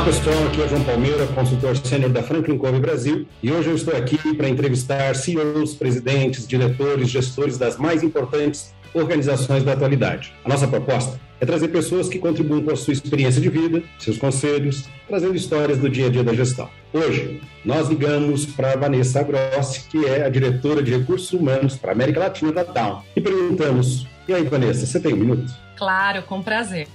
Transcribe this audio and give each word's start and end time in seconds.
Olá 0.00 0.06
pessoal, 0.06 0.46
aqui 0.46 0.62
é 0.62 0.66
João 0.66 0.82
Palmeira, 0.82 1.26
consultor 1.26 1.76
sênior 1.76 2.10
da 2.10 2.22
Franklin 2.22 2.56
Covey 2.56 2.80
Brasil, 2.80 3.26
e 3.42 3.52
hoje 3.52 3.68
eu 3.68 3.74
estou 3.74 3.94
aqui 3.94 4.16
para 4.34 4.48
entrevistar 4.48 5.14
CEOs, 5.14 5.74
presidentes, 5.74 6.48
diretores, 6.48 7.10
gestores 7.10 7.58
das 7.58 7.76
mais 7.76 8.02
importantes 8.02 8.74
organizações 8.94 9.62
da 9.62 9.74
atualidade. 9.74 10.32
A 10.42 10.48
nossa 10.48 10.66
proposta 10.66 11.20
é 11.38 11.44
trazer 11.44 11.68
pessoas 11.68 12.08
que 12.08 12.18
contribuem 12.18 12.64
com 12.64 12.70
a 12.70 12.76
sua 12.76 12.94
experiência 12.94 13.42
de 13.42 13.50
vida, 13.50 13.82
seus 13.98 14.16
conselhos, 14.16 14.88
trazendo 15.06 15.36
histórias 15.36 15.76
do 15.76 15.90
dia 15.90 16.06
a 16.06 16.10
dia 16.10 16.24
da 16.24 16.32
gestão. 16.32 16.70
Hoje, 16.94 17.38
nós 17.62 17.86
ligamos 17.88 18.46
para 18.46 18.76
Vanessa 18.76 19.22
Grossi, 19.22 19.86
que 19.90 20.06
é 20.06 20.24
a 20.24 20.30
diretora 20.30 20.82
de 20.82 20.96
recursos 20.96 21.30
humanos 21.30 21.76
para 21.76 21.90
a 21.90 21.94
América 21.94 22.20
Latina 22.20 22.52
da 22.52 22.62
Down, 22.62 23.02
e 23.14 23.20
perguntamos: 23.20 24.06
e 24.26 24.32
aí, 24.32 24.44
Vanessa, 24.44 24.86
você 24.86 24.98
tem 24.98 25.12
um 25.12 25.18
minuto? 25.18 25.52
Claro, 25.76 26.22
com 26.22 26.40
prazer. 26.40 26.86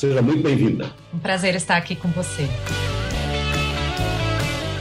Seja 0.00 0.22
muito 0.22 0.42
bem-vinda. 0.42 0.90
Um 1.12 1.18
prazer 1.18 1.54
estar 1.54 1.76
aqui 1.76 1.94
com 1.94 2.08
você. 2.08 2.48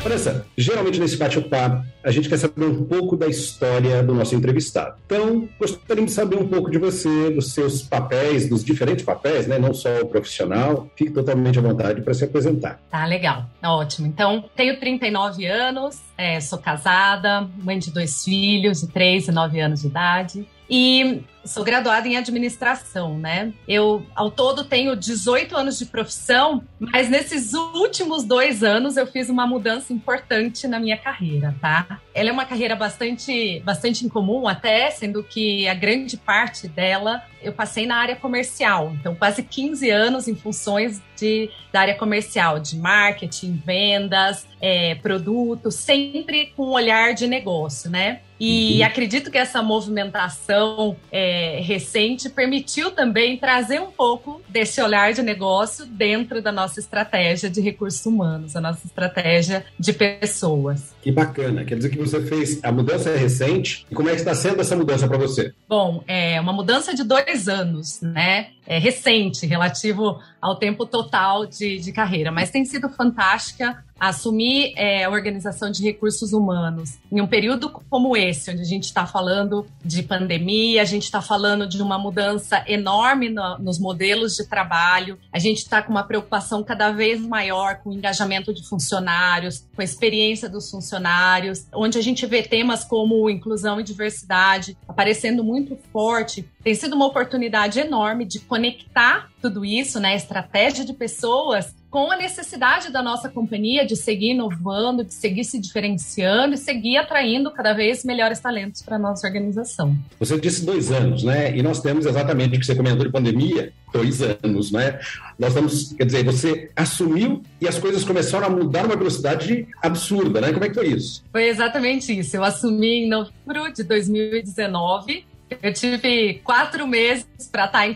Vanessa, 0.01 0.45
geralmente 0.57 0.97
nesse 0.97 1.17
bate-papo 1.17 1.85
a 2.01 2.09
gente 2.09 2.29
quer 2.29 2.37
saber 2.37 2.63
um 2.63 2.85
pouco 2.85 3.17
da 3.17 3.27
história 3.27 4.01
do 4.01 4.13
nosso 4.13 4.33
entrevistado. 4.33 4.95
Então, 5.05 5.49
gostaríamos 5.59 6.11
de 6.11 6.15
saber 6.15 6.37
um 6.37 6.47
pouco 6.47 6.71
de 6.71 6.77
você, 6.77 7.31
dos 7.31 7.53
seus 7.53 7.81
papéis, 7.81 8.47
dos 8.47 8.63
diferentes 8.63 9.03
papéis, 9.03 9.45
né? 9.45 9.59
não 9.59 9.73
só 9.73 9.89
o 9.99 10.05
profissional. 10.07 10.89
Fique 10.95 11.11
totalmente 11.11 11.59
à 11.59 11.61
vontade 11.61 12.01
para 12.01 12.13
se 12.13 12.23
apresentar. 12.23 12.79
Tá, 12.89 13.05
legal. 13.05 13.45
Ótimo. 13.61 14.07
Então, 14.07 14.45
tenho 14.55 14.79
39 14.79 15.45
anos, 15.45 15.99
é, 16.17 16.39
sou 16.39 16.59
casada, 16.59 17.45
mãe 17.61 17.77
de 17.77 17.91
dois 17.91 18.23
filhos, 18.23 18.79
de 18.79 18.87
3 18.87 19.27
e 19.27 19.31
9 19.33 19.59
anos 19.59 19.81
de 19.81 19.87
idade. 19.87 20.47
E 20.69 21.23
sou 21.43 21.63
graduada 21.63 22.07
em 22.07 22.17
administração, 22.17 23.17
né? 23.17 23.53
Eu, 23.67 24.05
ao 24.15 24.29
todo, 24.29 24.63
tenho 24.63 24.95
18 24.95 25.55
anos 25.55 25.79
de 25.79 25.85
profissão, 25.85 26.63
mas 26.79 27.09
nesses 27.09 27.53
últimos 27.53 28.23
dois 28.23 28.63
anos 28.63 28.97
eu 28.97 29.07
fiz 29.07 29.29
uma 29.29 29.47
mudança 29.47 29.93
importante 29.93 30.67
na 30.67 30.79
minha 30.79 30.97
carreira, 30.97 31.55
tá? 31.61 31.99
Ela 32.13 32.29
é 32.29 32.31
uma 32.31 32.45
carreira 32.45 32.75
bastante, 32.75 33.61
bastante 33.61 34.05
incomum, 34.05 34.47
até, 34.47 34.91
sendo 34.91 35.23
que 35.23 35.67
a 35.67 35.73
grande 35.73 36.17
parte 36.17 36.67
dela 36.67 37.23
eu 37.41 37.53
passei 37.53 37.85
na 37.85 37.95
área 37.95 38.15
comercial. 38.15 38.91
Então, 38.99 39.15
quase 39.15 39.43
15 39.43 39.89
anos 39.89 40.27
em 40.27 40.35
funções 40.35 41.01
de, 41.17 41.49
da 41.71 41.81
área 41.81 41.95
comercial, 41.95 42.59
de 42.59 42.77
marketing, 42.77 43.61
vendas, 43.65 44.45
é, 44.61 44.95
produtos, 44.95 45.75
sempre 45.75 46.53
com 46.55 46.67
um 46.67 46.71
olhar 46.71 47.13
de 47.13 47.27
negócio, 47.27 47.89
né? 47.89 48.21
E 48.39 48.79
uhum. 48.79 48.85
acredito 48.85 49.29
que 49.29 49.37
essa 49.37 49.61
movimentação 49.61 50.95
é, 51.11 51.28
recente 51.61 52.29
permitiu 52.29 52.91
também 52.91 53.37
trazer 53.37 53.79
um 53.79 53.91
pouco 53.91 54.41
desse 54.47 54.81
olhar 54.81 55.13
de 55.13 55.21
negócio 55.21 55.85
dentro 55.85 56.41
da 56.41 56.51
nossa 56.51 56.79
estratégia 56.79 57.49
de 57.49 57.61
recursos 57.61 58.05
humanos, 58.05 58.55
a 58.55 58.61
nossa 58.61 58.85
estratégia 58.85 59.65
de 59.79 59.93
pessoas. 59.93 60.93
Que 61.01 61.11
bacana. 61.11 61.63
Quer 61.65 61.75
dizer 61.75 61.89
que 61.89 61.97
você 61.97 62.21
fez 62.21 62.59
a 62.63 62.71
mudança 62.71 63.09
é 63.09 63.17
recente. 63.17 63.85
E 63.89 63.95
como 63.95 64.09
é 64.09 64.13
que 64.13 64.19
está 64.19 64.33
sendo 64.33 64.61
essa 64.61 64.75
mudança 64.75 65.07
para 65.07 65.17
você? 65.17 65.53
Bom, 65.67 66.03
é 66.07 66.39
uma 66.39 66.53
mudança 66.53 66.93
de 66.93 67.03
dois 67.03 67.47
anos, 67.47 68.01
né? 68.01 68.49
É 68.69 68.77
recente, 68.77 69.47
relativo 69.47 70.19
ao 70.39 70.55
tempo 70.55 70.85
total 70.85 71.45
de, 71.45 71.79
de 71.79 71.91
carreira, 71.91 72.31
mas 72.31 72.51
tem 72.51 72.63
sido 72.63 72.87
fantástica 72.87 73.83
assumir 73.99 74.73
é, 74.77 75.03
a 75.03 75.09
organização 75.09 75.69
de 75.69 75.83
recursos 75.83 76.31
humanos 76.31 76.97
em 77.11 77.19
um 77.19 77.27
período 77.27 77.69
como 77.89 78.15
esse, 78.15 78.49
onde 78.49 78.61
a 78.61 78.65
gente 78.65 78.85
está 78.85 79.05
falando 79.05 79.67
de 79.83 80.01
pandemia, 80.01 80.81
a 80.81 80.85
gente 80.85 81.03
está 81.03 81.21
falando 81.21 81.67
de 81.67 81.81
uma 81.81 81.99
mudança 81.99 82.63
enorme 82.65 83.29
no, 83.29 83.57
nos 83.57 83.77
modelos 83.77 84.35
de 84.35 84.47
trabalho, 84.47 85.19
a 85.33 85.39
gente 85.39 85.57
está 85.57 85.81
com 85.81 85.91
uma 85.91 86.03
preocupação 86.03 86.63
cada 86.63 86.91
vez 86.91 87.19
maior 87.19 87.79
com 87.83 87.89
o 87.89 87.93
engajamento 87.93 88.53
de 88.53 88.65
funcionários, 88.65 89.67
com 89.75 89.81
a 89.81 89.85
experiência 89.85 90.47
dos 90.47 90.71
funcionários, 90.71 91.67
onde 91.73 91.97
a 91.97 92.01
gente 92.01 92.25
vê 92.25 92.41
temas 92.41 92.85
como 92.85 93.29
inclusão 93.29 93.79
e 93.81 93.83
diversidade 93.83 94.77
aparecendo 94.87 95.43
muito 95.43 95.77
forte. 95.91 96.47
Tem 96.63 96.75
sido 96.75 96.93
uma 96.93 97.05
oportunidade 97.05 97.79
enorme 97.79 98.25
de 98.25 98.39
conectar 98.39 99.29
tudo 99.41 99.63
isso, 99.63 99.99
né, 99.99 100.15
estratégia 100.15 100.83
de 100.83 100.93
pessoas 100.93 101.73
com 101.89 102.11
a 102.11 102.17
necessidade 102.17 102.91
da 102.91 103.01
nossa 103.01 103.29
companhia 103.29 103.85
de 103.85 103.95
seguir 103.95 104.31
inovando, 104.31 105.03
de 105.03 105.13
seguir 105.13 105.43
se 105.43 105.59
diferenciando 105.59 106.53
e 106.53 106.57
seguir 106.57 106.97
atraindo 106.97 107.49
cada 107.49 107.73
vez 107.73 108.03
melhores 108.03 108.39
talentos 108.39 108.81
para 108.81 108.97
a 108.97 108.99
nossa 108.99 109.25
organização. 109.25 109.97
Você 110.19 110.39
disse 110.39 110.63
dois 110.63 110.91
anos, 110.91 111.23
né? 111.23 111.57
E 111.57 111.63
nós 111.63 111.81
temos 111.81 112.05
exatamente 112.05 112.55
o 112.55 112.59
que 112.59 112.65
você 112.65 112.75
comentou 112.75 113.05
de 113.05 113.11
pandemia, 113.11 113.73
dois 113.91 114.21
anos, 114.21 114.71
né? 114.71 114.99
Nós 115.39 115.49
estamos, 115.49 115.93
quer 115.93 116.05
dizer, 116.05 116.23
você 116.23 116.69
assumiu 116.75 117.41
e 117.59 117.67
as 117.67 117.79
coisas 117.79 118.03
começaram 118.03 118.45
a 118.45 118.49
mudar 118.49 118.83
numa 118.83 118.95
velocidade 118.95 119.67
absurda, 119.81 120.41
né? 120.41 120.51
Como 120.53 120.65
é 120.65 120.69
que 120.69 120.75
foi 120.75 120.89
isso? 120.89 121.23
Foi 121.31 121.47
exatamente 121.47 122.17
isso. 122.17 122.35
Eu 122.35 122.43
assumi 122.43 123.05
em 123.05 123.09
novembro 123.09 123.73
de 123.73 123.83
2019. 123.83 125.25
Eu 125.61 125.73
tive 125.73 126.41
quatro 126.43 126.87
meses 126.87 127.25
para 127.51 127.65
estar 127.65 127.87
em 127.87 127.95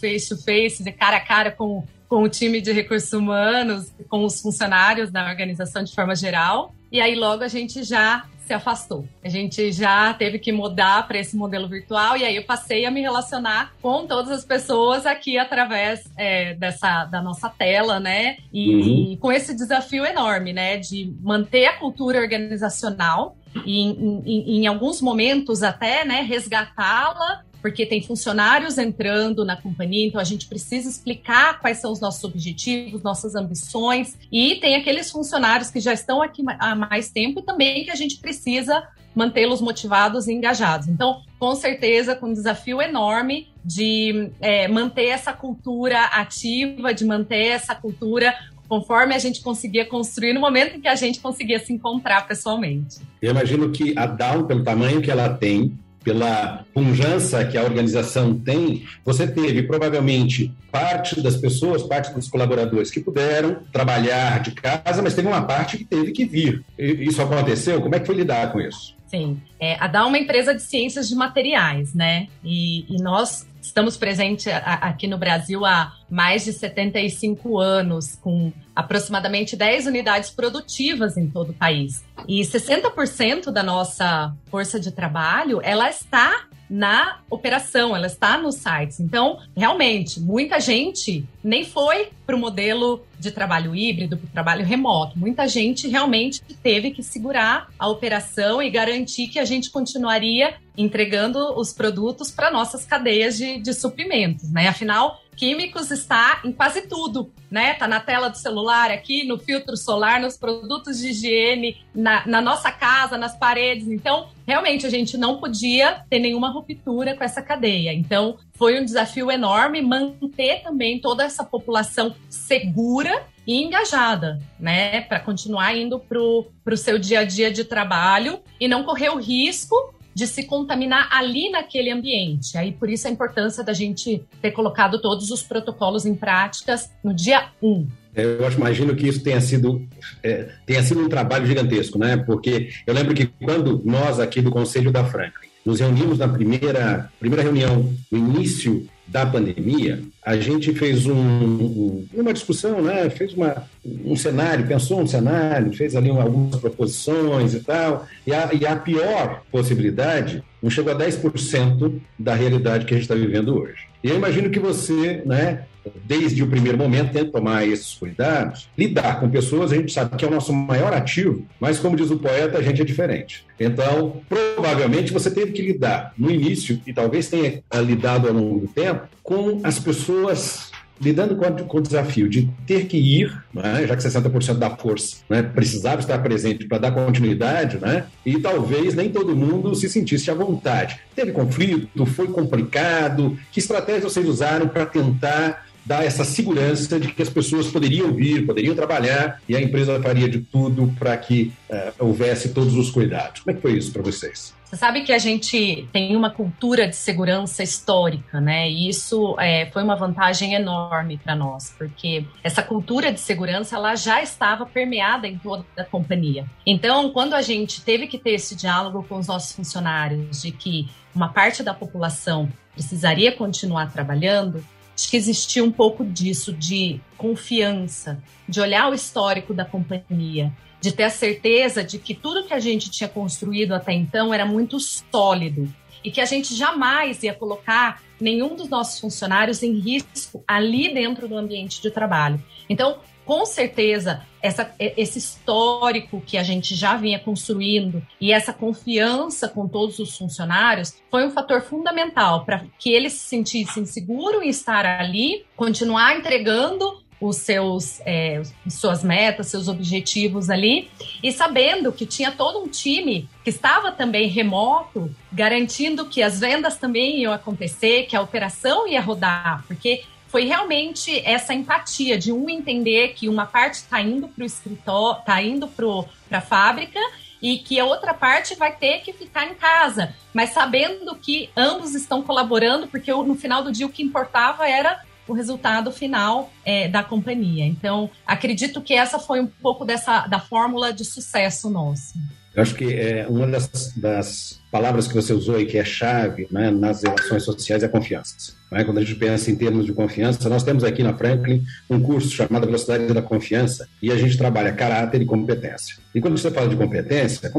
face 0.00 0.28
to 0.28 0.42
face, 0.42 0.82
de 0.82 0.92
cara 0.92 1.16
a 1.16 1.20
cara 1.20 1.50
com 1.50 1.84
com 2.08 2.22
o 2.22 2.28
time 2.28 2.60
de 2.60 2.70
recursos 2.70 3.12
humanos, 3.12 3.92
com 4.08 4.24
os 4.24 4.40
funcionários 4.40 5.10
da 5.10 5.28
organização 5.28 5.82
de 5.82 5.92
forma 5.92 6.14
geral. 6.14 6.72
E 6.92 7.00
aí 7.00 7.16
logo 7.16 7.42
a 7.42 7.48
gente 7.48 7.82
já 7.82 8.24
se 8.46 8.52
afastou. 8.52 9.08
A 9.24 9.28
gente 9.28 9.72
já 9.72 10.12
teve 10.14 10.38
que 10.38 10.52
mudar 10.52 11.08
para 11.08 11.18
esse 11.18 11.34
modelo 11.34 11.66
virtual 11.66 12.16
e 12.16 12.24
aí 12.24 12.36
eu 12.36 12.44
passei 12.44 12.84
a 12.84 12.90
me 12.90 13.00
relacionar 13.00 13.72
com 13.80 14.06
todas 14.06 14.30
as 14.30 14.44
pessoas 14.44 15.06
aqui 15.06 15.38
através 15.38 16.04
é, 16.16 16.54
dessa 16.54 17.04
da 17.06 17.22
nossa 17.22 17.48
tela, 17.48 17.98
né? 17.98 18.36
E, 18.52 18.74
uhum. 18.74 19.12
e, 19.12 19.16
com 19.16 19.32
esse 19.32 19.54
desafio 19.54 20.04
enorme, 20.04 20.52
né, 20.52 20.76
de 20.76 21.12
manter 21.20 21.66
a 21.66 21.78
cultura 21.78 22.20
organizacional 22.20 23.36
em, 23.64 24.22
em, 24.24 24.60
em 24.60 24.66
alguns 24.66 25.00
momentos 25.00 25.62
até, 25.62 26.04
né, 26.04 26.20
resgatá-la 26.22 27.42
porque 27.64 27.86
tem 27.86 28.02
funcionários 28.02 28.76
entrando 28.76 29.42
na 29.42 29.56
companhia, 29.56 30.06
então 30.06 30.20
a 30.20 30.24
gente 30.24 30.46
precisa 30.46 30.86
explicar 30.86 31.60
quais 31.60 31.78
são 31.78 31.92
os 31.92 31.98
nossos 31.98 32.22
objetivos, 32.22 33.02
nossas 33.02 33.34
ambições, 33.34 34.18
e 34.30 34.56
tem 34.56 34.76
aqueles 34.76 35.10
funcionários 35.10 35.70
que 35.70 35.80
já 35.80 35.94
estão 35.94 36.20
aqui 36.20 36.44
há 36.58 36.74
mais 36.74 37.10
tempo 37.10 37.40
também 37.40 37.82
que 37.82 37.90
a 37.90 37.94
gente 37.94 38.18
precisa 38.18 38.86
mantê-los 39.14 39.62
motivados 39.62 40.28
e 40.28 40.32
engajados. 40.34 40.88
Então, 40.88 41.22
com 41.38 41.54
certeza, 41.54 42.14
com 42.14 42.26
um 42.26 42.32
desafio 42.34 42.82
enorme 42.82 43.48
de 43.64 44.30
é, 44.42 44.68
manter 44.68 45.06
essa 45.06 45.32
cultura 45.32 46.04
ativa, 46.04 46.92
de 46.92 47.06
manter 47.06 47.46
essa 47.46 47.74
cultura 47.74 48.34
conforme 48.68 49.14
a 49.14 49.18
gente 49.18 49.42
conseguia 49.42 49.84
construir 49.84 50.32
no 50.32 50.40
momento 50.40 50.76
em 50.76 50.80
que 50.80 50.88
a 50.88 50.94
gente 50.94 51.20
conseguia 51.20 51.58
se 51.58 51.72
encontrar 51.72 52.26
pessoalmente. 52.26 52.98
Eu 53.20 53.30
imagino 53.30 53.70
que 53.70 53.96
a 53.96 54.06
Down, 54.06 54.44
pelo 54.44 54.64
tamanho 54.64 55.00
que 55.00 55.10
ela 55.10 55.28
tem, 55.28 55.76
pela 56.04 56.64
pujança 56.74 57.44
que 57.46 57.56
a 57.56 57.62
organização 57.62 58.38
tem, 58.38 58.84
você 59.04 59.26
teve 59.26 59.62
provavelmente 59.62 60.52
parte 60.70 61.20
das 61.22 61.36
pessoas, 61.36 61.82
parte 61.82 62.12
dos 62.12 62.28
colaboradores 62.28 62.90
que 62.90 63.00
puderam 63.00 63.56
trabalhar 63.72 64.42
de 64.42 64.50
casa, 64.52 65.00
mas 65.02 65.14
teve 65.14 65.26
uma 65.26 65.42
parte 65.42 65.78
que 65.78 65.84
teve 65.84 66.12
que 66.12 66.26
vir. 66.26 66.62
Isso 66.78 67.22
aconteceu? 67.22 67.80
Como 67.80 67.94
é 67.94 68.00
que 68.00 68.06
foi 68.06 68.16
lidar 68.16 68.52
com 68.52 68.60
isso? 68.60 68.94
Sim. 69.14 69.40
É, 69.60 69.76
a 69.78 69.86
DA 69.86 70.00
é 70.00 70.02
uma 70.02 70.18
empresa 70.18 70.52
de 70.52 70.60
ciências 70.60 71.08
de 71.08 71.14
materiais, 71.14 71.94
né? 71.94 72.26
E, 72.42 72.84
e 72.92 73.00
nós 73.00 73.46
estamos 73.62 73.96
presentes 73.96 74.46
aqui 74.52 75.06
no 75.06 75.16
Brasil 75.16 75.64
há 75.64 75.94
mais 76.10 76.44
de 76.44 76.52
75 76.52 77.58
anos, 77.58 78.16
com 78.16 78.52
aproximadamente 78.74 79.56
10 79.56 79.86
unidades 79.86 80.30
produtivas 80.30 81.16
em 81.16 81.30
todo 81.30 81.50
o 81.50 81.54
país. 81.54 82.04
E 82.28 82.40
60% 82.42 83.50
da 83.50 83.62
nossa 83.62 84.34
força 84.50 84.80
de 84.80 84.90
trabalho, 84.90 85.60
ela 85.62 85.88
está 85.88 86.46
na 86.74 87.20
operação, 87.30 87.94
ela 87.94 88.08
está 88.08 88.36
nos 88.36 88.56
sites. 88.56 88.98
Então, 88.98 89.38
realmente, 89.56 90.18
muita 90.18 90.58
gente 90.58 91.24
nem 91.42 91.64
foi 91.64 92.08
para 92.26 92.34
o 92.34 92.38
modelo 92.38 93.06
de 93.16 93.30
trabalho 93.30 93.76
híbrido, 93.76 94.16
para 94.16 94.26
o 94.26 94.30
trabalho 94.30 94.64
remoto. 94.64 95.16
Muita 95.16 95.46
gente 95.46 95.86
realmente 95.86 96.42
teve 96.64 96.90
que 96.90 97.00
segurar 97.00 97.68
a 97.78 97.86
operação 97.86 98.60
e 98.60 98.68
garantir 98.70 99.28
que 99.28 99.38
a 99.38 99.44
gente 99.44 99.70
continuaria 99.70 100.54
entregando 100.76 101.56
os 101.56 101.72
produtos 101.72 102.32
para 102.32 102.50
nossas 102.50 102.84
cadeias 102.84 103.36
de, 103.36 103.60
de 103.60 103.72
suprimentos. 103.72 104.50
Né? 104.50 104.66
Afinal, 104.66 105.20
químicos 105.36 105.90
está 105.90 106.40
em 106.44 106.52
quase 106.52 106.82
tudo, 106.82 107.32
né? 107.50 107.74
Tá 107.74 107.86
na 107.86 108.00
tela 108.00 108.28
do 108.28 108.36
celular 108.36 108.90
aqui, 108.90 109.24
no 109.24 109.38
filtro 109.38 109.76
solar, 109.76 110.20
nos 110.20 110.36
produtos 110.36 110.98
de 110.98 111.08
higiene, 111.08 111.76
na, 111.94 112.26
na 112.26 112.40
nossa 112.40 112.70
casa, 112.70 113.18
nas 113.18 113.36
paredes. 113.36 113.88
Então, 113.88 114.28
realmente 114.46 114.86
a 114.86 114.90
gente 114.90 115.16
não 115.16 115.38
podia 115.38 116.04
ter 116.08 116.18
nenhuma 116.18 116.50
ruptura 116.50 117.14
com 117.14 117.24
essa 117.24 117.42
cadeia. 117.42 117.92
Então, 117.92 118.36
foi 118.54 118.80
um 118.80 118.84
desafio 118.84 119.30
enorme 119.30 119.82
manter 119.82 120.62
também 120.62 121.00
toda 121.00 121.24
essa 121.24 121.44
população 121.44 122.14
segura 122.28 123.26
e 123.46 123.62
engajada, 123.62 124.40
né, 124.58 125.02
para 125.02 125.20
continuar 125.20 125.76
indo 125.76 125.98
para 125.98 126.18
o 126.18 126.76
seu 126.76 126.98
dia 126.98 127.20
a 127.20 127.24
dia 127.24 127.50
de 127.50 127.64
trabalho 127.64 128.40
e 128.58 128.66
não 128.66 128.84
correr 128.84 129.10
o 129.10 129.18
risco 129.18 129.76
de 130.14 130.26
se 130.26 130.44
contaminar 130.44 131.08
ali 131.10 131.50
naquele 131.50 131.90
ambiente. 131.90 132.56
Aí 132.56 132.72
por 132.72 132.88
isso 132.88 133.08
a 133.08 133.10
importância 133.10 133.64
da 133.64 133.72
gente 133.72 134.22
ter 134.40 134.52
colocado 134.52 135.00
todos 135.00 135.30
os 135.30 135.42
protocolos 135.42 136.06
em 136.06 136.14
práticas 136.14 136.90
no 137.02 137.12
dia 137.12 137.48
1. 137.62 137.86
Eu 138.14 138.46
acho, 138.46 138.56
imagino 138.56 138.94
que 138.94 139.08
isso 139.08 139.22
tenha 139.24 139.40
sido, 139.40 139.84
é, 140.22 140.48
tenha 140.64 140.82
sido 140.84 141.00
um 141.00 141.08
trabalho 141.08 141.46
gigantesco, 141.46 141.98
né? 141.98 142.16
Porque 142.16 142.70
eu 142.86 142.94
lembro 142.94 143.12
que 143.12 143.26
quando 143.26 143.82
nós 143.84 144.20
aqui 144.20 144.40
do 144.40 144.52
Conselho 144.52 144.92
da 144.92 145.04
Franklin 145.04 145.48
nos 145.66 145.80
reunimos 145.80 146.18
na 146.18 146.28
primeira, 146.28 147.10
primeira 147.18 147.42
reunião, 147.42 147.92
no 148.12 148.18
início 148.18 148.86
da 149.14 149.24
pandemia, 149.24 150.02
a 150.26 150.36
gente 150.36 150.74
fez 150.74 151.06
um, 151.06 151.14
um, 151.14 152.04
uma 152.12 152.32
discussão, 152.32 152.82
né? 152.82 153.08
fez 153.08 153.32
uma, 153.32 153.62
um 154.04 154.16
cenário, 154.16 154.66
pensou 154.66 155.00
um 155.00 155.06
cenário, 155.06 155.72
fez 155.72 155.94
ali 155.94 156.10
algumas 156.10 156.56
proposições 156.56 157.54
e 157.54 157.60
tal, 157.60 158.08
e 158.26 158.34
a, 158.34 158.50
e 158.52 158.66
a 158.66 158.74
pior 158.74 159.42
possibilidade 159.52 160.42
não 160.60 160.68
chegou 160.68 160.92
a 160.92 160.98
10% 160.98 162.00
da 162.18 162.34
realidade 162.34 162.86
que 162.86 162.92
a 162.92 162.96
gente 162.96 163.04
está 163.04 163.14
vivendo 163.14 163.56
hoje. 163.56 163.86
E 164.02 164.08
eu 164.08 164.16
imagino 164.16 164.50
que 164.50 164.58
você, 164.58 165.22
né, 165.24 165.62
desde 166.04 166.42
o 166.42 166.46
primeiro 166.46 166.78
momento, 166.78 167.12
tenta 167.12 167.30
tomar 167.30 167.66
esses 167.66 167.94
cuidados. 167.94 168.68
Lidar 168.76 169.20
com 169.20 169.28
pessoas, 169.28 169.72
a 169.72 169.76
gente 169.76 169.92
sabe 169.92 170.16
que 170.16 170.24
é 170.24 170.28
o 170.28 170.30
nosso 170.30 170.52
maior 170.52 170.92
ativo, 170.92 171.44
mas, 171.60 171.78
como 171.78 171.96
diz 171.96 172.10
o 172.10 172.18
poeta, 172.18 172.58
a 172.58 172.62
gente 172.62 172.80
é 172.80 172.84
diferente. 172.84 173.44
Então, 173.58 174.20
provavelmente 174.28 175.12
você 175.12 175.30
teve 175.30 175.52
que 175.52 175.62
lidar 175.62 176.12
no 176.16 176.30
início, 176.30 176.80
e 176.86 176.92
talvez 176.92 177.28
tenha 177.28 177.62
lidado 177.82 178.28
ao 178.28 178.34
longo 178.34 178.60
do 178.60 178.68
tempo, 178.68 179.08
com 179.22 179.60
as 179.62 179.78
pessoas 179.78 180.72
lidando 181.00 181.36
com, 181.36 181.78
o 181.78 181.80
desafio 181.80 182.28
de 182.28 182.48
ter 182.66 182.86
que 182.86 182.96
ir, 182.96 183.42
né, 183.52 183.86
já 183.86 183.96
que 183.96 184.02
60% 184.02 184.54
da 184.54 184.70
força 184.70 185.16
né, 185.28 185.42
precisava 185.42 186.00
estar 186.00 186.18
presente 186.18 186.66
para 186.66 186.78
dar 186.78 186.92
continuidade, 186.92 187.78
né, 187.78 188.04
e 188.24 188.38
talvez 188.38 188.94
nem 188.94 189.10
todo 189.10 189.36
mundo 189.36 189.74
se 189.74 189.88
sentisse 189.88 190.30
à 190.30 190.34
vontade. 190.34 191.00
Teve 191.14 191.32
conflito, 191.32 192.06
foi 192.06 192.28
complicado. 192.28 193.38
Que 193.52 193.60
estratégias 193.60 194.12
vocês 194.12 194.26
usaram 194.26 194.68
para 194.68 194.86
tentar 194.86 195.63
dar 195.84 196.04
essa 196.04 196.24
segurança 196.24 196.98
de 196.98 197.12
que 197.12 197.22
as 197.22 197.28
pessoas 197.28 197.66
poderiam 197.68 198.12
vir, 198.12 198.46
poderiam 198.46 198.74
trabalhar 198.74 199.40
e 199.48 199.54
a 199.54 199.60
empresa 199.60 200.00
faria 200.00 200.28
de 200.28 200.40
tudo 200.40 200.92
para 200.98 201.16
que 201.16 201.52
uh, 201.70 202.06
houvesse 202.06 202.50
todos 202.50 202.74
os 202.74 202.90
cuidados. 202.90 203.40
Como 203.40 203.52
é 203.52 203.54
que 203.54 203.62
foi 203.62 203.72
isso 203.72 203.92
para 203.92 204.02
vocês? 204.02 204.54
Você 204.64 204.76
sabe 204.76 205.02
que 205.02 205.12
a 205.12 205.18
gente 205.18 205.88
tem 205.92 206.16
uma 206.16 206.30
cultura 206.30 206.88
de 206.88 206.96
segurança 206.96 207.62
histórica, 207.62 208.40
né? 208.40 208.68
E 208.68 208.88
isso 208.88 209.36
é, 209.38 209.66
foi 209.66 209.84
uma 209.84 209.94
vantagem 209.94 210.54
enorme 210.54 211.16
para 211.16 211.36
nós, 211.36 211.72
porque 211.78 212.24
essa 212.42 212.60
cultura 212.60 213.12
de 213.12 213.20
segurança 213.20 213.76
ela 213.76 213.94
já 213.94 214.20
estava 214.20 214.66
permeada 214.66 215.28
em 215.28 215.38
toda 215.38 215.64
a 215.76 215.84
companhia. 215.84 216.44
Então, 216.66 217.10
quando 217.10 217.34
a 217.34 217.42
gente 217.42 217.82
teve 217.82 218.08
que 218.08 218.18
ter 218.18 218.32
esse 218.32 218.56
diálogo 218.56 219.04
com 219.08 219.18
os 219.18 219.28
nossos 219.28 219.52
funcionários 219.52 220.42
de 220.42 220.50
que 220.50 220.88
uma 221.14 221.28
parte 221.28 221.62
da 221.62 221.72
população 221.72 222.48
precisaria 222.74 223.30
continuar 223.30 223.92
trabalhando, 223.92 224.64
Acho 224.96 225.10
que 225.10 225.16
existia 225.16 225.64
um 225.64 225.72
pouco 225.72 226.04
disso, 226.04 226.52
de 226.52 227.00
confiança, 227.16 228.22
de 228.48 228.60
olhar 228.60 228.90
o 228.90 228.94
histórico 228.94 229.52
da 229.52 229.64
companhia, 229.64 230.52
de 230.80 230.92
ter 230.92 231.04
a 231.04 231.10
certeza 231.10 231.82
de 231.82 231.98
que 231.98 232.14
tudo 232.14 232.44
que 232.44 232.54
a 232.54 232.60
gente 232.60 232.90
tinha 232.90 233.08
construído 233.08 233.72
até 233.72 233.92
então 233.92 234.32
era 234.32 234.46
muito 234.46 234.78
sólido 234.78 235.72
e 236.04 236.10
que 236.10 236.20
a 236.20 236.26
gente 236.26 236.54
jamais 236.54 237.22
ia 237.22 237.32
colocar 237.32 238.02
nenhum 238.20 238.54
dos 238.54 238.68
nossos 238.68 239.00
funcionários 239.00 239.62
em 239.62 239.72
risco 239.72 240.44
ali 240.46 240.92
dentro 240.92 241.26
do 241.26 241.36
ambiente 241.36 241.80
de 241.80 241.90
trabalho. 241.90 242.40
Então, 242.68 242.98
com 243.24 243.46
certeza, 243.46 244.22
essa, 244.42 244.74
esse 244.78 245.18
histórico 245.18 246.20
que 246.20 246.36
a 246.36 246.42
gente 246.42 246.74
já 246.74 246.96
vinha 246.96 247.18
construindo 247.18 248.06
e 248.20 248.32
essa 248.32 248.52
confiança 248.52 249.48
com 249.48 249.66
todos 249.66 249.98
os 249.98 250.16
funcionários 250.16 250.94
foi 251.10 251.26
um 251.26 251.30
fator 251.30 251.62
fundamental 251.62 252.44
para 252.44 252.64
que 252.78 252.92
eles 252.92 253.14
se 253.14 253.28
sentissem 253.28 253.86
seguros 253.86 254.42
em 254.42 254.48
estar 254.48 254.84
ali, 254.84 255.46
continuar 255.56 256.16
entregando 256.16 257.02
os 257.20 257.36
seus 257.36 258.00
é, 258.04 258.42
suas 258.68 259.02
metas, 259.02 259.46
seus 259.46 259.68
objetivos 259.68 260.50
ali 260.50 260.90
e 261.22 261.32
sabendo 261.32 261.92
que 261.92 262.04
tinha 262.04 262.30
todo 262.30 262.58
um 262.58 262.68
time 262.68 263.28
que 263.42 263.50
estava 263.50 263.92
também 263.92 264.28
remoto, 264.28 265.14
garantindo 265.32 266.06
que 266.06 266.22
as 266.22 266.40
vendas 266.40 266.76
também 266.76 267.20
iam 267.20 267.32
acontecer, 267.32 268.04
que 268.04 268.16
a 268.16 268.20
operação 268.20 268.86
ia 268.86 269.00
rodar, 269.00 269.64
porque 269.66 270.02
foi 270.34 270.46
realmente 270.46 271.22
essa 271.24 271.54
empatia 271.54 272.18
de 272.18 272.32
um 272.32 272.50
entender 272.50 273.10
que 273.14 273.28
uma 273.28 273.46
parte 273.46 273.74
está 273.74 274.00
indo 274.00 274.26
para 274.26 274.42
o 274.42 274.44
escritório, 274.44 275.20
está 275.20 275.40
indo 275.40 275.68
para 275.68 276.38
a 276.38 276.40
fábrica 276.40 276.98
e 277.40 277.58
que 277.58 277.78
a 277.78 277.84
outra 277.84 278.12
parte 278.12 278.56
vai 278.56 278.74
ter 278.74 278.98
que 279.02 279.12
ficar 279.12 279.48
em 279.48 279.54
casa, 279.54 280.12
mas 280.32 280.50
sabendo 280.50 281.14
que 281.14 281.50
ambos 281.56 281.94
estão 281.94 282.20
colaborando, 282.20 282.88
porque 282.88 283.12
no 283.12 283.36
final 283.36 283.62
do 283.62 283.70
dia 283.70 283.86
o 283.86 283.90
que 283.90 284.02
importava 284.02 284.68
era 284.68 285.04
o 285.28 285.32
resultado 285.32 285.92
final 285.92 286.50
é, 286.64 286.88
da 286.88 287.04
companhia. 287.04 287.64
Então, 287.64 288.10
acredito 288.26 288.82
que 288.82 288.92
essa 288.92 289.20
foi 289.20 289.38
um 289.38 289.46
pouco 289.46 289.84
dessa 289.84 290.26
da 290.26 290.40
fórmula 290.40 290.92
de 290.92 291.04
sucesso 291.04 291.70
nosso. 291.70 292.14
Eu 292.54 292.62
acho 292.62 292.74
que 292.74 292.94
é, 292.94 293.26
uma 293.28 293.46
das, 293.48 293.92
das, 293.96 294.60
palavras 294.70 295.06
que 295.06 295.14
você 295.14 295.32
usou 295.32 295.60
e 295.60 295.66
que 295.66 295.78
é 295.78 295.84
chave 295.84 296.48
né, 296.50 296.68
nas 296.70 297.02
relações 297.02 297.44
sociais 297.44 297.82
é 297.82 297.88
confiança. 297.88 298.54
Né? 298.70 298.82
Quando 298.82 298.98
a 298.98 299.00
gente 299.02 299.14
pensa 299.14 299.50
em 299.50 299.56
termos 299.56 299.86
de 299.86 299.92
confiança, 299.92 300.48
nós 300.48 300.64
temos 300.64 300.82
aqui 300.82 301.02
na 301.02 301.14
Franklin 301.14 301.62
um 301.88 302.00
curso 302.00 302.28
chamado 302.30 302.66
Velocidade 302.66 303.12
da 303.12 303.22
Confiança 303.22 303.88
e 304.02 304.10
a 304.10 304.16
gente 304.16 304.36
trabalha 304.36 304.72
caráter 304.72 305.22
e 305.22 305.24
competência. 305.24 305.96
E 306.12 306.20
quando 306.20 306.36
você 306.36 306.50
fala 306.50 306.68
de 306.68 306.76
competência, 306.76 307.50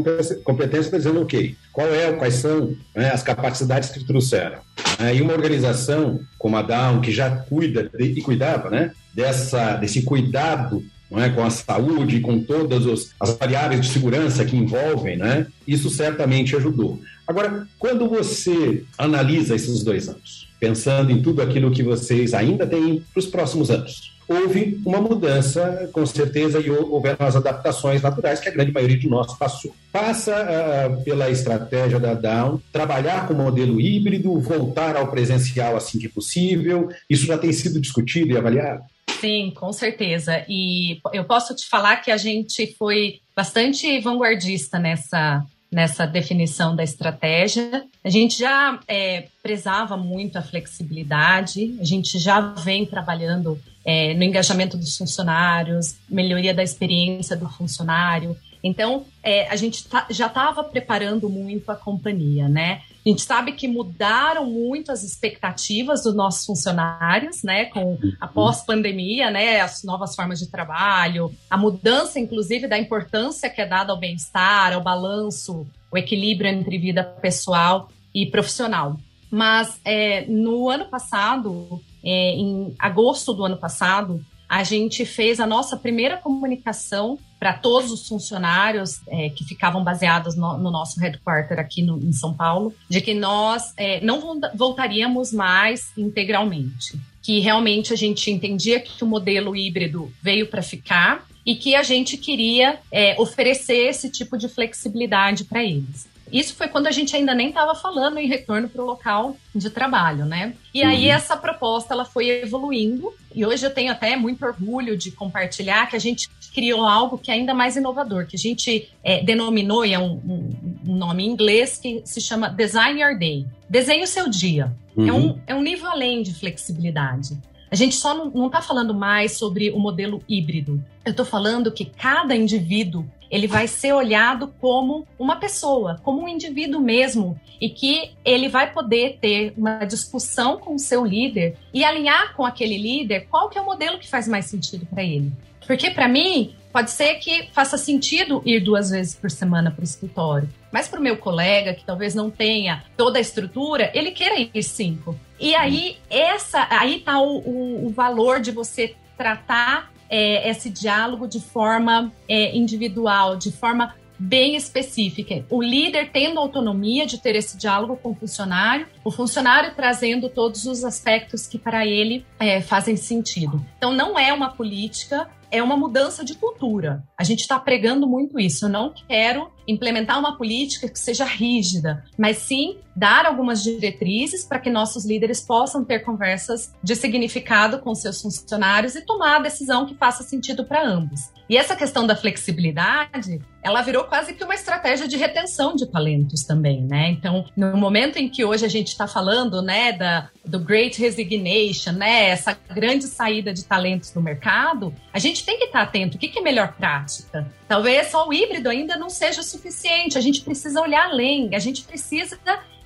competência 0.44 0.88
está 0.88 0.98
dizendo 0.98 1.20
o 1.20 1.24
okay, 1.24 1.50
quê? 1.50 1.56
Qual 1.72 1.88
é, 1.88 2.12
quais 2.14 2.36
são 2.36 2.76
né, 2.94 3.12
as 3.12 3.24
capacidades 3.24 3.90
que 3.90 4.06
trouxeram. 4.06 4.60
Né? 5.00 5.16
E 5.16 5.22
uma 5.22 5.34
organização 5.34 6.20
como 6.38 6.58
a 6.58 6.62
Down, 6.62 7.02
que 7.02 7.12
já 7.12 7.30
cuida 7.30 7.84
de, 7.84 8.04
e 8.04 8.22
cuidava 8.22 8.70
né, 8.70 8.92
dessa, 9.14 9.76
desse 9.78 10.02
cuidado 10.02 10.84
é? 11.12 11.30
com 11.30 11.44
a 11.44 11.50
saúde, 11.50 12.20
com 12.20 12.40
todas 12.40 12.86
os, 12.86 13.12
as 13.20 13.38
variáveis 13.38 13.82
de 13.82 13.88
segurança 13.88 14.44
que 14.46 14.56
envolvem, 14.56 15.18
né? 15.18 15.48
isso 15.68 15.90
certamente 15.90 16.56
ajudou. 16.56 17.00
Agora, 17.28 17.68
quando 17.80 18.08
você 18.08 18.84
analisa 18.98 19.56
esses 19.56 19.84
dois 19.84 20.08
anos, 20.08 20.48
pensando 20.60 21.12
em 21.12 21.22
tudo 21.22 21.42
aquilo 21.42 21.72
que 21.72 21.84
vocês 21.84 22.34
ainda 22.34 22.66
têm 22.66 23.04
para 23.14 23.20
os 23.20 23.26
próximos 23.26 23.70
anos, 23.70 24.16
houve 24.28 24.80
uma 24.86 25.00
mudança, 25.00 25.90
com 25.94 26.06
certeza, 26.06 26.60
e 26.60 26.70
houveram 26.70 27.26
as 27.26 27.36
adaptações 27.36 28.02
naturais 28.02 28.40
que 28.40 28.50
a 28.50 28.52
grande 28.52 28.72
maioria 28.72 28.98
de 28.98 29.08
nós 29.08 29.34
passou. 29.38 29.76
Passa 29.92 30.34
uh, 30.34 31.04
pela 31.04 31.30
estratégia 31.30 32.00
da 32.00 32.14
Down, 32.14 32.60
trabalhar 32.72 33.28
com 33.28 33.34
modelo 33.34 33.80
híbrido, 33.80 34.40
voltar 34.40 34.96
ao 34.96 35.08
presencial 35.10 35.76
assim 35.76 36.00
que 36.00 36.10
possível. 36.10 36.90
Isso 37.10 37.26
já 37.26 37.38
tem 37.38 37.52
sido 37.54 37.80
discutido 37.80 38.32
e 38.32 38.38
avaliado? 38.38 38.84
Sim, 39.26 39.52
com 39.56 39.74
certeza. 39.74 40.46
E 40.48 41.02
eu 41.12 41.24
posso 41.24 41.56
te 41.56 41.68
falar 41.68 41.96
que 41.98 42.12
a 42.12 42.18
gente 42.18 42.76
foi 42.78 43.22
bastante 43.36 44.00
vanguardista 44.00 44.78
nessa, 44.78 45.44
nessa 45.72 46.06
definição 46.06 46.76
da 46.76 46.84
estratégia. 46.84 47.86
A 48.04 48.10
gente 48.12 48.38
já 48.38 48.80
é, 48.88 49.26
prezava 49.42 49.98
muito 49.98 50.38
a 50.38 50.44
flexibilidade, 50.44 51.76
a 51.82 51.84
gente 51.84 52.20
já 52.20 52.40
vem 52.40 52.86
trabalhando 52.86 53.60
é, 53.84 54.14
no 54.14 54.24
engajamento 54.24 54.78
dos 54.78 54.96
funcionários, 54.96 55.96
melhoria 56.08 56.54
da 56.54 56.62
experiência 56.62 57.36
do 57.36 57.50
funcionário. 57.50 58.38
Então, 58.64 59.08
é, 59.24 59.48
a 59.48 59.56
gente 59.56 59.88
tá, 59.88 60.06
já 60.12 60.28
estava 60.28 60.64
preparando 60.64 61.28
muito 61.32 61.72
a 61.72 61.76
companhia, 61.76 62.48
né? 62.48 62.84
A 63.06 63.10
gente 63.10 63.22
sabe 63.22 63.52
que 63.52 63.68
mudaram 63.68 64.50
muito 64.50 64.92
as 64.92 65.04
expectativas 65.04 66.02
dos 66.02 66.16
nossos 66.16 66.44
funcionários, 66.44 67.44
né, 67.44 67.66
com 67.66 68.00
a 68.20 68.28
pós-pandemia, 68.28 69.30
né, 69.30 69.62
as 69.62 69.84
novas 69.84 70.16
formas 70.16 70.40
de 70.40 70.50
trabalho, 70.50 71.32
a 71.48 71.56
mudança, 71.56 72.20
inclusive, 72.20 72.68
da 72.68 72.80
importância 72.80 73.48
que 73.48 73.62
é 73.62 73.66
dada 73.68 73.92
ao 73.92 74.00
bem-estar, 74.00 74.74
ao 74.74 74.82
balanço, 74.82 75.68
o 75.92 75.98
equilíbrio 75.98 76.50
entre 76.50 76.80
vida 76.80 77.04
pessoal 77.04 77.90
e 78.12 78.26
profissional. 78.26 78.98
Mas 79.30 79.80
é, 79.86 80.26
no 80.26 80.68
ano 80.68 80.86
passado, 80.86 81.80
é, 82.04 82.32
em 82.32 82.74
agosto 82.80 83.34
do 83.34 83.46
ano 83.46 83.58
passado, 83.58 84.26
a 84.50 84.64
gente 84.64 85.06
fez 85.06 85.40
a 85.40 85.46
nossa 85.46 85.78
primeira 85.78 86.18
comunicação 86.18 87.20
para 87.40 87.54
todos 87.54 87.92
os 87.92 88.08
funcionários 88.08 89.02
é, 89.08 89.30
que 89.30 89.44
ficavam 89.44 89.84
baseados 89.84 90.36
no, 90.36 90.58
no, 90.58 90.72
nosso 90.72 91.00
headquarter 91.00 91.60
aqui 91.60 91.82
no, 91.82 91.98
em 91.98 92.12
São 92.12 92.34
Paulo, 92.34 92.74
de 92.90 93.02
que 93.02 93.14
nós 93.14 93.74
é, 93.78 94.00
não 94.02 94.40
voltaríamos 94.56 95.32
mais 95.32 95.92
integralmente. 95.98 97.00
que 97.22 97.40
realmente 97.40 97.92
a 97.92 97.96
gente 97.96 98.30
entendia 98.30 98.80
que 98.80 99.04
o 99.04 99.08
modelo 99.08 99.56
híbrido 99.56 100.14
veio 100.22 100.48
para 100.48 100.62
ficar 100.62 101.26
e 101.46 101.56
que 101.56 101.76
a 101.76 101.84
gente 101.84 102.18
queria 102.18 102.80
é, 102.92 103.20
oferecer 103.20 103.88
esse 103.88 104.10
tipo 104.10 104.38
de 104.38 104.48
flexibilidade 104.48 105.44
para 105.44 105.64
eles. 105.64 106.08
Isso 106.32 106.56
foi 106.56 106.68
quando 106.68 106.88
a 106.88 106.92
gente 106.92 107.16
ainda 107.16 107.36
nem 107.36 107.50
estava 107.50 107.76
falando 107.76 108.18
em 108.18 108.28
retorno 108.28 108.68
para 108.68 108.82
o 108.82 108.86
local 108.86 109.38
de 109.54 109.70
trabalho, 109.70 110.26
né? 110.26 110.56
E 110.74 110.82
uhum. 110.82 110.90
aí 110.90 111.08
essa 111.08 111.38
proposta 111.38 111.94
ela 111.94 112.06
foi 112.06 112.30
evoluindo 112.30 113.14
e 113.34 113.46
hoje 113.46 113.66
eu 113.66 113.74
tenho 113.74 113.92
até 113.92 114.16
muito 114.16 114.44
orgulho 114.44 114.98
de 114.98 115.12
compartilhar 115.12 115.88
que 115.88 115.96
a 115.96 116.00
gente 116.00 116.30
criou 116.56 116.86
algo 116.86 117.18
que 117.18 117.30
é 117.30 117.34
ainda 117.34 117.54
mais 117.54 117.76
inovador, 117.76 118.26
que 118.26 118.38
a 118.38 118.40
gente 118.40 118.90
é, 119.04 119.22
denominou, 119.22 119.86
e 119.86 119.94
é 119.94 120.00
um, 120.00 120.14
um, 120.14 120.50
um, 120.88 120.96
nome 120.96 121.26
em 121.26 121.30
inglês, 121.30 121.78
que 121.78 122.02
se 122.06 122.22
chama 122.22 122.48
Design 122.48 123.02
Your 123.02 123.20
Day. 123.20 123.46
Desenhe 123.70 124.04
o 124.04 124.08
seu 124.08 124.30
dia. 124.30 124.74
Uhum. 124.96 125.08
É, 125.08 125.12
um, 125.12 125.18
uhum. 125.18 125.40
é 125.48 125.54
um 125.54 125.62
nível 125.62 125.92
além 125.92 126.24
de 126.24 126.34
flexibilidade. 126.34 127.38
A 127.70 127.76
gente 127.76 127.96
só 127.96 128.14
não 128.14 128.48
está 128.48 128.62
falando 128.62 128.94
mais 128.94 129.38
sobre 129.38 129.70
o 129.72 129.80
modelo 129.80 130.24
híbrido. 130.30 130.82
Eu 131.04 131.12
estou 131.12 131.26
falando 131.26 131.70
que 131.74 131.84
cada 131.84 132.34
indivíduo 132.34 133.06
ele 133.30 133.48
vai 133.48 133.68
ser 133.68 133.92
olhado 133.92 134.54
como 134.62 135.06
uma 135.20 135.36
pessoa, 135.36 136.00
como 136.04 136.22
um 136.22 136.28
indivíduo 136.28 136.80
mesmo, 136.80 137.38
e 137.60 137.70
que 137.70 138.12
ele 138.24 138.48
vai 138.48 138.72
poder 138.72 139.18
ter 139.20 139.54
uma 139.58 139.84
discussão 139.84 140.58
com 140.58 140.76
o 140.76 140.80
seu 140.80 141.04
líder 141.04 141.58
e 141.74 141.84
alinhar 141.84 142.34
com 142.34 142.46
aquele 142.46 142.78
líder 142.78 143.28
qual 143.30 143.50
que 143.50 143.58
é 143.58 143.62
o 143.62 143.66
modelo 143.66 144.00
que 144.00 144.08
faz 144.08 144.26
mais 144.26 144.46
sentido 144.46 144.86
para 144.86 145.04
ele. 145.04 145.34
Porque 145.66 145.92
para 145.92 146.08
mim, 146.08 146.56
pode 146.72 146.92
ser 146.92 147.16
que 147.16 147.50
faça 147.54 147.78
sentido 147.78 148.42
ir 148.46 148.60
duas 148.60 148.90
vezes 148.90 149.16
por 149.16 149.32
semana 149.32 149.72
para 149.72 149.82
o 149.82 149.86
escritório. 149.86 150.50
Mas 150.72 150.88
para 150.88 151.00
o 151.00 151.04
meu 151.04 151.18
colega, 151.18 151.74
que 151.74 151.86
talvez 151.86 152.14
não 152.14 152.30
tenha 152.30 152.84
toda 152.98 153.18
a 153.18 153.22
estrutura, 153.22 153.90
ele 153.94 154.12
queira 154.12 154.36
ir 154.38 154.64
cinco. 154.64 155.18
E 155.40 155.56
aí, 155.56 155.98
essa, 156.10 156.68
aí 156.70 157.00
tá 157.00 157.20
o, 157.20 157.38
o, 157.40 157.88
o 157.88 157.90
valor 157.92 158.42
de 158.42 158.52
você 158.52 158.94
tratar 159.18 159.92
é, 160.10 160.50
esse 160.50 160.70
diálogo 160.70 161.28
de 161.28 161.40
forma 161.40 162.12
é, 162.28 162.56
individual, 162.56 163.38
de 163.38 163.52
forma 163.52 163.96
bem 164.18 164.56
específica. 164.56 165.46
O 165.50 165.62
líder 165.62 166.10
tendo 166.12 166.40
autonomia 166.40 167.06
de 167.06 167.18
ter 167.18 167.36
esse 167.36 167.58
diálogo 167.58 167.98
com 167.98 168.12
o 168.12 168.16
funcionário, 168.16 168.88
o 169.04 169.12
funcionário 169.12 169.74
trazendo 169.76 170.30
todos 170.30 170.66
os 170.66 170.84
aspectos 170.84 171.48
que 171.48 171.58
para 171.58 171.86
ele 171.86 172.26
é, 172.40 172.62
fazem 172.62 172.96
sentido. 172.96 173.64
Então, 173.78 173.92
não 173.92 174.18
é 174.18 174.34
uma 174.34 174.50
política, 174.50 175.28
é 175.52 175.62
uma 175.62 175.78
mudança 175.78 176.24
de 176.24 176.36
cultura. 176.36 177.04
A 177.18 177.24
gente 177.24 177.42
está 177.42 177.60
pregando 177.60 178.08
muito 178.08 178.40
isso. 178.40 178.66
Eu 178.66 178.70
não 178.70 178.94
quero 179.08 179.52
implementar 179.68 180.20
uma 180.20 180.38
política 180.38 180.90
que 180.90 181.00
seja 181.00 181.26
rígida, 181.26 182.04
mas 182.18 182.38
sim 182.38 182.78
dar 182.96 183.26
algumas 183.26 183.62
diretrizes 183.62 184.46
para 184.46 184.60
que 184.60 184.70
nossos 184.70 185.06
líderes 185.06 185.42
possam 185.42 185.84
ter 185.84 186.00
conversas 186.00 186.74
de 186.82 186.96
significado 186.96 187.80
com 187.80 187.94
seus 187.94 188.22
funcionários 188.22 188.96
e 188.96 189.02
tomar 189.02 189.38
a 189.38 189.44
decisão 189.44 189.86
que 189.86 189.96
faça 189.96 190.24
sentido 190.24 190.64
para 190.64 190.88
ambos. 190.88 191.30
E 191.50 191.58
essa 191.58 191.76
questão 191.76 192.08
da 192.08 192.16
flexibilidade, 192.16 193.40
ela 193.62 193.82
virou 193.82 194.06
quase 194.06 194.34
que 194.34 194.44
uma 194.44 194.56
estratégia 194.56 195.08
de 195.08 195.16
retenção 195.16 195.76
de 195.76 195.86
talentos 195.86 196.44
também, 196.44 196.82
né? 196.82 197.12
Então, 197.12 197.46
no 197.56 197.78
momento 197.78 198.18
em 198.18 198.30
que 198.30 198.44
hoje 198.44 198.66
a 198.66 198.70
gente 198.70 198.88
está 198.88 199.08
falando, 199.08 199.62
né, 199.62 199.92
da, 199.92 200.30
do 200.44 200.60
Great 200.60 201.00
Resignation, 201.00 201.92
né, 201.92 202.30
essa 202.30 202.58
grande 202.74 203.06
saída 203.06 203.54
de 203.54 203.64
talentos 203.64 204.14
no 204.14 204.22
mercado, 204.22 204.94
a 205.14 205.20
gente 205.20 205.46
tem 205.46 205.58
que 205.58 205.66
estar 205.66 205.80
tá 205.80 205.86
atento. 205.86 206.18
O 206.18 206.20
que, 206.20 206.30
que 206.30 206.40
é 206.40 206.42
melhor 206.42 206.74
prática? 206.74 207.48
Talvez 207.68 208.08
só 208.08 208.28
o 208.28 208.34
híbrido 208.34 208.70
ainda 208.70 208.96
não 208.96 209.10
seja 209.10 209.42
suficiente. 209.42 210.18
A 210.18 210.22
gente 210.22 210.42
precisa 210.42 210.82
olhar 210.82 211.10
além, 211.10 211.56
a 211.56 211.60
gente 211.60 211.84
precisa 211.84 212.38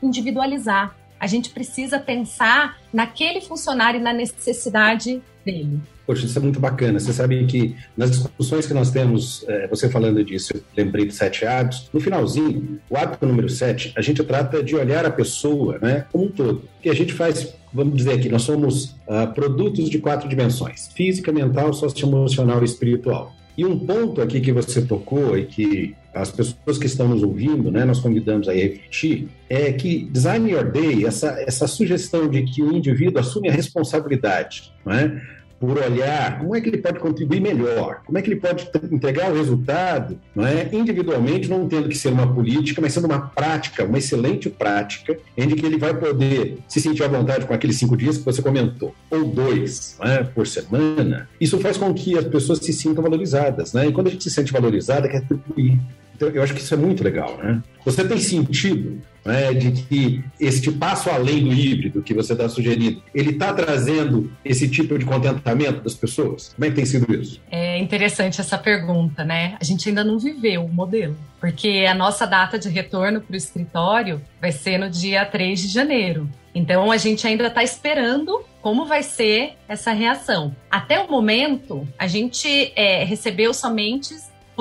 individualizar. 0.01 0.95
A 1.19 1.27
gente 1.27 1.49
precisa 1.49 1.99
pensar 1.99 2.77
naquele 2.93 3.41
funcionário 3.41 3.99
e 3.99 4.03
na 4.03 4.13
necessidade 4.13 5.21
dele. 5.45 5.79
Poxa, 6.05 6.25
isso 6.25 6.39
é 6.39 6.41
muito 6.41 6.59
bacana. 6.59 6.99
Você 6.99 7.11
sabe 7.11 7.45
que 7.45 7.75
nas 7.95 8.09
discussões 8.09 8.65
que 8.65 8.73
nós 8.73 8.89
temos, 8.89 9.45
é, 9.47 9.67
você 9.67 9.89
falando 9.89 10.23
disso, 10.23 10.53
eu 10.55 10.63
lembrei 10.75 11.05
de 11.05 11.13
sete 11.13 11.45
hábitos. 11.45 11.89
No 11.93 11.99
finalzinho, 11.99 12.79
o 12.89 12.97
hábito 12.97 13.27
número 13.27 13.49
sete, 13.49 13.93
a 13.95 14.01
gente 14.01 14.23
trata 14.23 14.63
de 14.63 14.75
olhar 14.75 15.05
a 15.05 15.11
pessoa 15.11 15.77
né, 15.79 16.05
como 16.11 16.25
um 16.25 16.31
todo. 16.31 16.63
Que 16.81 16.89
a 16.89 16.95
gente 16.95 17.13
faz, 17.13 17.53
vamos 17.71 17.95
dizer 17.95 18.13
aqui, 18.13 18.29
nós 18.29 18.43
somos 18.43 18.95
uh, 19.07 19.31
produtos 19.35 19.89
de 19.89 19.99
quatro 19.99 20.27
dimensões: 20.27 20.87
física, 20.95 21.31
mental, 21.31 21.73
socioemocional 21.73 22.61
e 22.61 22.65
espiritual. 22.65 23.35
E 23.59 23.65
um 23.65 23.77
ponto 23.77 24.21
aqui 24.21 24.39
que 24.39 24.53
você 24.53 24.81
tocou 24.81 25.37
e 25.37 25.45
que 25.45 25.93
as 26.13 26.31
pessoas 26.31 26.77
que 26.77 26.85
estão 26.85 27.09
nos 27.09 27.23
ouvindo, 27.23 27.69
né, 27.69 27.83
nós 27.83 27.99
convidamos 27.99 28.47
a 28.47 28.53
refletir, 28.53 29.27
é 29.49 29.73
que 29.73 30.05
Design 30.05 30.49
Your 30.49 30.71
Day, 30.71 31.05
essa, 31.05 31.31
essa 31.45 31.67
sugestão 31.67 32.29
de 32.29 32.43
que 32.43 32.63
o 32.63 32.71
indivíduo 32.71 33.19
assume 33.19 33.49
a 33.49 33.51
responsabilidade, 33.51 34.71
não 34.85 34.93
é? 34.93 35.21
Por 35.59 35.77
olhar 35.77 36.39
como 36.39 36.55
é 36.55 36.61
que 36.61 36.69
ele 36.69 36.77
pode 36.77 36.99
contribuir 36.99 37.41
melhor, 37.41 38.01
como 38.05 38.17
é 38.17 38.21
que 38.21 38.29
ele 38.29 38.39
pode 38.39 38.69
entregar 38.91 39.31
o 39.31 39.35
resultado, 39.35 40.17
não 40.35 40.45
é? 40.45 40.69
individualmente, 40.71 41.49
não 41.49 41.67
tendo 41.67 41.89
que 41.89 41.97
ser 41.97 42.09
uma 42.09 42.33
política, 42.33 42.81
mas 42.81 42.93
sendo 42.93 43.05
uma 43.05 43.19
prática, 43.19 43.83
uma 43.83 43.97
excelente 43.97 44.49
prática, 44.49 45.17
em 45.37 45.49
que 45.49 45.65
ele 45.65 45.77
vai 45.77 45.93
poder 45.93 46.59
se 46.67 46.79
sentir 46.79 47.03
à 47.03 47.07
vontade 47.07 47.45
com 47.45 47.53
aqueles 47.53 47.77
cinco 47.77 47.97
dias 47.97 48.17
que 48.17 48.25
você 48.25 48.41
comentou, 48.41 48.95
ou 49.09 49.25
dois 49.25 49.97
é? 50.01 50.23
por 50.23 50.47
semana. 50.47 51.27
Isso 51.39 51.59
faz 51.59 51.77
com 51.77 51.93
que 51.93 52.17
as 52.17 52.25
pessoas 52.25 52.59
se 52.59 52.71
sintam 52.71 53.03
valorizadas. 53.03 53.73
Né? 53.73 53.87
E 53.87 53.91
quando 53.91 54.07
a 54.07 54.11
gente 54.11 54.23
se 54.23 54.31
sente 54.31 54.51
valorizada, 54.51 55.09
quer 55.09 55.21
contribuir. 55.27 55.79
Então, 56.19 56.27
eu 56.27 56.43
acho 56.43 56.53
que 56.53 56.59
isso 56.59 56.73
é 56.73 56.77
muito 56.77 57.01
legal, 57.01 57.37
né? 57.37 57.63
Você 57.85 58.05
tem 58.05 58.19
sentido 58.19 59.01
né, 59.23 59.53
de 59.53 59.71
que 59.71 60.21
este 60.37 60.69
passo 60.69 61.09
além 61.09 61.45
do 61.45 61.53
híbrido 61.53 62.01
que 62.01 62.13
você 62.13 62.33
está 62.33 62.49
sugerindo, 62.49 63.01
ele 63.15 63.29
está 63.29 63.53
trazendo 63.53 64.29
esse 64.43 64.67
tipo 64.67 64.99
de 64.99 65.05
contentamento 65.05 65.81
das 65.81 65.93
pessoas? 65.93 66.51
Como 66.53 66.65
é 66.65 66.69
que 66.69 66.75
tem 66.75 66.85
sido 66.85 67.13
isso? 67.13 67.39
É 67.49 67.79
interessante 67.79 68.41
essa 68.41 68.57
pergunta, 68.57 69.23
né? 69.23 69.55
A 69.61 69.63
gente 69.63 69.87
ainda 69.87 70.03
não 70.03 70.19
viveu 70.19 70.65
o 70.65 70.69
modelo, 70.69 71.15
porque 71.39 71.85
a 71.89 71.93
nossa 71.93 72.27
data 72.27 72.59
de 72.59 72.67
retorno 72.67 73.21
para 73.21 73.33
o 73.33 73.37
escritório 73.37 74.21
vai 74.41 74.51
ser 74.51 74.77
no 74.77 74.89
dia 74.89 75.25
3 75.25 75.61
de 75.61 75.67
janeiro. 75.69 76.29
Então 76.53 76.91
a 76.91 76.97
gente 76.97 77.25
ainda 77.25 77.47
está 77.47 77.63
esperando 77.63 78.43
como 78.61 78.85
vai 78.85 79.03
ser 79.03 79.53
essa 79.69 79.93
reação. 79.93 80.53
Até 80.69 80.99
o 80.99 81.09
momento, 81.09 81.87
a 81.97 82.07
gente 82.07 82.73
é, 82.75 83.05
recebeu 83.05 83.53
somente 83.53 84.13